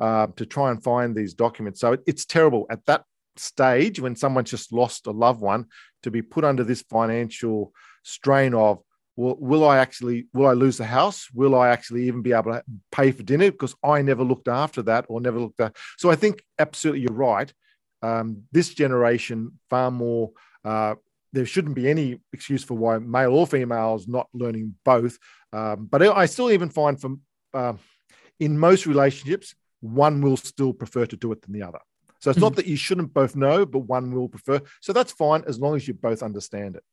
uh, 0.00 0.26
to 0.36 0.46
try 0.46 0.70
and 0.70 0.82
find 0.82 1.14
these 1.14 1.34
documents. 1.34 1.80
So 1.80 1.92
it, 1.92 2.00
it's 2.06 2.24
terrible 2.24 2.66
at 2.70 2.84
that 2.86 3.04
stage 3.36 4.00
when 4.00 4.16
someone's 4.16 4.50
just 4.50 4.72
lost 4.72 5.06
a 5.06 5.10
loved 5.10 5.40
one 5.40 5.66
to 6.02 6.10
be 6.10 6.22
put 6.22 6.44
under 6.44 6.64
this 6.64 6.82
financial 6.82 7.72
strain 8.02 8.54
of 8.54 8.80
will, 9.16 9.36
will 9.38 9.68
I 9.68 9.78
actually 9.78 10.26
will 10.32 10.46
I 10.46 10.52
lose 10.52 10.78
the 10.78 10.84
house? 10.84 11.28
Will 11.32 11.54
I 11.54 11.68
actually 11.68 12.04
even 12.04 12.22
be 12.22 12.32
able 12.32 12.52
to 12.52 12.62
pay 12.90 13.12
for 13.12 13.22
dinner 13.22 13.50
because 13.50 13.74
I 13.82 14.02
never 14.02 14.24
looked 14.24 14.48
after 14.48 14.82
that 14.82 15.06
or 15.08 15.20
never 15.20 15.38
looked 15.38 15.60
at? 15.60 15.76
So 15.98 16.10
I 16.10 16.16
think 16.16 16.42
absolutely 16.58 17.02
you're 17.02 17.12
right. 17.12 17.52
Um, 18.02 18.42
this 18.52 18.74
generation 18.74 19.58
far 19.70 19.90
more 19.90 20.32
uh, 20.64 20.96
there 21.34 21.46
shouldn't 21.46 21.74
be 21.74 21.88
any 21.88 22.20
excuse 22.32 22.62
for 22.64 22.74
why 22.74 22.98
male 22.98 23.34
or 23.34 23.46
females 23.46 24.06
not 24.06 24.28
learning 24.32 24.74
both. 24.84 25.18
Um, 25.52 25.86
but 25.90 26.00
I 26.02 26.26
still 26.26 26.50
even 26.50 26.70
find 26.70 27.00
from 27.00 27.20
uh, 27.52 27.74
in 28.40 28.58
most 28.58 28.86
relationships, 28.86 29.54
one 29.80 30.20
will 30.20 30.36
still 30.36 30.72
prefer 30.72 31.06
to 31.06 31.16
do 31.16 31.32
it 31.32 31.42
than 31.42 31.52
the 31.52 31.62
other. 31.62 31.80
So 32.20 32.30
it's 32.30 32.38
mm-hmm. 32.38 32.44
not 32.44 32.56
that 32.56 32.66
you 32.66 32.76
shouldn't 32.76 33.12
both 33.12 33.36
know, 33.36 33.66
but 33.66 33.80
one 33.80 34.12
will 34.12 34.28
prefer. 34.28 34.60
So 34.80 34.92
that's 34.92 35.12
fine 35.12 35.44
as 35.46 35.58
long 35.58 35.76
as 35.76 35.86
you 35.86 35.94
both 35.94 36.22
understand 36.22 36.76
it. 36.76 36.84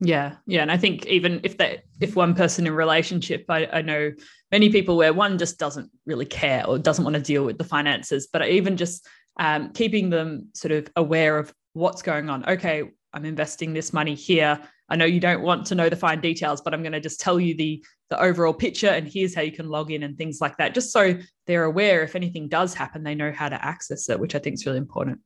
Yeah, 0.00 0.36
yeah, 0.46 0.62
and 0.62 0.70
I 0.70 0.76
think 0.76 1.06
even 1.06 1.40
if 1.42 1.58
that 1.58 1.82
if 2.00 2.14
one 2.14 2.34
person 2.36 2.68
in 2.68 2.72
relationship, 2.72 3.46
I, 3.48 3.66
I 3.66 3.82
know 3.82 4.12
many 4.52 4.70
people 4.70 4.96
where 4.96 5.12
one 5.12 5.38
just 5.38 5.58
doesn't 5.58 5.90
really 6.06 6.26
care 6.26 6.64
or 6.64 6.78
doesn't 6.78 7.04
want 7.04 7.16
to 7.16 7.22
deal 7.22 7.44
with 7.44 7.58
the 7.58 7.64
finances, 7.64 8.28
but 8.32 8.46
even 8.46 8.76
just 8.76 9.08
um, 9.40 9.72
keeping 9.72 10.10
them 10.10 10.50
sort 10.54 10.70
of 10.70 10.88
aware 10.94 11.36
of 11.36 11.52
what's 11.72 12.02
going 12.02 12.30
on. 12.30 12.48
Okay, 12.48 12.92
I'm 13.12 13.24
investing 13.24 13.72
this 13.72 13.92
money 13.92 14.14
here. 14.14 14.60
I 14.88 14.96
know 14.96 15.04
you 15.04 15.20
don't 15.20 15.42
want 15.42 15.66
to 15.66 15.74
know 15.74 15.88
the 15.88 15.96
fine 15.96 16.20
details, 16.20 16.60
but 16.60 16.74
I'm 16.74 16.82
going 16.82 16.92
to 16.92 17.00
just 17.00 17.20
tell 17.20 17.38
you 17.40 17.54
the 17.54 17.84
the 18.10 18.20
overall 18.20 18.54
picture 18.54 18.88
and 18.88 19.06
here's 19.06 19.34
how 19.34 19.42
you 19.42 19.52
can 19.52 19.68
log 19.68 19.90
in 19.90 20.02
and 20.02 20.16
things 20.16 20.40
like 20.40 20.56
that, 20.56 20.74
just 20.74 20.92
so 20.92 21.14
they're 21.46 21.64
aware 21.64 22.02
if 22.02 22.16
anything 22.16 22.48
does 22.48 22.72
happen, 22.72 23.02
they 23.02 23.14
know 23.14 23.32
how 23.32 23.48
to 23.48 23.64
access 23.64 24.08
it, 24.08 24.18
which 24.18 24.34
I 24.34 24.38
think 24.38 24.54
is 24.54 24.64
really 24.64 24.78
important. 24.78 25.20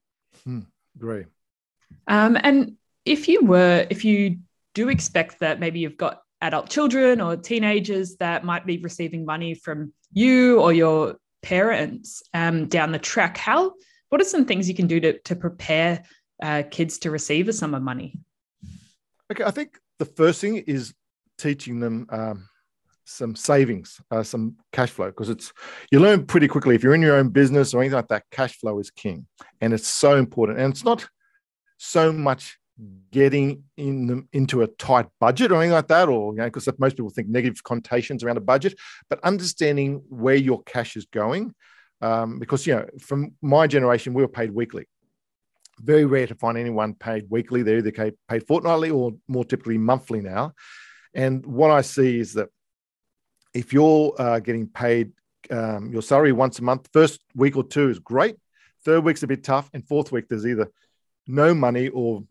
Hmm, 0.44 0.60
great. 0.98 1.26
Um, 2.08 2.36
and 2.42 2.72
if 3.04 3.28
you 3.28 3.44
were, 3.44 3.86
if 3.88 4.04
you 4.04 4.38
do 4.74 4.88
expect 4.88 5.40
that 5.40 5.60
maybe 5.60 5.80
you've 5.80 5.96
got 5.96 6.22
adult 6.40 6.68
children 6.70 7.20
or 7.20 7.36
teenagers 7.36 8.16
that 8.16 8.44
might 8.44 8.66
be 8.66 8.78
receiving 8.78 9.24
money 9.24 9.54
from 9.54 9.92
you 10.12 10.60
or 10.60 10.72
your 10.72 11.16
parents 11.42 12.22
um, 12.34 12.66
down 12.66 12.90
the 12.90 12.98
track, 12.98 13.36
how 13.36 13.74
what 14.08 14.20
are 14.20 14.24
some 14.24 14.44
things 14.44 14.68
you 14.68 14.74
can 14.74 14.86
do 14.86 15.00
to, 15.00 15.18
to 15.20 15.36
prepare 15.36 16.02
uh, 16.42 16.64
kids 16.70 16.98
to 16.98 17.10
receive 17.10 17.48
a 17.48 17.52
sum 17.52 17.74
of 17.74 17.82
money? 17.82 18.18
Okay, 19.30 19.44
I 19.44 19.50
think 19.50 19.78
the 19.98 20.04
first 20.04 20.40
thing 20.40 20.56
is 20.56 20.92
teaching 21.38 21.80
them 21.80 22.06
um, 22.10 22.48
some 23.04 23.34
savings, 23.34 24.00
uh, 24.10 24.22
some 24.22 24.56
cash 24.72 24.90
flow, 24.90 25.06
because 25.06 25.30
it's 25.30 25.52
you 25.90 26.00
learn 26.00 26.26
pretty 26.26 26.48
quickly 26.48 26.74
if 26.74 26.82
you're 26.82 26.94
in 26.94 27.00
your 27.00 27.16
own 27.16 27.30
business 27.30 27.72
or 27.72 27.80
anything 27.80 27.96
like 27.96 28.08
that. 28.08 28.24
Cash 28.30 28.58
flow 28.58 28.78
is 28.78 28.90
king, 28.90 29.26
and 29.60 29.72
it's 29.72 29.86
so 29.86 30.16
important. 30.16 30.58
And 30.58 30.72
it's 30.72 30.84
not 30.84 31.06
so 31.78 32.12
much 32.12 32.58
getting 33.10 33.64
in 33.76 34.06
the, 34.06 34.26
into 34.32 34.62
a 34.62 34.66
tight 34.66 35.06
budget 35.20 35.52
or 35.52 35.56
anything 35.56 35.72
like 35.72 35.88
that, 35.88 36.08
or 36.08 36.32
you 36.32 36.38
know, 36.38 36.46
because 36.46 36.68
most 36.78 36.96
people 36.96 37.10
think 37.10 37.28
negative 37.28 37.62
connotations 37.62 38.24
around 38.24 38.36
a 38.36 38.40
budget, 38.40 38.74
but 39.08 39.22
understanding 39.22 40.02
where 40.08 40.34
your 40.34 40.62
cash 40.64 40.96
is 40.96 41.06
going, 41.06 41.54
um, 42.00 42.38
because 42.38 42.66
you 42.66 42.74
know, 42.74 42.86
from 43.00 43.34
my 43.40 43.66
generation, 43.66 44.14
we 44.14 44.22
were 44.22 44.28
paid 44.28 44.50
weekly. 44.50 44.86
Very 45.82 46.04
rare 46.04 46.26
to 46.26 46.34
find 46.34 46.56
anyone 46.56 46.94
paid 46.94 47.26
weekly. 47.28 47.62
They're 47.62 47.78
either 47.78 48.12
paid 48.28 48.46
fortnightly 48.46 48.90
or 48.90 49.12
more 49.28 49.44
typically 49.44 49.78
monthly 49.78 50.20
now. 50.20 50.52
And 51.14 51.44
what 51.44 51.70
I 51.70 51.82
see 51.82 52.20
is 52.20 52.34
that 52.34 52.48
if 53.52 53.72
you're 53.72 54.14
uh, 54.18 54.38
getting 54.40 54.68
paid 54.68 55.12
um, 55.50 55.92
your 55.92 56.02
salary 56.02 56.32
once 56.32 56.58
a 56.58 56.62
month, 56.62 56.88
first 56.92 57.20
week 57.34 57.56
or 57.56 57.64
two 57.64 57.90
is 57.90 57.98
great. 57.98 58.36
Third 58.84 59.04
week's 59.04 59.22
a 59.22 59.26
bit 59.26 59.44
tough, 59.44 59.70
and 59.74 59.86
fourth 59.86 60.12
week 60.12 60.28
there's 60.28 60.46
either 60.46 60.70
no 61.26 61.54
money 61.54 61.88
or 61.88 62.24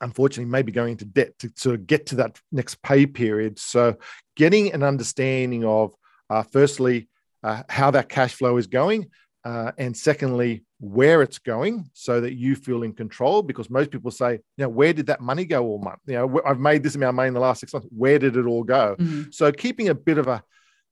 unfortunately 0.00 0.50
maybe 0.50 0.72
going 0.72 0.92
into 0.92 1.04
debt 1.04 1.32
to 1.38 1.76
get 1.76 2.06
to 2.06 2.16
that 2.16 2.38
next 2.52 2.82
pay 2.82 3.06
period. 3.06 3.58
So 3.58 3.96
getting 4.36 4.72
an 4.72 4.82
understanding 4.82 5.64
of 5.64 5.94
uh, 6.28 6.42
firstly 6.42 7.08
uh, 7.42 7.62
how 7.68 7.90
that 7.92 8.08
cash 8.08 8.34
flow 8.34 8.56
is 8.56 8.66
going, 8.66 9.06
uh, 9.46 9.70
and 9.78 9.96
secondly 9.96 10.64
where 10.80 11.22
it's 11.22 11.38
going, 11.38 11.88
so 11.92 12.20
that 12.20 12.34
you 12.34 12.56
feel 12.56 12.82
in 12.82 12.92
control. 12.92 13.42
Because 13.42 13.70
most 13.70 13.92
people 13.92 14.10
say, 14.10 14.32
you 14.32 14.40
know, 14.64 14.68
where 14.68 14.92
did 14.92 15.06
that 15.06 15.20
money 15.20 15.44
go 15.44 15.64
all 15.64 15.78
month? 15.78 16.00
You 16.06 16.14
know, 16.14 16.40
I've 16.44 16.58
made 16.58 16.82
this 16.82 16.96
amount 16.96 17.10
of 17.10 17.14
money 17.14 17.28
in 17.28 17.34
the 17.34 17.40
last 17.40 17.60
six 17.60 17.72
months. 17.72 17.88
Where 17.96 18.18
did 18.18 18.36
it 18.36 18.44
all 18.44 18.64
go? 18.64 18.96
Mm-hmm. 18.98 19.30
So 19.30 19.52
keeping 19.52 19.88
a 19.88 19.94
bit 19.94 20.18
of 20.18 20.26
a 20.26 20.42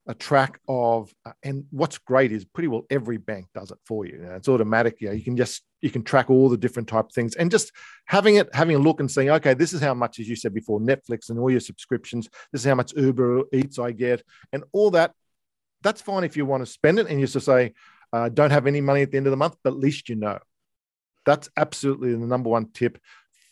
a 0.06 0.14
track 0.14 0.60
of 0.68 1.12
uh, 1.24 1.32
and 1.42 1.64
what's 1.70 1.96
great 1.96 2.30
is 2.30 2.44
pretty 2.44 2.68
well 2.68 2.84
every 2.90 3.16
bank 3.16 3.46
does 3.54 3.70
it 3.70 3.78
for 3.86 4.04
you. 4.04 4.16
you 4.16 4.26
know, 4.26 4.34
it's 4.34 4.48
automatic 4.48 5.00
you, 5.00 5.08
know, 5.08 5.14
you 5.14 5.24
can 5.24 5.34
just 5.36 5.62
you 5.80 5.90
can 5.90 6.02
track 6.02 6.28
all 6.28 6.50
the 6.50 6.58
different 6.58 6.86
type 6.86 7.06
of 7.06 7.12
things 7.12 7.34
and 7.36 7.50
just 7.50 7.72
having 8.04 8.36
it 8.36 8.54
having 8.54 8.76
a 8.76 8.78
look 8.78 9.00
and 9.00 9.10
saying 9.10 9.30
okay 9.30 9.54
this 9.54 9.72
is 9.72 9.80
how 9.80 9.94
much 9.94 10.20
as 10.20 10.28
you 10.28 10.36
said 10.36 10.52
before 10.52 10.78
netflix 10.78 11.30
and 11.30 11.38
all 11.38 11.50
your 11.50 11.58
subscriptions 11.60 12.28
this 12.52 12.60
is 12.60 12.66
how 12.66 12.74
much 12.74 12.92
uber 12.96 13.44
eats 13.54 13.78
i 13.78 13.90
get 13.92 14.22
and 14.52 14.62
all 14.72 14.90
that 14.90 15.12
that's 15.82 16.02
fine 16.02 16.22
if 16.22 16.36
you 16.36 16.44
want 16.44 16.60
to 16.60 16.70
spend 16.70 16.98
it 16.98 17.06
and 17.06 17.18
you 17.18 17.26
just 17.26 17.46
say 17.46 17.72
uh, 18.14 18.28
don't 18.28 18.50
have 18.50 18.66
any 18.66 18.80
money 18.80 19.02
at 19.02 19.10
the 19.10 19.16
end 19.16 19.26
of 19.26 19.30
the 19.30 19.42
month 19.44 19.56
but 19.64 19.72
at 19.72 19.78
least 19.78 20.08
you 20.08 20.16
know 20.16 20.38
that's 21.26 21.48
absolutely 21.56 22.12
the 22.12 22.26
number 22.34 22.50
one 22.50 22.66
tip 22.72 22.98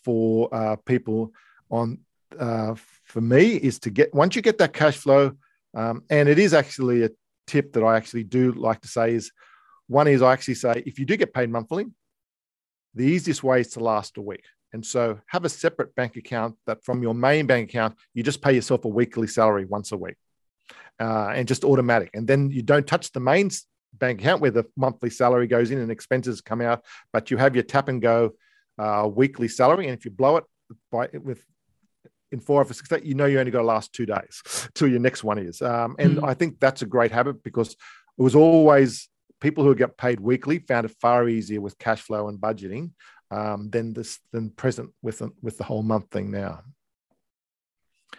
for 0.05 0.53
uh, 0.53 0.75
people 0.85 1.31
on 1.69 1.99
uh, 2.39 2.73
for 3.03 3.21
me 3.21 3.55
is 3.69 3.79
to 3.79 3.89
get 3.89 4.13
once 4.13 4.35
you 4.35 4.41
get 4.41 4.57
that 4.57 4.73
cash 4.73 4.97
flow 4.97 5.31
um, 5.75 6.03
and 6.09 6.29
it 6.29 6.39
is 6.39 6.53
actually 6.53 7.03
a 7.03 7.09
tip 7.47 7.73
that 7.73 7.83
I 7.83 7.97
actually 7.97 8.23
do 8.23 8.51
like 8.51 8.81
to 8.81 8.87
say 8.87 9.13
is 9.13 9.31
one 9.87 10.07
is 10.07 10.21
I 10.21 10.33
actually 10.33 10.55
say 10.55 10.83
if 10.85 10.99
you 10.99 11.05
do 11.05 11.17
get 11.17 11.33
paid 11.33 11.49
monthly, 11.49 11.85
the 12.95 13.05
easiest 13.05 13.43
way 13.43 13.61
is 13.61 13.69
to 13.69 13.79
last 13.79 14.17
a 14.17 14.21
week. 14.21 14.45
And 14.71 14.85
so 14.85 15.19
have 15.27 15.45
a 15.45 15.49
separate 15.49 15.93
bank 15.95 16.15
account 16.15 16.55
that 16.65 16.83
from 16.83 17.03
your 17.03 17.13
main 17.13 17.45
bank 17.45 17.69
account, 17.69 17.95
you 18.13 18.23
just 18.23 18.41
pay 18.41 18.53
yourself 18.53 18.85
a 18.85 18.87
weekly 18.87 19.27
salary 19.27 19.65
once 19.65 19.91
a 19.91 19.97
week 19.97 20.15
uh, 20.99 21.31
and 21.35 21.47
just 21.47 21.63
automatic. 21.63 22.09
And 22.13 22.27
then 22.27 22.49
you 22.49 22.61
don't 22.61 22.87
touch 22.87 23.11
the 23.11 23.19
main 23.19 23.49
bank 23.93 24.21
account 24.21 24.41
where 24.41 24.51
the 24.51 24.65
monthly 24.75 25.09
salary 25.09 25.47
goes 25.47 25.71
in 25.71 25.79
and 25.79 25.91
expenses 25.91 26.41
come 26.41 26.61
out, 26.61 26.83
but 27.11 27.31
you 27.31 27.37
have 27.37 27.55
your 27.55 27.63
tap 27.63 27.87
and 27.87 28.01
go 28.01 28.33
uh, 28.77 29.09
weekly 29.13 29.47
salary. 29.47 29.87
And 29.87 29.97
if 29.97 30.05
you 30.05 30.11
blow 30.11 30.37
it 30.37 30.43
by 30.91 31.09
with 31.13 31.43
in 32.31 32.39
four 32.39 32.61
or 32.61 32.65
six 32.65 32.87
days, 32.89 33.01
you 33.03 33.13
know 33.13 33.25
you 33.25 33.39
only 33.39 33.51
got 33.51 33.59
to 33.59 33.65
last 33.65 33.93
two 33.93 34.05
days 34.05 34.41
till 34.73 34.87
your 34.87 34.99
next 34.99 35.23
one 35.23 35.37
is. 35.37 35.61
Um, 35.61 35.95
and 35.99 36.17
mm. 36.17 36.27
I 36.27 36.33
think 36.33 36.59
that's 36.59 36.81
a 36.81 36.87
great 36.87 37.11
habit 37.11 37.43
because 37.43 37.71
it 38.17 38.21
was 38.21 38.35
always 38.35 39.07
people 39.39 39.63
who 39.63 39.75
get 39.75 39.97
paid 39.97 40.19
weekly 40.19 40.59
found 40.59 40.85
it 40.85 40.95
far 40.99 41.27
easier 41.27 41.61
with 41.61 41.77
cash 41.77 42.01
flow 42.01 42.29
and 42.29 42.39
budgeting 42.39 42.91
um, 43.29 43.69
than 43.69 43.93
this 43.93 44.19
than 44.31 44.49
present 44.49 44.91
with 45.01 45.19
the, 45.19 45.31
with 45.41 45.57
the 45.57 45.63
whole 45.63 45.83
month 45.83 46.09
thing 46.11 46.31
now. 46.31 46.61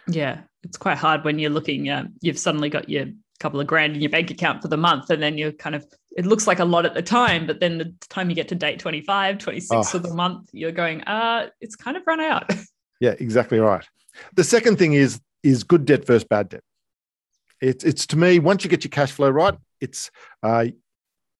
Yeah, 0.07 0.41
it's 0.63 0.77
quite 0.77 0.97
hard 0.97 1.23
when 1.23 1.39
you're 1.39 1.49
looking. 1.49 1.89
Uh, 1.89 2.07
you've 2.21 2.39
suddenly 2.39 2.69
got 2.69 2.89
your 2.89 3.07
couple 3.39 3.59
of 3.59 3.67
grand 3.67 3.95
in 3.95 4.01
your 4.01 4.09
bank 4.09 4.31
account 4.31 4.61
for 4.61 4.67
the 4.67 4.77
month 4.77 5.09
and 5.09 5.21
then 5.21 5.37
you're 5.37 5.51
kind 5.51 5.75
of 5.75 5.85
it 6.15 6.25
looks 6.25 6.47
like 6.47 6.59
a 6.59 6.65
lot 6.65 6.85
at 6.85 6.93
the 6.93 7.01
time 7.01 7.45
but 7.45 7.59
then 7.59 7.77
the 7.77 7.93
time 8.09 8.29
you 8.29 8.35
get 8.35 8.47
to 8.47 8.55
date 8.55 8.79
25 8.79 9.37
26 9.37 9.71
oh. 9.73 9.97
of 9.97 10.03
the 10.03 10.13
month 10.13 10.49
you're 10.53 10.71
going 10.71 11.01
uh 11.03 11.47
it's 11.59 11.75
kind 11.75 11.97
of 11.97 12.03
run 12.07 12.21
out 12.21 12.49
yeah 13.01 13.13
exactly 13.19 13.59
right 13.59 13.85
the 14.35 14.43
second 14.43 14.77
thing 14.77 14.93
is 14.93 15.19
is 15.43 15.63
good 15.63 15.85
debt 15.85 16.05
versus 16.05 16.23
bad 16.23 16.49
debt. 16.49 16.63
It's 17.61 17.83
it's 17.83 18.07
to 18.07 18.17
me 18.17 18.39
once 18.39 18.63
you 18.63 18.69
get 18.69 18.83
your 18.83 18.89
cash 18.89 19.11
flow 19.11 19.29
right, 19.29 19.55
it's 19.79 20.11
uh, 20.43 20.67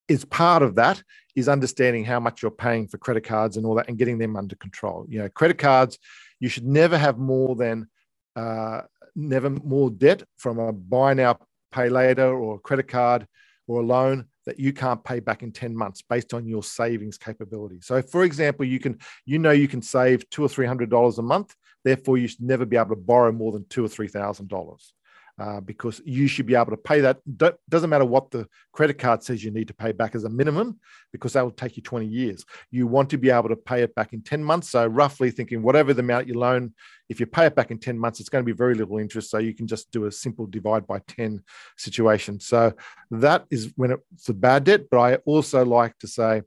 it's 0.07 0.25
part 0.25 0.61
of 0.61 0.75
that 0.75 1.01
is 1.35 1.49
understanding 1.49 2.05
how 2.05 2.19
much 2.19 2.41
you're 2.41 2.51
paying 2.51 2.87
for 2.87 2.97
credit 2.97 3.25
cards 3.25 3.57
and 3.57 3.65
all 3.65 3.75
that 3.75 3.89
and 3.89 3.97
getting 3.97 4.17
them 4.17 4.37
under 4.37 4.55
control. 4.55 5.05
You 5.09 5.19
know, 5.19 5.29
credit 5.29 5.57
cards 5.57 5.97
you 6.39 6.49
should 6.49 6.65
never 6.65 6.97
have 6.97 7.17
more 7.17 7.55
than 7.55 7.87
uh, 8.35 8.81
never 9.15 9.49
more 9.49 9.89
debt 9.89 10.23
from 10.37 10.59
a 10.59 10.71
buy 10.71 11.13
now 11.13 11.39
pay 11.75 11.89
later 11.89 12.33
or 12.33 12.55
a 12.55 12.59
credit 12.59 12.87
card 12.87 13.27
or 13.67 13.81
a 13.81 13.85
loan 13.85 14.25
that 14.45 14.59
you 14.59 14.71
can't 14.71 15.03
pay 15.03 15.19
back 15.19 15.43
in 15.43 15.51
10 15.51 15.75
months 15.75 16.03
based 16.07 16.33
on 16.33 16.47
your 16.47 16.63
savings 16.63 17.17
capability. 17.17 17.79
So 17.81 18.01
for 18.01 18.23
example, 18.23 18.65
you 18.65 18.79
can 18.79 18.99
you 19.25 19.39
know 19.39 19.51
you 19.51 19.67
can 19.67 19.81
save 19.81 20.29
two 20.29 20.43
or 20.43 20.49
three 20.49 20.67
hundred 20.67 20.89
dollars 20.89 21.17
a 21.17 21.23
month 21.23 21.55
Therefore, 21.85 22.17
you 22.17 22.27
should 22.27 22.41
never 22.41 22.65
be 22.65 22.75
able 22.75 22.89
to 22.89 22.95
borrow 22.95 23.31
more 23.31 23.51
than 23.51 23.65
two 23.69 23.85
or 23.85 23.87
three 23.87 24.07
thousand 24.07 24.49
dollars. 24.49 24.91
Uh, 25.37 25.59
because 25.59 26.01
you 26.05 26.27
should 26.27 26.45
be 26.45 26.55
able 26.55 26.71
to 26.71 26.77
pay 26.77 27.01
that. 27.01 27.17
Don't, 27.35 27.57
doesn't 27.67 27.89
matter 27.89 28.05
what 28.05 28.31
the 28.31 28.47
credit 28.71 28.97
card 28.97 29.21
says 29.21 29.43
you 29.43 29.51
need 29.51 29.67
to 29.67 29.73
pay 29.73 29.91
back 29.91 30.15
as 30.15 30.23
a 30.23 30.29
minimum, 30.29 30.79
because 31.11 31.33
that 31.33 31.41
will 31.43 31.51
take 31.51 31.75
you 31.75 31.83
20 31.83 32.05
years. 32.05 32.45
You 32.71 32.87
want 32.87 33.09
to 33.09 33.17
be 33.17 33.31
able 33.31 33.49
to 33.49 33.57
pay 33.57 33.81
it 33.81 33.93
back 33.95 34.13
in 34.13 34.21
10 34.21 34.41
months. 34.41 34.69
So, 34.69 34.87
roughly 34.87 35.31
thinking, 35.31 35.61
whatever 35.61 35.93
the 35.93 35.99
amount 35.99 36.29
you 36.29 36.35
loan, 36.35 36.73
if 37.09 37.19
you 37.19 37.25
pay 37.25 37.47
it 37.47 37.53
back 37.53 37.69
in 37.69 37.79
10 37.79 37.99
months, 37.99 38.21
it's 38.21 38.29
going 38.29 38.45
to 38.45 38.45
be 38.45 38.55
very 38.55 38.75
little 38.75 38.97
interest. 38.97 39.29
So, 39.29 39.39
you 39.39 39.53
can 39.53 39.67
just 39.67 39.91
do 39.91 40.05
a 40.05 40.11
simple 40.11 40.45
divide 40.45 40.87
by 40.87 40.99
10 40.99 41.43
situation. 41.75 42.39
So, 42.39 42.71
that 43.11 43.43
is 43.49 43.73
when 43.75 43.97
it's 44.13 44.29
a 44.29 44.33
bad 44.33 44.63
debt. 44.63 44.89
But 44.89 44.99
I 44.99 45.15
also 45.25 45.65
like 45.65 45.99
to 45.99 46.07
say, 46.07 46.43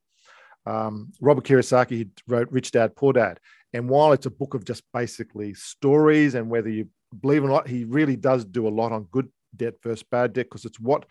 um, 0.64 1.12
Robert 1.20 1.44
Kiyosaki 1.44 2.08
wrote 2.26 2.50
Rich 2.50 2.70
Dad, 2.70 2.96
Poor 2.96 3.12
Dad. 3.12 3.38
And 3.74 3.90
while 3.90 4.12
it's 4.12 4.24
a 4.24 4.30
book 4.30 4.54
of 4.54 4.64
just 4.64 4.82
basically 4.94 5.52
stories 5.52 6.34
and 6.34 6.48
whether 6.48 6.70
you 6.70 6.88
believe 7.20 7.42
it 7.42 7.46
or 7.46 7.50
not, 7.50 7.68
he 7.68 7.84
really 7.84 8.16
does 8.16 8.44
do 8.44 8.66
a 8.66 8.70
lot 8.70 8.92
on 8.92 9.04
good 9.04 9.28
debt 9.56 9.74
versus 9.82 10.04
bad 10.10 10.32
debt 10.32 10.46
because 10.46 10.64
it's 10.64 10.80
what 10.80 11.06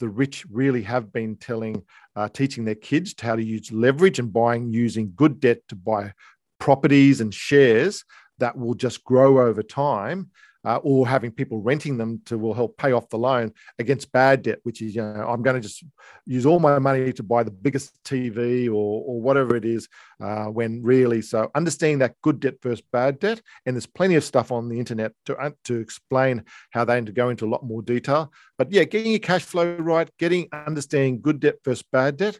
the 0.00 0.08
rich 0.08 0.44
really 0.50 0.82
have 0.82 1.12
been 1.12 1.36
telling, 1.36 1.82
uh, 2.16 2.28
teaching 2.28 2.64
their 2.64 2.74
kids 2.74 3.14
how 3.20 3.36
to 3.36 3.44
use 3.44 3.70
leverage 3.70 4.18
and 4.18 4.32
buying 4.32 4.72
using 4.72 5.12
good 5.14 5.40
debt 5.40 5.58
to 5.68 5.76
buy 5.76 6.12
properties 6.58 7.20
and 7.20 7.32
shares 7.32 8.04
that 8.38 8.56
will 8.56 8.74
just 8.74 9.04
grow 9.04 9.46
over 9.46 9.62
time 9.62 10.30
uh, 10.64 10.76
or 10.82 11.06
having 11.06 11.30
people 11.30 11.60
renting 11.60 11.98
them 11.98 12.20
to 12.26 12.38
will 12.38 12.54
help 12.54 12.76
pay 12.76 12.92
off 12.92 13.08
the 13.08 13.18
loan 13.18 13.52
against 13.78 14.12
bad 14.12 14.42
debt, 14.42 14.60
which 14.62 14.80
is, 14.80 14.94
you 14.94 15.02
know, 15.02 15.26
I'm 15.28 15.42
going 15.42 15.56
to 15.56 15.60
just 15.60 15.84
use 16.24 16.46
all 16.46 16.58
my 16.58 16.78
money 16.78 17.12
to 17.12 17.22
buy 17.22 17.42
the 17.42 17.50
biggest 17.50 18.02
TV 18.04 18.68
or, 18.68 19.02
or 19.06 19.20
whatever 19.20 19.56
it 19.56 19.64
is, 19.64 19.88
uh, 20.20 20.46
when 20.46 20.82
really, 20.82 21.20
so 21.20 21.50
understanding 21.54 21.98
that 21.98 22.20
good 22.22 22.40
debt 22.40 22.54
versus 22.62 22.84
bad 22.92 23.18
debt. 23.18 23.42
And 23.66 23.76
there's 23.76 23.86
plenty 23.86 24.14
of 24.14 24.24
stuff 24.24 24.52
on 24.52 24.68
the 24.68 24.78
internet 24.78 25.12
to, 25.26 25.36
uh, 25.36 25.50
to 25.64 25.80
explain 25.80 26.44
how 26.70 26.84
they 26.84 27.02
to 27.06 27.12
go 27.12 27.30
into 27.30 27.46
a 27.46 27.48
lot 27.50 27.64
more 27.64 27.82
detail. 27.82 28.32
But 28.58 28.70
yeah, 28.70 28.84
getting 28.84 29.12
your 29.12 29.20
cash 29.20 29.42
flow 29.42 29.76
right, 29.76 30.08
getting 30.18 30.48
understanding 30.52 31.20
good 31.20 31.40
debt 31.40 31.56
versus 31.64 31.84
bad 31.90 32.16
debt. 32.16 32.38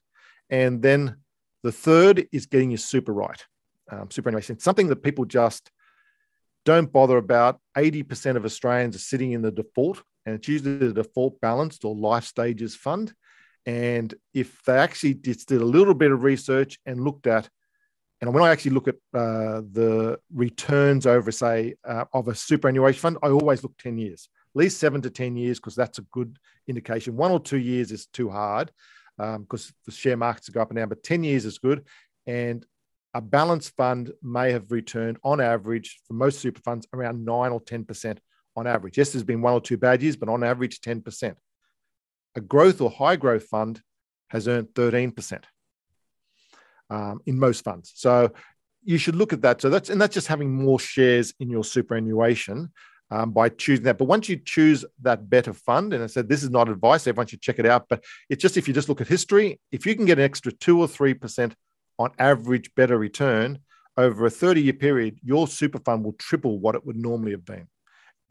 And 0.51 0.83
then 0.83 1.17
the 1.63 1.73
third 1.73 2.29
is 2.33 2.47
getting 2.47 2.71
your 2.71 2.79
super 2.79 3.13
right. 3.13 3.45
Um, 3.91 4.11
superannuation, 4.11 4.59
something 4.59 4.87
that 4.89 5.03
people 5.03 5.25
just 5.25 5.71
don't 6.65 6.93
bother 6.93 7.17
about. 7.17 7.61
80% 7.77 8.37
of 8.37 8.45
Australians 8.45 8.97
are 8.97 9.01
sitting 9.01 9.33
in 9.33 9.43
the 9.43 9.51
default, 9.51 10.03
and 10.27 10.35
it's 10.35 10.49
usually 10.49 10.77
the 10.77 10.93
default 10.93 11.41
balanced 11.41 11.85
or 11.85 11.95
life 11.95 12.25
stages 12.25 12.75
fund. 12.75 13.13
And 13.67 14.13
if 14.35 14.63
they 14.65 14.77
actually 14.77 15.15
did, 15.15 15.39
did 15.47 15.61
a 15.61 15.65
little 15.65 15.95
bit 15.95 16.13
of 16.13 16.23
research 16.23 16.79
and 16.87 17.03
looked 17.03 17.27
at, 17.27 17.49
and 18.21 18.33
when 18.33 18.43
I 18.43 18.51
actually 18.51 18.73
look 18.73 18.89
at 18.89 18.97
uh, 19.15 19.63
the 19.73 20.19
returns 20.33 21.07
over, 21.07 21.33
say, 21.33 21.75
uh, 21.85 22.05
of 22.13 22.29
a 22.29 22.35
superannuation 22.35 23.01
fund, 23.01 23.19
I 23.23 23.31
always 23.31 23.65
look 23.65 23.77
10 23.79 23.99
years, 23.99 24.29
at 24.55 24.59
least 24.59 24.79
seven 24.79 25.03
to 25.03 25.11
10 25.11 25.37
years, 25.37 25.59
because 25.59 25.75
that's 25.75 25.99
a 25.99 26.07
good 26.13 26.39
indication. 26.69 27.17
One 27.17 27.33
or 27.33 27.41
two 27.41 27.59
years 27.59 27.91
is 27.91 28.07
too 28.07 28.31
hard 28.31 28.71
because 29.17 29.69
um, 29.69 29.75
the 29.87 29.93
share 29.93 30.17
markets 30.17 30.49
go 30.49 30.63
up 30.63 30.71
and 30.71 30.77
down, 30.77 30.89
but 30.89 31.03
10 31.03 31.25
years 31.25 31.45
is 31.45 31.59
good. 31.59 31.85
And 32.27 32.65
a 33.15 33.21
balanced 33.21 33.75
fund 33.77 34.13
may 34.23 34.53
have 34.53 34.71
returned 34.71 35.19
on 35.23 35.41
average 35.41 36.01
for 36.07 36.15
most 36.15 36.41
super 36.41 36.61
funds 36.63 36.87
around 36.93 37.25
9 37.25 37.53
or 37.53 37.61
10% 37.61 38.19
on 38.57 38.67
average. 38.67 38.99
Yes, 38.99 39.13
there's 39.13 39.25
been 39.25 39.43
one 39.43 39.55
or 39.55 39.61
two 39.61 39.77
bad 39.77 40.03
years, 40.03 40.17
but 40.17 40.29
on 40.29 40.43
average, 40.43 40.81
10%. 40.81 41.35
A 42.35 42.41
growth 42.41 42.81
or 42.81 42.91
high 42.91 43.17
growth 43.17 43.45
fund 43.45 43.83
has 44.29 44.49
earned 44.49 44.69
13% 44.69 45.45
um, 46.91 47.21
in 47.27 47.39
most 47.39 47.65
funds. 47.65 47.93
So 47.95 48.33
you 48.85 48.99
should 48.99 49.17
look 49.17 49.33
at 49.33 49.43
that. 49.43 49.61
So 49.61 49.69
that's 49.69 49.91
and 49.91 50.01
that's 50.01 50.15
just 50.15 50.27
having 50.27 50.53
more 50.53 50.79
shares 50.79 51.35
in 51.39 51.51
your 51.51 51.65
superannuation 51.65 52.73
um, 53.11 53.31
by 53.31 53.51
choosing 53.51 53.85
that. 53.85 53.99
But 53.99 54.07
once 54.07 54.29
you 54.29 54.37
choose 54.37 54.85
that 55.03 55.29
better 55.29 55.53
fund, 55.53 55.93
and 55.93 56.03
I 56.03 56.07
said 56.07 56.29
this 56.29 56.43
is 56.43 56.51
not 56.51 56.69
advice, 56.69 57.07
everyone 57.07 57.27
should 57.27 57.43
check 57.43 57.59
it 57.59 57.67
out. 57.67 57.87
But 57.89 58.03
it's 58.29 58.43
just 58.43 58.57
if 58.57 58.67
you 58.67 58.75
just 58.75 58.89
look 58.89 59.01
at 59.01 59.09
history, 59.09 59.61
if 59.71 59.87
you 59.87 59.95
can 59.95 60.07
get 60.07 60.19
an 60.19 60.25
extra 60.25 60.53
two 60.53 60.81
or 60.81 60.89
three 60.89 61.15
percent 61.15 61.55
on 62.03 62.13
average 62.19 62.75
better 62.75 62.99
return 62.99 63.59
over 63.97 64.27
a 64.27 64.31
30 64.31 64.63
year 64.63 64.73
period, 64.73 65.19
your 65.23 65.47
super 65.47 65.79
fund 65.79 66.05
will 66.05 66.15
triple 66.15 66.59
what 66.59 66.75
it 66.75 66.85
would 66.87 66.97
normally 66.97 67.33
have 67.33 67.45
been. 67.45 67.69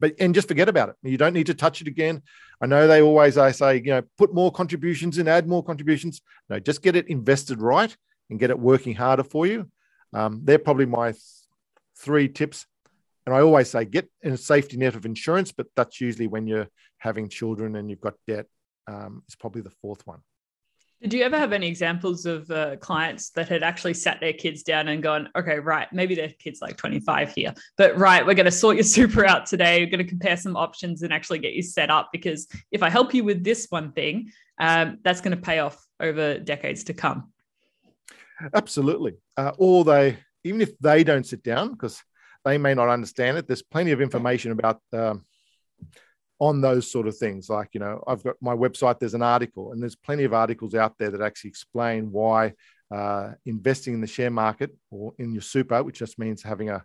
But 0.00 0.14
and 0.18 0.34
just 0.34 0.48
forget 0.48 0.68
about 0.68 0.88
it. 0.88 0.96
You 1.02 1.16
don't 1.16 1.32
need 1.32 1.46
to 1.46 1.54
touch 1.54 1.80
it 1.80 1.86
again. 1.86 2.22
I 2.60 2.66
know 2.66 2.88
they 2.88 3.02
always 3.02 3.38
I 3.38 3.52
say, 3.52 3.76
you 3.76 3.90
know, 3.90 4.02
put 4.18 4.34
more 4.34 4.50
contributions 4.50 5.18
in, 5.18 5.28
add 5.28 5.46
more 5.46 5.62
contributions. 5.62 6.22
No, 6.48 6.58
just 6.58 6.82
get 6.82 6.96
it 6.96 7.08
invested 7.08 7.60
right 7.60 7.96
and 8.28 8.40
get 8.40 8.50
it 8.50 8.58
working 8.58 8.94
harder 8.94 9.22
for 9.22 9.46
you. 9.46 9.70
Um, 10.12 10.40
they're 10.42 10.58
probably 10.58 10.86
my 10.86 11.12
th- 11.12 11.22
three 11.96 12.28
tips. 12.28 12.66
And 13.24 13.34
I 13.34 13.40
always 13.40 13.70
say 13.70 13.84
get 13.84 14.10
in 14.22 14.32
a 14.32 14.36
safety 14.36 14.76
net 14.76 14.96
of 14.96 15.06
insurance, 15.06 15.52
but 15.52 15.68
that's 15.76 16.00
usually 16.00 16.26
when 16.26 16.48
you're 16.48 16.68
having 16.98 17.28
children 17.28 17.76
and 17.76 17.88
you've 17.88 18.00
got 18.00 18.14
debt. 18.26 18.46
Um, 18.88 19.22
it's 19.26 19.36
probably 19.36 19.62
the 19.62 19.70
fourth 19.70 20.04
one. 20.04 20.22
Did 21.02 21.14
you 21.14 21.24
ever 21.24 21.36
have 21.36 21.52
any 21.52 21.66
examples 21.66 22.26
of 22.26 22.48
uh, 22.50 22.76
clients 22.76 23.30
that 23.30 23.48
had 23.48 23.64
actually 23.64 23.94
sat 23.94 24.20
their 24.20 24.32
kids 24.32 24.62
down 24.62 24.86
and 24.86 25.02
gone, 25.02 25.28
okay, 25.36 25.58
right, 25.58 25.92
maybe 25.92 26.14
their 26.14 26.28
kid's 26.28 26.62
like 26.62 26.76
25 26.76 27.34
here, 27.34 27.52
but 27.76 27.98
right, 27.98 28.24
we're 28.24 28.34
going 28.34 28.46
to 28.46 28.52
sort 28.52 28.76
your 28.76 28.84
super 28.98 29.24
out 29.24 29.46
today. 29.46 29.80
We're 29.80 29.90
going 29.90 30.04
to 30.04 30.08
compare 30.08 30.36
some 30.36 30.56
options 30.56 31.02
and 31.02 31.12
actually 31.12 31.40
get 31.40 31.54
you 31.54 31.62
set 31.62 31.90
up 31.90 32.10
because 32.12 32.46
if 32.70 32.84
I 32.84 32.88
help 32.88 33.14
you 33.14 33.24
with 33.24 33.42
this 33.42 33.66
one 33.68 33.90
thing, 33.90 34.30
um, 34.60 34.98
that's 35.02 35.20
going 35.20 35.36
to 35.36 35.42
pay 35.42 35.58
off 35.58 35.84
over 35.98 36.38
decades 36.38 36.84
to 36.84 36.94
come. 36.94 37.32
Absolutely. 38.54 39.14
Uh, 39.36 39.52
or 39.58 39.84
they, 39.84 40.18
even 40.44 40.60
if 40.60 40.78
they 40.78 41.02
don't 41.02 41.26
sit 41.26 41.42
down, 41.42 41.72
because 41.72 42.00
they 42.44 42.58
may 42.58 42.74
not 42.74 42.88
understand 42.88 43.38
it, 43.38 43.48
there's 43.48 43.62
plenty 43.62 43.90
of 43.90 44.00
information 44.00 44.52
about. 44.52 44.80
Um, 44.92 45.24
on 46.42 46.60
those 46.60 46.90
sort 46.90 47.06
of 47.06 47.16
things. 47.16 47.48
Like, 47.48 47.68
you 47.72 47.78
know, 47.78 48.02
I've 48.04 48.24
got 48.24 48.34
my 48.40 48.52
website, 48.52 48.98
there's 48.98 49.14
an 49.14 49.22
article, 49.22 49.70
and 49.70 49.80
there's 49.80 49.94
plenty 49.94 50.24
of 50.24 50.34
articles 50.34 50.74
out 50.74 50.98
there 50.98 51.08
that 51.10 51.20
actually 51.20 51.50
explain 51.50 52.10
why 52.10 52.54
uh, 52.92 53.34
investing 53.46 53.94
in 53.94 54.00
the 54.00 54.08
share 54.08 54.28
market 54.28 54.76
or 54.90 55.14
in 55.20 55.32
your 55.32 55.40
super, 55.40 55.80
which 55.84 56.00
just 56.00 56.18
means 56.18 56.42
having 56.42 56.68
a, 56.68 56.84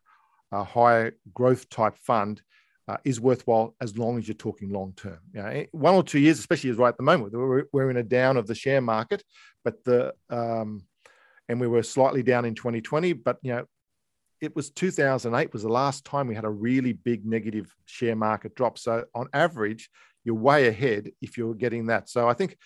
a 0.52 0.64
higher 0.64 1.14
growth 1.34 1.68
type 1.70 1.98
fund, 1.98 2.40
uh, 2.88 2.98
is 3.04 3.20
worthwhile 3.20 3.76
as 3.82 3.98
long 3.98 4.20
as 4.20 4.28
you're 4.28 4.36
talking 4.36 4.70
long 4.70 4.94
term. 4.96 5.18
You 5.34 5.42
know, 5.42 5.66
one 5.72 5.96
or 5.96 6.04
two 6.04 6.20
years, 6.20 6.38
especially 6.38 6.70
right 6.74 6.90
at 6.90 6.98
the 6.98 7.04
moment, 7.04 7.34
we're, 7.34 7.66
we're 7.74 7.90
in 7.90 7.98
a 7.98 8.04
down 8.04 8.38
of 8.38 8.46
the 8.46 8.54
share 8.54 8.80
market, 8.80 9.24
but 9.66 9.84
the 9.86 10.14
um, 10.30 10.84
and 11.50 11.60
we 11.60 11.68
were 11.68 11.82
slightly 11.82 12.22
down 12.22 12.46
in 12.46 12.54
2020, 12.54 13.14
but 13.14 13.40
you 13.42 13.54
know 13.54 13.66
it 14.42 14.56
was 14.56 14.70
2008 14.70 15.54
was 15.54 15.64
the 15.64 15.70
last 15.70 16.06
time 16.06 16.28
we 16.28 16.36
had 16.36 16.46
a 16.46 16.50
really 16.50 16.94
big 16.94 17.26
negative 17.26 17.74
share 17.86 18.16
market 18.16 18.56
drop. 18.56 18.78
So 18.78 19.06
on 19.16 19.28
average, 19.34 19.90
you're 20.24 20.36
way 20.36 20.68
ahead 20.68 21.12
if 21.22 21.38
you're 21.38 21.56
getting 21.56 21.88
that. 21.88 22.10
So 22.10 22.28
I 22.28 22.34
think 22.34 22.58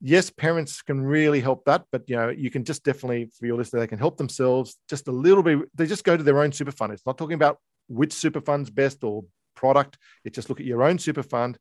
yes, 0.00 0.30
parents 0.30 0.82
can 0.82 1.00
really 1.00 1.40
help 1.40 1.64
that, 1.64 1.84
but 1.90 2.08
you 2.08 2.16
know, 2.16 2.28
you 2.28 2.50
can 2.50 2.64
just 2.64 2.84
definitely 2.84 3.30
for 3.38 3.46
your 3.46 3.56
listener, 3.56 3.80
they 3.80 3.86
can 3.86 3.98
help 3.98 4.16
themselves 4.16 4.76
just 4.88 5.08
a 5.08 5.12
little 5.12 5.42
bit. 5.42 5.60
They 5.74 5.86
just 5.86 6.04
go 6.04 6.16
to 6.16 6.22
their 6.22 6.40
own 6.40 6.52
super 6.52 6.72
fund. 6.72 6.92
It's 6.92 7.06
not 7.06 7.18
talking 7.18 7.34
about 7.34 7.58
which 7.88 8.12
super 8.12 8.40
fund's 8.40 8.70
best 8.70 9.02
or 9.02 9.24
product. 9.54 9.98
It's 10.24 10.34
just 10.34 10.48
look 10.48 10.60
at 10.60 10.66
your 10.66 10.82
own 10.82 10.98
super 10.98 11.22
fund, 11.22 11.58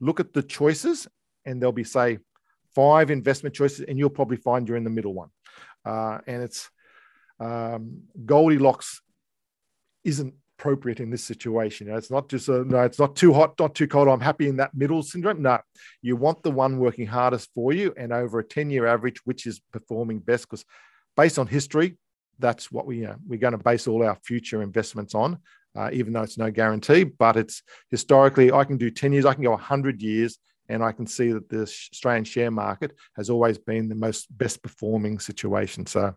look 0.00 0.20
at 0.20 0.32
the 0.32 0.42
choices, 0.42 1.06
and 1.44 1.60
there'll 1.60 1.72
be 1.72 1.84
say 1.84 2.18
five 2.74 3.10
investment 3.10 3.54
choices, 3.54 3.84
and 3.86 3.98
you'll 3.98 4.10
probably 4.10 4.36
find 4.36 4.66
you're 4.66 4.76
in 4.76 4.84
the 4.84 4.90
middle 4.90 5.14
one. 5.14 5.28
Uh, 5.84 6.18
and 6.26 6.42
it's 6.42 6.70
um, 7.40 8.02
Goldilocks 8.24 9.00
isn't 10.04 10.34
appropriate 10.58 11.00
in 11.00 11.10
this 11.10 11.24
situation. 11.24 11.88
It's 11.88 12.10
not 12.10 12.28
just 12.28 12.48
a, 12.48 12.64
no, 12.64 12.80
it's 12.82 12.98
not 12.98 13.16
too 13.16 13.32
hot, 13.32 13.54
not 13.58 13.74
too 13.74 13.88
cold. 13.88 14.08
I'm 14.08 14.20
happy 14.20 14.48
in 14.48 14.56
that 14.56 14.74
middle 14.74 15.02
syndrome. 15.02 15.42
No, 15.42 15.58
you 16.02 16.16
want 16.16 16.42
the 16.42 16.50
one 16.50 16.78
working 16.78 17.06
hardest 17.06 17.50
for 17.54 17.72
you 17.72 17.92
and 17.96 18.12
over 18.12 18.38
a 18.38 18.44
10 18.44 18.70
year 18.70 18.86
average, 18.86 19.20
which 19.24 19.46
is 19.46 19.60
performing 19.72 20.20
best. 20.20 20.48
Because 20.48 20.64
based 21.16 21.38
on 21.38 21.46
history, 21.46 21.96
that's 22.38 22.70
what 22.70 22.86
we, 22.86 22.98
you 22.98 23.06
know, 23.06 23.16
we're 23.26 23.38
going 23.38 23.52
to 23.52 23.58
base 23.58 23.86
all 23.86 24.02
our 24.02 24.16
future 24.24 24.62
investments 24.62 25.14
on, 25.14 25.38
uh, 25.76 25.90
even 25.92 26.12
though 26.12 26.22
it's 26.22 26.38
no 26.38 26.50
guarantee. 26.50 27.04
But 27.04 27.36
it's 27.36 27.62
historically, 27.90 28.52
I 28.52 28.64
can 28.64 28.76
do 28.76 28.90
10 28.90 29.12
years, 29.12 29.24
I 29.24 29.34
can 29.34 29.44
go 29.44 29.50
100 29.50 30.02
years 30.02 30.38
and 30.68 30.82
I 30.82 30.92
can 30.92 31.06
see 31.06 31.32
that 31.32 31.48
the 31.48 31.62
Australian 31.62 32.24
share 32.24 32.50
market 32.50 32.92
has 33.16 33.30
always 33.30 33.58
been 33.58 33.88
the 33.88 33.94
most 33.94 34.26
best 34.36 34.62
performing 34.62 35.18
situation. 35.18 35.86
So, 35.86 36.14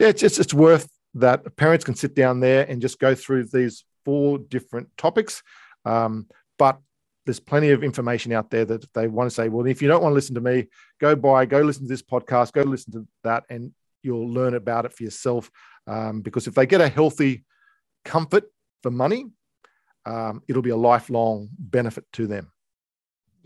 yeah, 0.00 0.08
it's 0.08 0.20
just, 0.20 0.38
it's 0.38 0.54
worth 0.54 0.88
that 1.14 1.56
parents 1.56 1.84
can 1.84 1.94
sit 1.94 2.14
down 2.14 2.40
there 2.40 2.68
and 2.68 2.82
just 2.82 2.98
go 2.98 3.14
through 3.14 3.44
these 3.44 3.84
four 4.04 4.38
different 4.38 4.88
topics. 4.96 5.42
Um, 5.84 6.26
but 6.58 6.78
there's 7.24 7.40
plenty 7.40 7.70
of 7.70 7.82
information 7.82 8.32
out 8.32 8.50
there 8.50 8.64
that 8.64 8.92
they 8.92 9.08
want 9.08 9.28
to 9.28 9.34
say, 9.34 9.48
well, 9.48 9.66
if 9.66 9.82
you 9.82 9.88
don't 9.88 10.02
want 10.02 10.12
to 10.12 10.14
listen 10.14 10.34
to 10.36 10.40
me, 10.40 10.68
go 11.00 11.16
buy, 11.16 11.44
go 11.44 11.60
listen 11.60 11.84
to 11.84 11.88
this 11.88 12.02
podcast, 12.02 12.52
go 12.52 12.62
listen 12.62 12.92
to 12.92 13.06
that, 13.24 13.44
and 13.50 13.72
you'll 14.02 14.28
learn 14.28 14.54
about 14.54 14.84
it 14.84 14.92
for 14.92 15.02
yourself. 15.02 15.50
Um, 15.86 16.20
because 16.20 16.46
if 16.46 16.54
they 16.54 16.66
get 16.66 16.80
a 16.80 16.88
healthy 16.88 17.44
comfort 18.04 18.44
for 18.82 18.90
money, 18.90 19.26
um, 20.04 20.42
it'll 20.46 20.62
be 20.62 20.70
a 20.70 20.76
lifelong 20.76 21.48
benefit 21.58 22.04
to 22.12 22.26
them. 22.26 22.52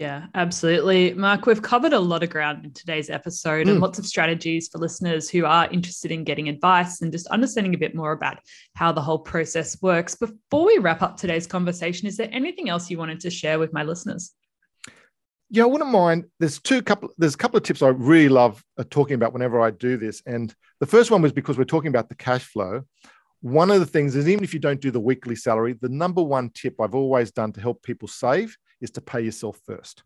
Yeah, 0.01 0.29
absolutely. 0.35 1.13
Mark, 1.13 1.45
we've 1.45 1.61
covered 1.61 1.93
a 1.93 2.01
lot 2.01 2.23
of 2.23 2.31
ground 2.31 2.65
in 2.65 2.73
today's 2.73 3.11
episode 3.11 3.67
mm. 3.67 3.73
and 3.73 3.81
lots 3.81 3.99
of 3.99 4.07
strategies 4.07 4.67
for 4.67 4.79
listeners 4.79 5.29
who 5.29 5.45
are 5.45 5.69
interested 5.71 6.11
in 6.11 6.25
getting 6.25 6.49
advice 6.49 7.03
and 7.03 7.13
just 7.13 7.27
understanding 7.27 7.75
a 7.75 7.79
bit 7.79 7.95
more 7.95 8.13
about 8.13 8.39
how 8.75 8.93
the 8.93 9.03
whole 9.03 9.19
process 9.19 9.77
works. 9.83 10.15
Before 10.15 10.65
we 10.65 10.79
wrap 10.79 11.03
up 11.03 11.19
today's 11.19 11.47
conversation, 11.47 12.09
is 12.09 12.17
there 12.17 12.31
anything 12.33 12.71
else 12.71 12.89
you 12.89 12.97
wanted 12.97 13.21
to 13.21 13.31
share 13.31 13.59
with 13.59 13.75
my 13.75 13.83
listeners? 13.83 14.33
Yeah, 15.51 15.65
I 15.65 15.67
wouldn't 15.67 15.91
mind. 15.91 16.25
There's 16.39 16.59
two 16.59 16.81
couple. 16.81 17.11
There's 17.19 17.35
a 17.35 17.39
couple 17.39 17.59
of 17.59 17.63
tips 17.63 17.83
I 17.83 17.89
really 17.89 18.31
love 18.31 18.65
uh, 18.79 18.85
talking 18.89 19.17
about 19.17 19.35
whenever 19.35 19.61
I 19.61 19.71
do 19.71 19.99
this, 19.99 20.23
and 20.25 20.55
the 20.79 20.87
first 20.87 21.11
one 21.11 21.21
was 21.21 21.33
because 21.33 21.59
we're 21.59 21.65
talking 21.65 21.89
about 21.89 22.09
the 22.09 22.15
cash 22.15 22.45
flow. 22.45 22.85
One 23.43 23.71
of 23.71 23.81
the 23.81 23.87
things 23.87 24.17
is 24.17 24.31
even 24.31 24.45
if 24.45 24.55
you 24.55 24.61
don't 24.61 24.81
do 24.81 24.91
the 24.91 25.01
weekly 25.01 25.37
salary, 25.37 25.75
the 25.79 25.91
number 25.91 26.23
one 26.23 26.49
tip 26.55 26.81
I've 26.81 26.95
always 26.95 27.33
done 27.33 27.53
to 27.53 27.61
help 27.61 27.83
people 27.83 28.09
save 28.09 28.57
is 28.81 28.91
to 28.93 29.01
pay 29.01 29.21
yourself 29.21 29.59
first. 29.67 30.03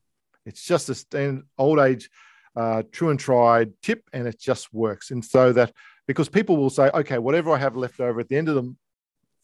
It's 0.47 0.64
just 0.64 0.89
a 0.89 0.95
standard 0.95 1.45
old 1.59 1.79
age, 1.79 2.11
uh, 2.57 2.83
true 2.93 3.11
and 3.11 3.18
tried 3.18 3.72
tip, 3.83 4.09
and 4.12 4.27
it 4.27 4.39
just 4.39 4.72
works. 4.72 5.11
And 5.11 5.25
so 5.25 5.53
that 5.53 5.72
because 6.07 6.29
people 6.29 6.57
will 6.57 6.70
say, 6.70 6.91
okay, 6.93 7.18
whatever 7.18 7.51
I 7.51 7.59
have 7.59 7.77
left 7.77 8.01
over 8.01 8.20
at 8.20 8.29
the 8.29 8.37
end 8.37 8.49
of 8.49 8.57
the 8.57 8.75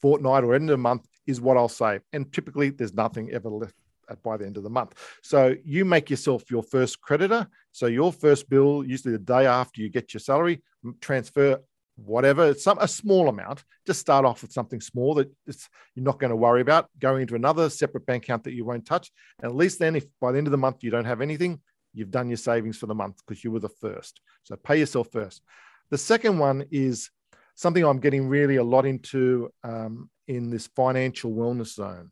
fortnight 0.01 0.45
or 0.45 0.55
end 0.55 0.71
of 0.71 0.75
the 0.75 0.79
month 0.79 1.07
is 1.27 1.41
what 1.41 1.57
I'll 1.57 1.69
save. 1.69 2.03
And 2.13 2.33
typically 2.33 2.71
there's 2.71 2.95
nothing 2.95 3.31
ever 3.33 3.49
left 3.49 3.75
by 4.23 4.37
the 4.37 4.45
end 4.45 4.57
of 4.57 4.63
the 4.63 4.71
month. 4.71 4.95
So 5.23 5.55
you 5.65 5.85
make 5.85 6.11
yourself 6.11 6.51
your 6.51 6.63
first 6.63 7.01
creditor. 7.01 7.47
So 7.73 7.87
your 7.87 8.13
first 8.13 8.49
bill, 8.51 8.85
usually 8.85 9.13
the 9.13 9.19
day 9.19 9.47
after 9.47 9.81
you 9.81 9.89
get 9.89 10.13
your 10.13 10.21
salary, 10.21 10.63
transfer 11.01 11.61
whatever, 12.05 12.55
some 12.55 12.79
a 12.79 12.89
small 12.89 13.29
amount. 13.29 13.65
Just 13.87 14.01
start 14.01 14.25
off 14.25 14.43
with 14.43 14.53
something 14.53 14.81
small 14.81 15.15
that 15.15 15.31
you're 15.47 16.05
not 16.05 16.19
going 16.19 16.31
to 16.31 16.37
worry 16.37 16.61
about 16.61 16.89
going 16.99 17.23
into 17.23 17.35
another 17.35 17.69
separate 17.71 18.07
bank 18.07 18.25
account 18.25 18.45
that 18.45 18.55
you 18.55 18.65
won't 18.65 18.87
touch. 18.87 19.11
And 19.43 19.51
at 19.51 19.57
least 19.57 19.79
then, 19.79 19.97
if 19.97 20.07
by 20.21 20.33
the 20.33 20.39
end 20.39 20.47
of 20.47 20.53
the 20.53 20.59
month 20.59 20.83
you 20.83 20.91
don't 20.91 21.05
have 21.05 21.21
anything, 21.21 21.61
you've 21.93 22.11
done 22.11 22.29
your 22.29 22.37
savings 22.37 22.79
for 22.79 22.87
the 22.87 22.95
month 22.95 23.21
because 23.27 23.43
you 23.43 23.51
were 23.51 23.61
the 23.61 23.69
first. 23.69 24.21
So 24.45 24.57
pay 24.57 24.79
yourself 24.79 25.09
first. 25.13 25.43
The 25.91 25.99
second 25.99 26.39
one 26.39 26.67
is 26.71 27.11
something 27.55 27.85
I'm 27.85 28.01
getting 28.01 28.29
really 28.29 28.57
a 28.57 28.65
lot 28.65 28.87
into 28.87 29.51
um, 29.65 30.09
in 30.29 30.51
this 30.51 30.69
financial 30.69 31.33
wellness 31.33 31.75
zone. 31.75 32.11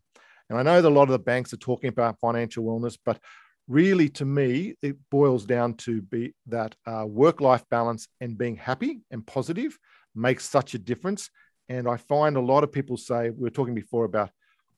And 0.49 0.57
I 0.57 0.63
know 0.63 0.81
that 0.81 0.89
a 0.89 0.89
lot 0.89 1.03
of 1.03 1.09
the 1.09 1.19
banks 1.19 1.53
are 1.53 1.57
talking 1.57 1.89
about 1.89 2.19
financial 2.19 2.63
wellness, 2.63 2.97
but 3.05 3.19
really 3.69 4.09
to 4.09 4.25
me 4.25 4.75
it 4.81 4.97
boils 5.11 5.45
down 5.45 5.75
to 5.75 6.01
be 6.01 6.33
that 6.47 6.75
uh, 6.87 7.05
work-life 7.05 7.63
balance 7.69 8.07
and 8.19 8.37
being 8.37 8.57
happy 8.57 9.01
and 9.11 9.25
positive 9.25 9.77
makes 10.15 10.49
such 10.49 10.73
a 10.73 10.79
difference. 10.79 11.29
And 11.69 11.87
i 11.87 11.95
find 11.95 12.35
a 12.35 12.41
lot 12.41 12.63
of 12.63 12.71
people 12.71 12.97
say 12.97 13.29
we 13.29 13.43
were 13.43 13.51
talking 13.51 13.75
before 13.75 14.05
about 14.05 14.31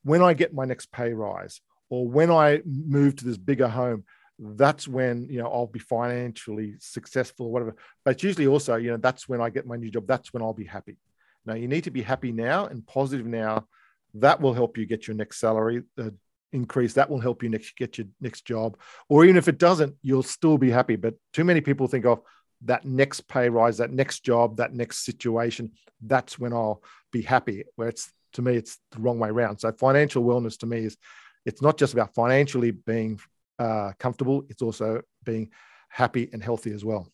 when 0.03 0.21
i 0.21 0.33
get 0.33 0.53
my 0.53 0.65
next 0.65 0.91
pay 0.91 1.13
rise 1.13 1.61
or 1.89 2.05
when 2.07 2.29
i 2.29 2.61
move 2.65 3.15
to 3.15 3.25
this 3.25 3.37
bigger 3.37 3.69
home 3.69 4.03
that's 4.39 4.87
when 4.87 5.27
you 5.29 5.39
know 5.39 5.47
i'll 5.47 5.67
be 5.67 5.79
financially 5.79 6.75
successful 6.79 7.45
or 7.45 7.51
whatever. 7.51 7.75
But 8.03 8.11
it's 8.11 8.23
usually 8.23 8.47
also 8.47 8.75
you 8.75 8.91
know 8.91 8.97
that's 8.97 9.29
when 9.29 9.39
i 9.39 9.49
get 9.49 9.67
my 9.67 9.77
new 9.77 9.91
job 9.91 10.07
that's 10.07 10.33
when 10.33 10.43
i'll 10.43 10.53
be 10.53 10.65
happy. 10.65 10.97
Now 11.45 11.53
you 11.53 11.67
need 11.67 11.85
to 11.85 11.91
be 11.91 12.01
happy 12.01 12.31
now 12.31 12.65
and 12.65 12.85
positive 12.85 13.25
now. 13.25 13.67
That 14.15 14.41
will 14.41 14.53
help 14.53 14.77
you 14.77 14.85
get 14.85 15.07
your 15.07 15.15
next 15.15 15.39
salary 15.39 15.83
uh, 15.97 16.09
increase 16.53 16.93
that 16.93 17.09
will 17.09 17.19
help 17.19 17.43
you 17.43 17.49
next 17.49 17.75
get 17.77 17.97
your 17.97 18.07
next 18.19 18.45
job. 18.45 18.77
Or 19.09 19.23
even 19.23 19.37
if 19.37 19.47
it 19.47 19.57
doesn't 19.57 19.95
you'll 20.01 20.23
still 20.23 20.57
be 20.57 20.69
happy. 20.69 20.95
But 20.95 21.15
too 21.33 21.43
many 21.43 21.61
people 21.61 21.87
think 21.87 22.05
of 22.05 22.21
that 22.63 22.85
next 22.85 23.27
pay 23.27 23.49
rise 23.49 23.77
that 23.77 23.91
next 23.91 24.23
job 24.23 24.57
that 24.57 24.73
next 24.73 25.05
situation. 25.05 25.71
That's 26.01 26.37
when 26.37 26.53
i'll 26.53 26.83
be 27.11 27.21
happy 27.21 27.63
where 27.75 27.89
it's 27.89 28.11
to 28.33 28.41
me 28.41 28.55
it's 28.55 28.77
the 28.91 28.99
wrong 28.99 29.19
way 29.19 29.29
around. 29.29 29.59
So 29.59 29.71
financial 29.71 30.23
wellness 30.23 30.57
to 30.59 30.65
me 30.65 30.85
is 30.85 30.97
it's 31.45 31.61
not 31.61 31.77
just 31.77 31.93
about 31.93 32.13
financially 32.13 32.71
being 32.71 33.19
uh, 33.59 33.91
comfortable. 33.99 34.45
It's 34.49 34.61
also 34.61 35.01
being 35.23 35.49
happy 35.89 36.29
and 36.31 36.43
healthy 36.43 36.71
as 36.71 36.85
well. 36.85 37.07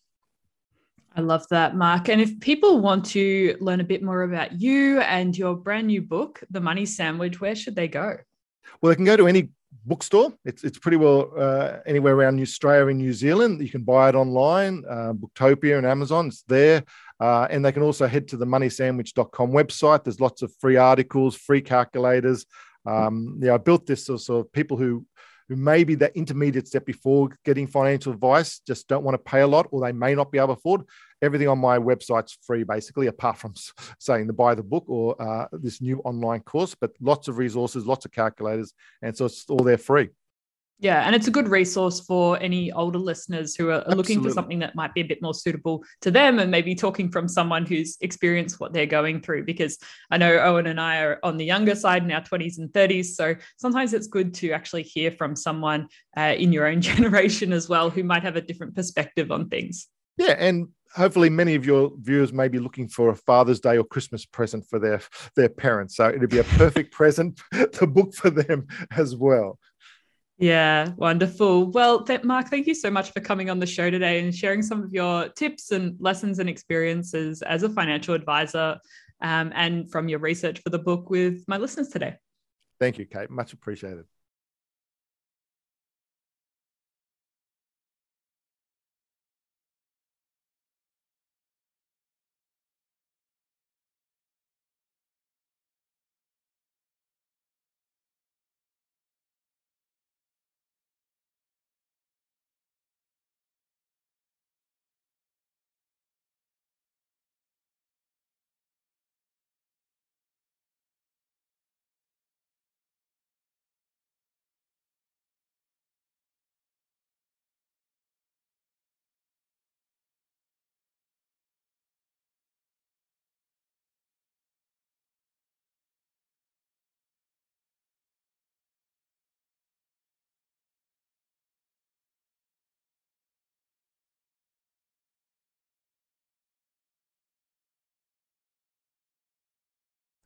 I 1.15 1.21
love 1.21 1.47
that, 1.49 1.75
Mark. 1.75 2.09
And 2.09 2.21
if 2.21 2.39
people 2.39 2.79
want 2.79 3.05
to 3.05 3.57
learn 3.59 3.79
a 3.79 3.83
bit 3.85 4.03
more 4.03 4.21
about 4.21 4.61
you 4.61 4.99
and 5.01 5.35
your 5.35 5.55
brand 5.55 5.88
new 5.88 6.01
book, 6.01 6.43
The 6.51 6.61
Money 6.61 6.85
Sandwich, 6.85 7.41
where 7.41 7.55
should 7.55 7.75
they 7.75 7.88
go? 7.88 8.17
Well, 8.82 8.89
they 8.91 8.95
can 8.95 9.05
go 9.05 9.18
to 9.18 9.28
any 9.28 9.49
bookstore. 9.86 10.34
It's, 10.45 10.63
it's 10.63 10.78
pretty 10.78 10.97
well 10.97 11.32
uh, 11.38 11.78
anywhere 11.86 12.13
around 12.13 12.39
Australia 12.41 12.88
and 12.88 12.99
New 12.99 13.13
Zealand. 13.13 13.61
You 13.61 13.70
can 13.70 13.84
buy 13.84 14.09
it 14.09 14.15
online, 14.15 14.84
uh, 14.88 15.13
Booktopia 15.13 15.78
and 15.78 15.88
Amazon. 15.88 16.28
It's 16.28 16.43
there. 16.43 16.84
Uh, 17.20 17.47
and 17.49 17.65
they 17.65 17.72
can 17.72 17.82
also 17.82 18.05
head 18.05 18.28
to 18.30 18.38
the 18.38 18.45
moneysandwich.com 18.45 19.51
website. 19.51 20.03
There's 20.03 20.22
lots 20.22 20.41
of 20.41 20.53
free 20.59 20.78
articles, 20.78 21.36
free 21.36 21.61
calculators. 21.61 22.45
Um, 22.86 23.39
yeah, 23.41 23.55
I 23.55 23.57
built 23.57 23.86
this 23.86 24.05
so, 24.05 24.18
so 24.18 24.43
people 24.43 24.78
who 24.78 25.05
who 25.49 25.55
may 25.55 25.84
be 25.84 25.95
that 25.95 26.15
intermediate 26.15 26.68
step 26.68 26.86
before 26.86 27.30
getting 27.45 27.68
financial 27.68 28.11
advice 28.11 28.59
just 28.68 28.88
don't 28.88 29.03
want 29.03 29.15
to 29.15 29.32
pay 29.32 29.41
a 29.41 29.47
lot 29.47 29.68
or 29.72 29.82
they 29.82 29.93
may 29.93 30.13
not 30.13 30.32
be 30.32 30.38
able 30.38 30.47
to 30.47 30.53
afford 30.53 30.82
everything 31.22 31.47
on 31.47 31.57
my 31.57 31.78
website's 31.78 32.38
free 32.41 32.63
basically 32.63 33.07
apart 33.07 33.38
from 33.38 33.53
saying 33.99 34.28
to 34.28 34.34
buy 34.34 34.53
the 34.53 34.63
book 34.63 34.86
or 34.88 35.20
uh, 35.22 35.47
this 35.51 35.82
new 35.82 35.99
online 35.99 36.41
course 36.41 36.76
but 36.76 36.91
lots 37.01 37.28
of 37.28 37.38
resources 37.38 37.86
lots 37.86 38.05
of 38.05 38.11
calculators 38.11 38.74
and 39.01 39.15
so 39.15 39.26
it's 39.26 39.45
all 39.49 39.57
there 39.57 39.78
free 39.78 40.09
yeah, 40.80 41.01
and 41.07 41.15
it's 41.15 41.28
a 41.28 41.32
good 41.32 41.47
resource 41.47 41.99
for 41.99 42.39
any 42.39 42.72
older 42.72 42.99
listeners 42.99 43.55
who 43.55 43.70
are 43.70 43.80
Absolutely. 43.80 43.95
looking 43.95 44.24
for 44.24 44.30
something 44.30 44.59
that 44.59 44.76
might 44.76 44.93
be 44.93 45.01
a 45.01 45.05
bit 45.05 45.24
more 45.24 45.34
suitable 45.34 45.84
to 46.01 46.11
them 46.11 46.38
and 46.38 46.51
maybe 46.51 46.76
talking 46.76 47.09
from 47.09 47.28
someone 47.28 47.65
who's 47.65 47.97
experienced 48.01 48.59
what 48.59 48.74
they're 48.74 48.86
going 48.86 49.20
through. 49.20 49.45
Because 49.45 49.80
I 50.11 50.18
know 50.18 50.38
Owen 50.38 50.68
and 50.68 50.80
I 50.80 50.99
are 50.99 51.20
on 51.24 51.38
the 51.38 51.45
younger 51.45 51.74
side 51.74 52.03
in 52.03 52.11
our 52.11 52.22
20s 52.22 52.59
and 52.59 52.70
30s. 52.70 53.05
So 53.05 53.36
sometimes 53.57 53.93
it's 53.93 54.05
good 54.05 54.36
to 54.36 54.51
actually 54.51 54.84
hear 54.84 55.09
from 55.09 55.36
someone 55.36 55.88
uh, 56.15 56.36
in 56.38 56.53
your 56.53 56.68
own 56.68 56.80
generation 56.82 57.53
as 57.53 57.68
well 57.68 57.89
who 57.89 58.03
might 58.03 58.22
have 58.22 58.36
a 58.36 58.41
different 58.41 58.76
perspective 58.76 59.32
on 59.32 59.49
things. 59.49 59.88
Yeah, 60.18 60.36
and 60.38 60.68
hopefully 60.95 61.29
many 61.29 61.55
of 61.55 61.65
your 61.65 61.91
viewers 61.99 62.33
may 62.33 62.47
be 62.47 62.59
looking 62.59 62.88
for 62.88 63.09
a 63.09 63.15
Father's 63.15 63.59
Day 63.59 63.77
or 63.77 63.83
Christmas 63.83 64.25
present 64.25 64.65
for 64.69 64.79
their 64.79 65.01
their 65.35 65.49
parents. 65.49 65.95
So 65.95 66.09
it'd 66.09 66.29
be 66.29 66.39
a 66.39 66.43
perfect 66.43 66.91
present, 66.93 67.41
to 67.73 67.88
book 67.88 68.13
for 68.13 68.29
them 68.29 68.67
as 68.91 69.15
well. 69.15 69.59
Yeah, 70.39 70.91
wonderful. 70.97 71.71
Well, 71.71 72.03
th- 72.03 72.23
Mark, 72.23 72.49
thank 72.49 72.67
you 72.67 72.75
so 72.75 72.91
much 72.91 73.11
for 73.11 73.21
coming 73.21 73.49
on 73.49 73.59
the 73.59 73.65
show 73.65 73.89
today 73.89 74.19
and 74.19 74.33
sharing 74.33 74.61
some 74.61 74.83
of 74.83 74.93
your 74.93 75.29
tips 75.29 75.71
and 75.71 75.95
lessons 75.99 76.38
and 76.38 76.47
experiences 76.47 77.41
as 77.41 77.63
a 77.63 77.69
financial 77.69 78.13
advisor 78.13 78.77
um, 79.21 79.51
and 79.55 79.89
from 79.91 80.07
your 80.07 80.19
research 80.19 80.59
for 80.59 80.69
the 80.69 80.77
book 80.77 81.09
with 81.09 81.43
my 81.47 81.57
listeners 81.57 81.88
today. 81.89 82.15
Thank 82.79 82.99
you, 82.99 83.05
Kate. 83.05 83.31
Much 83.31 83.53
appreciated. 83.53 84.05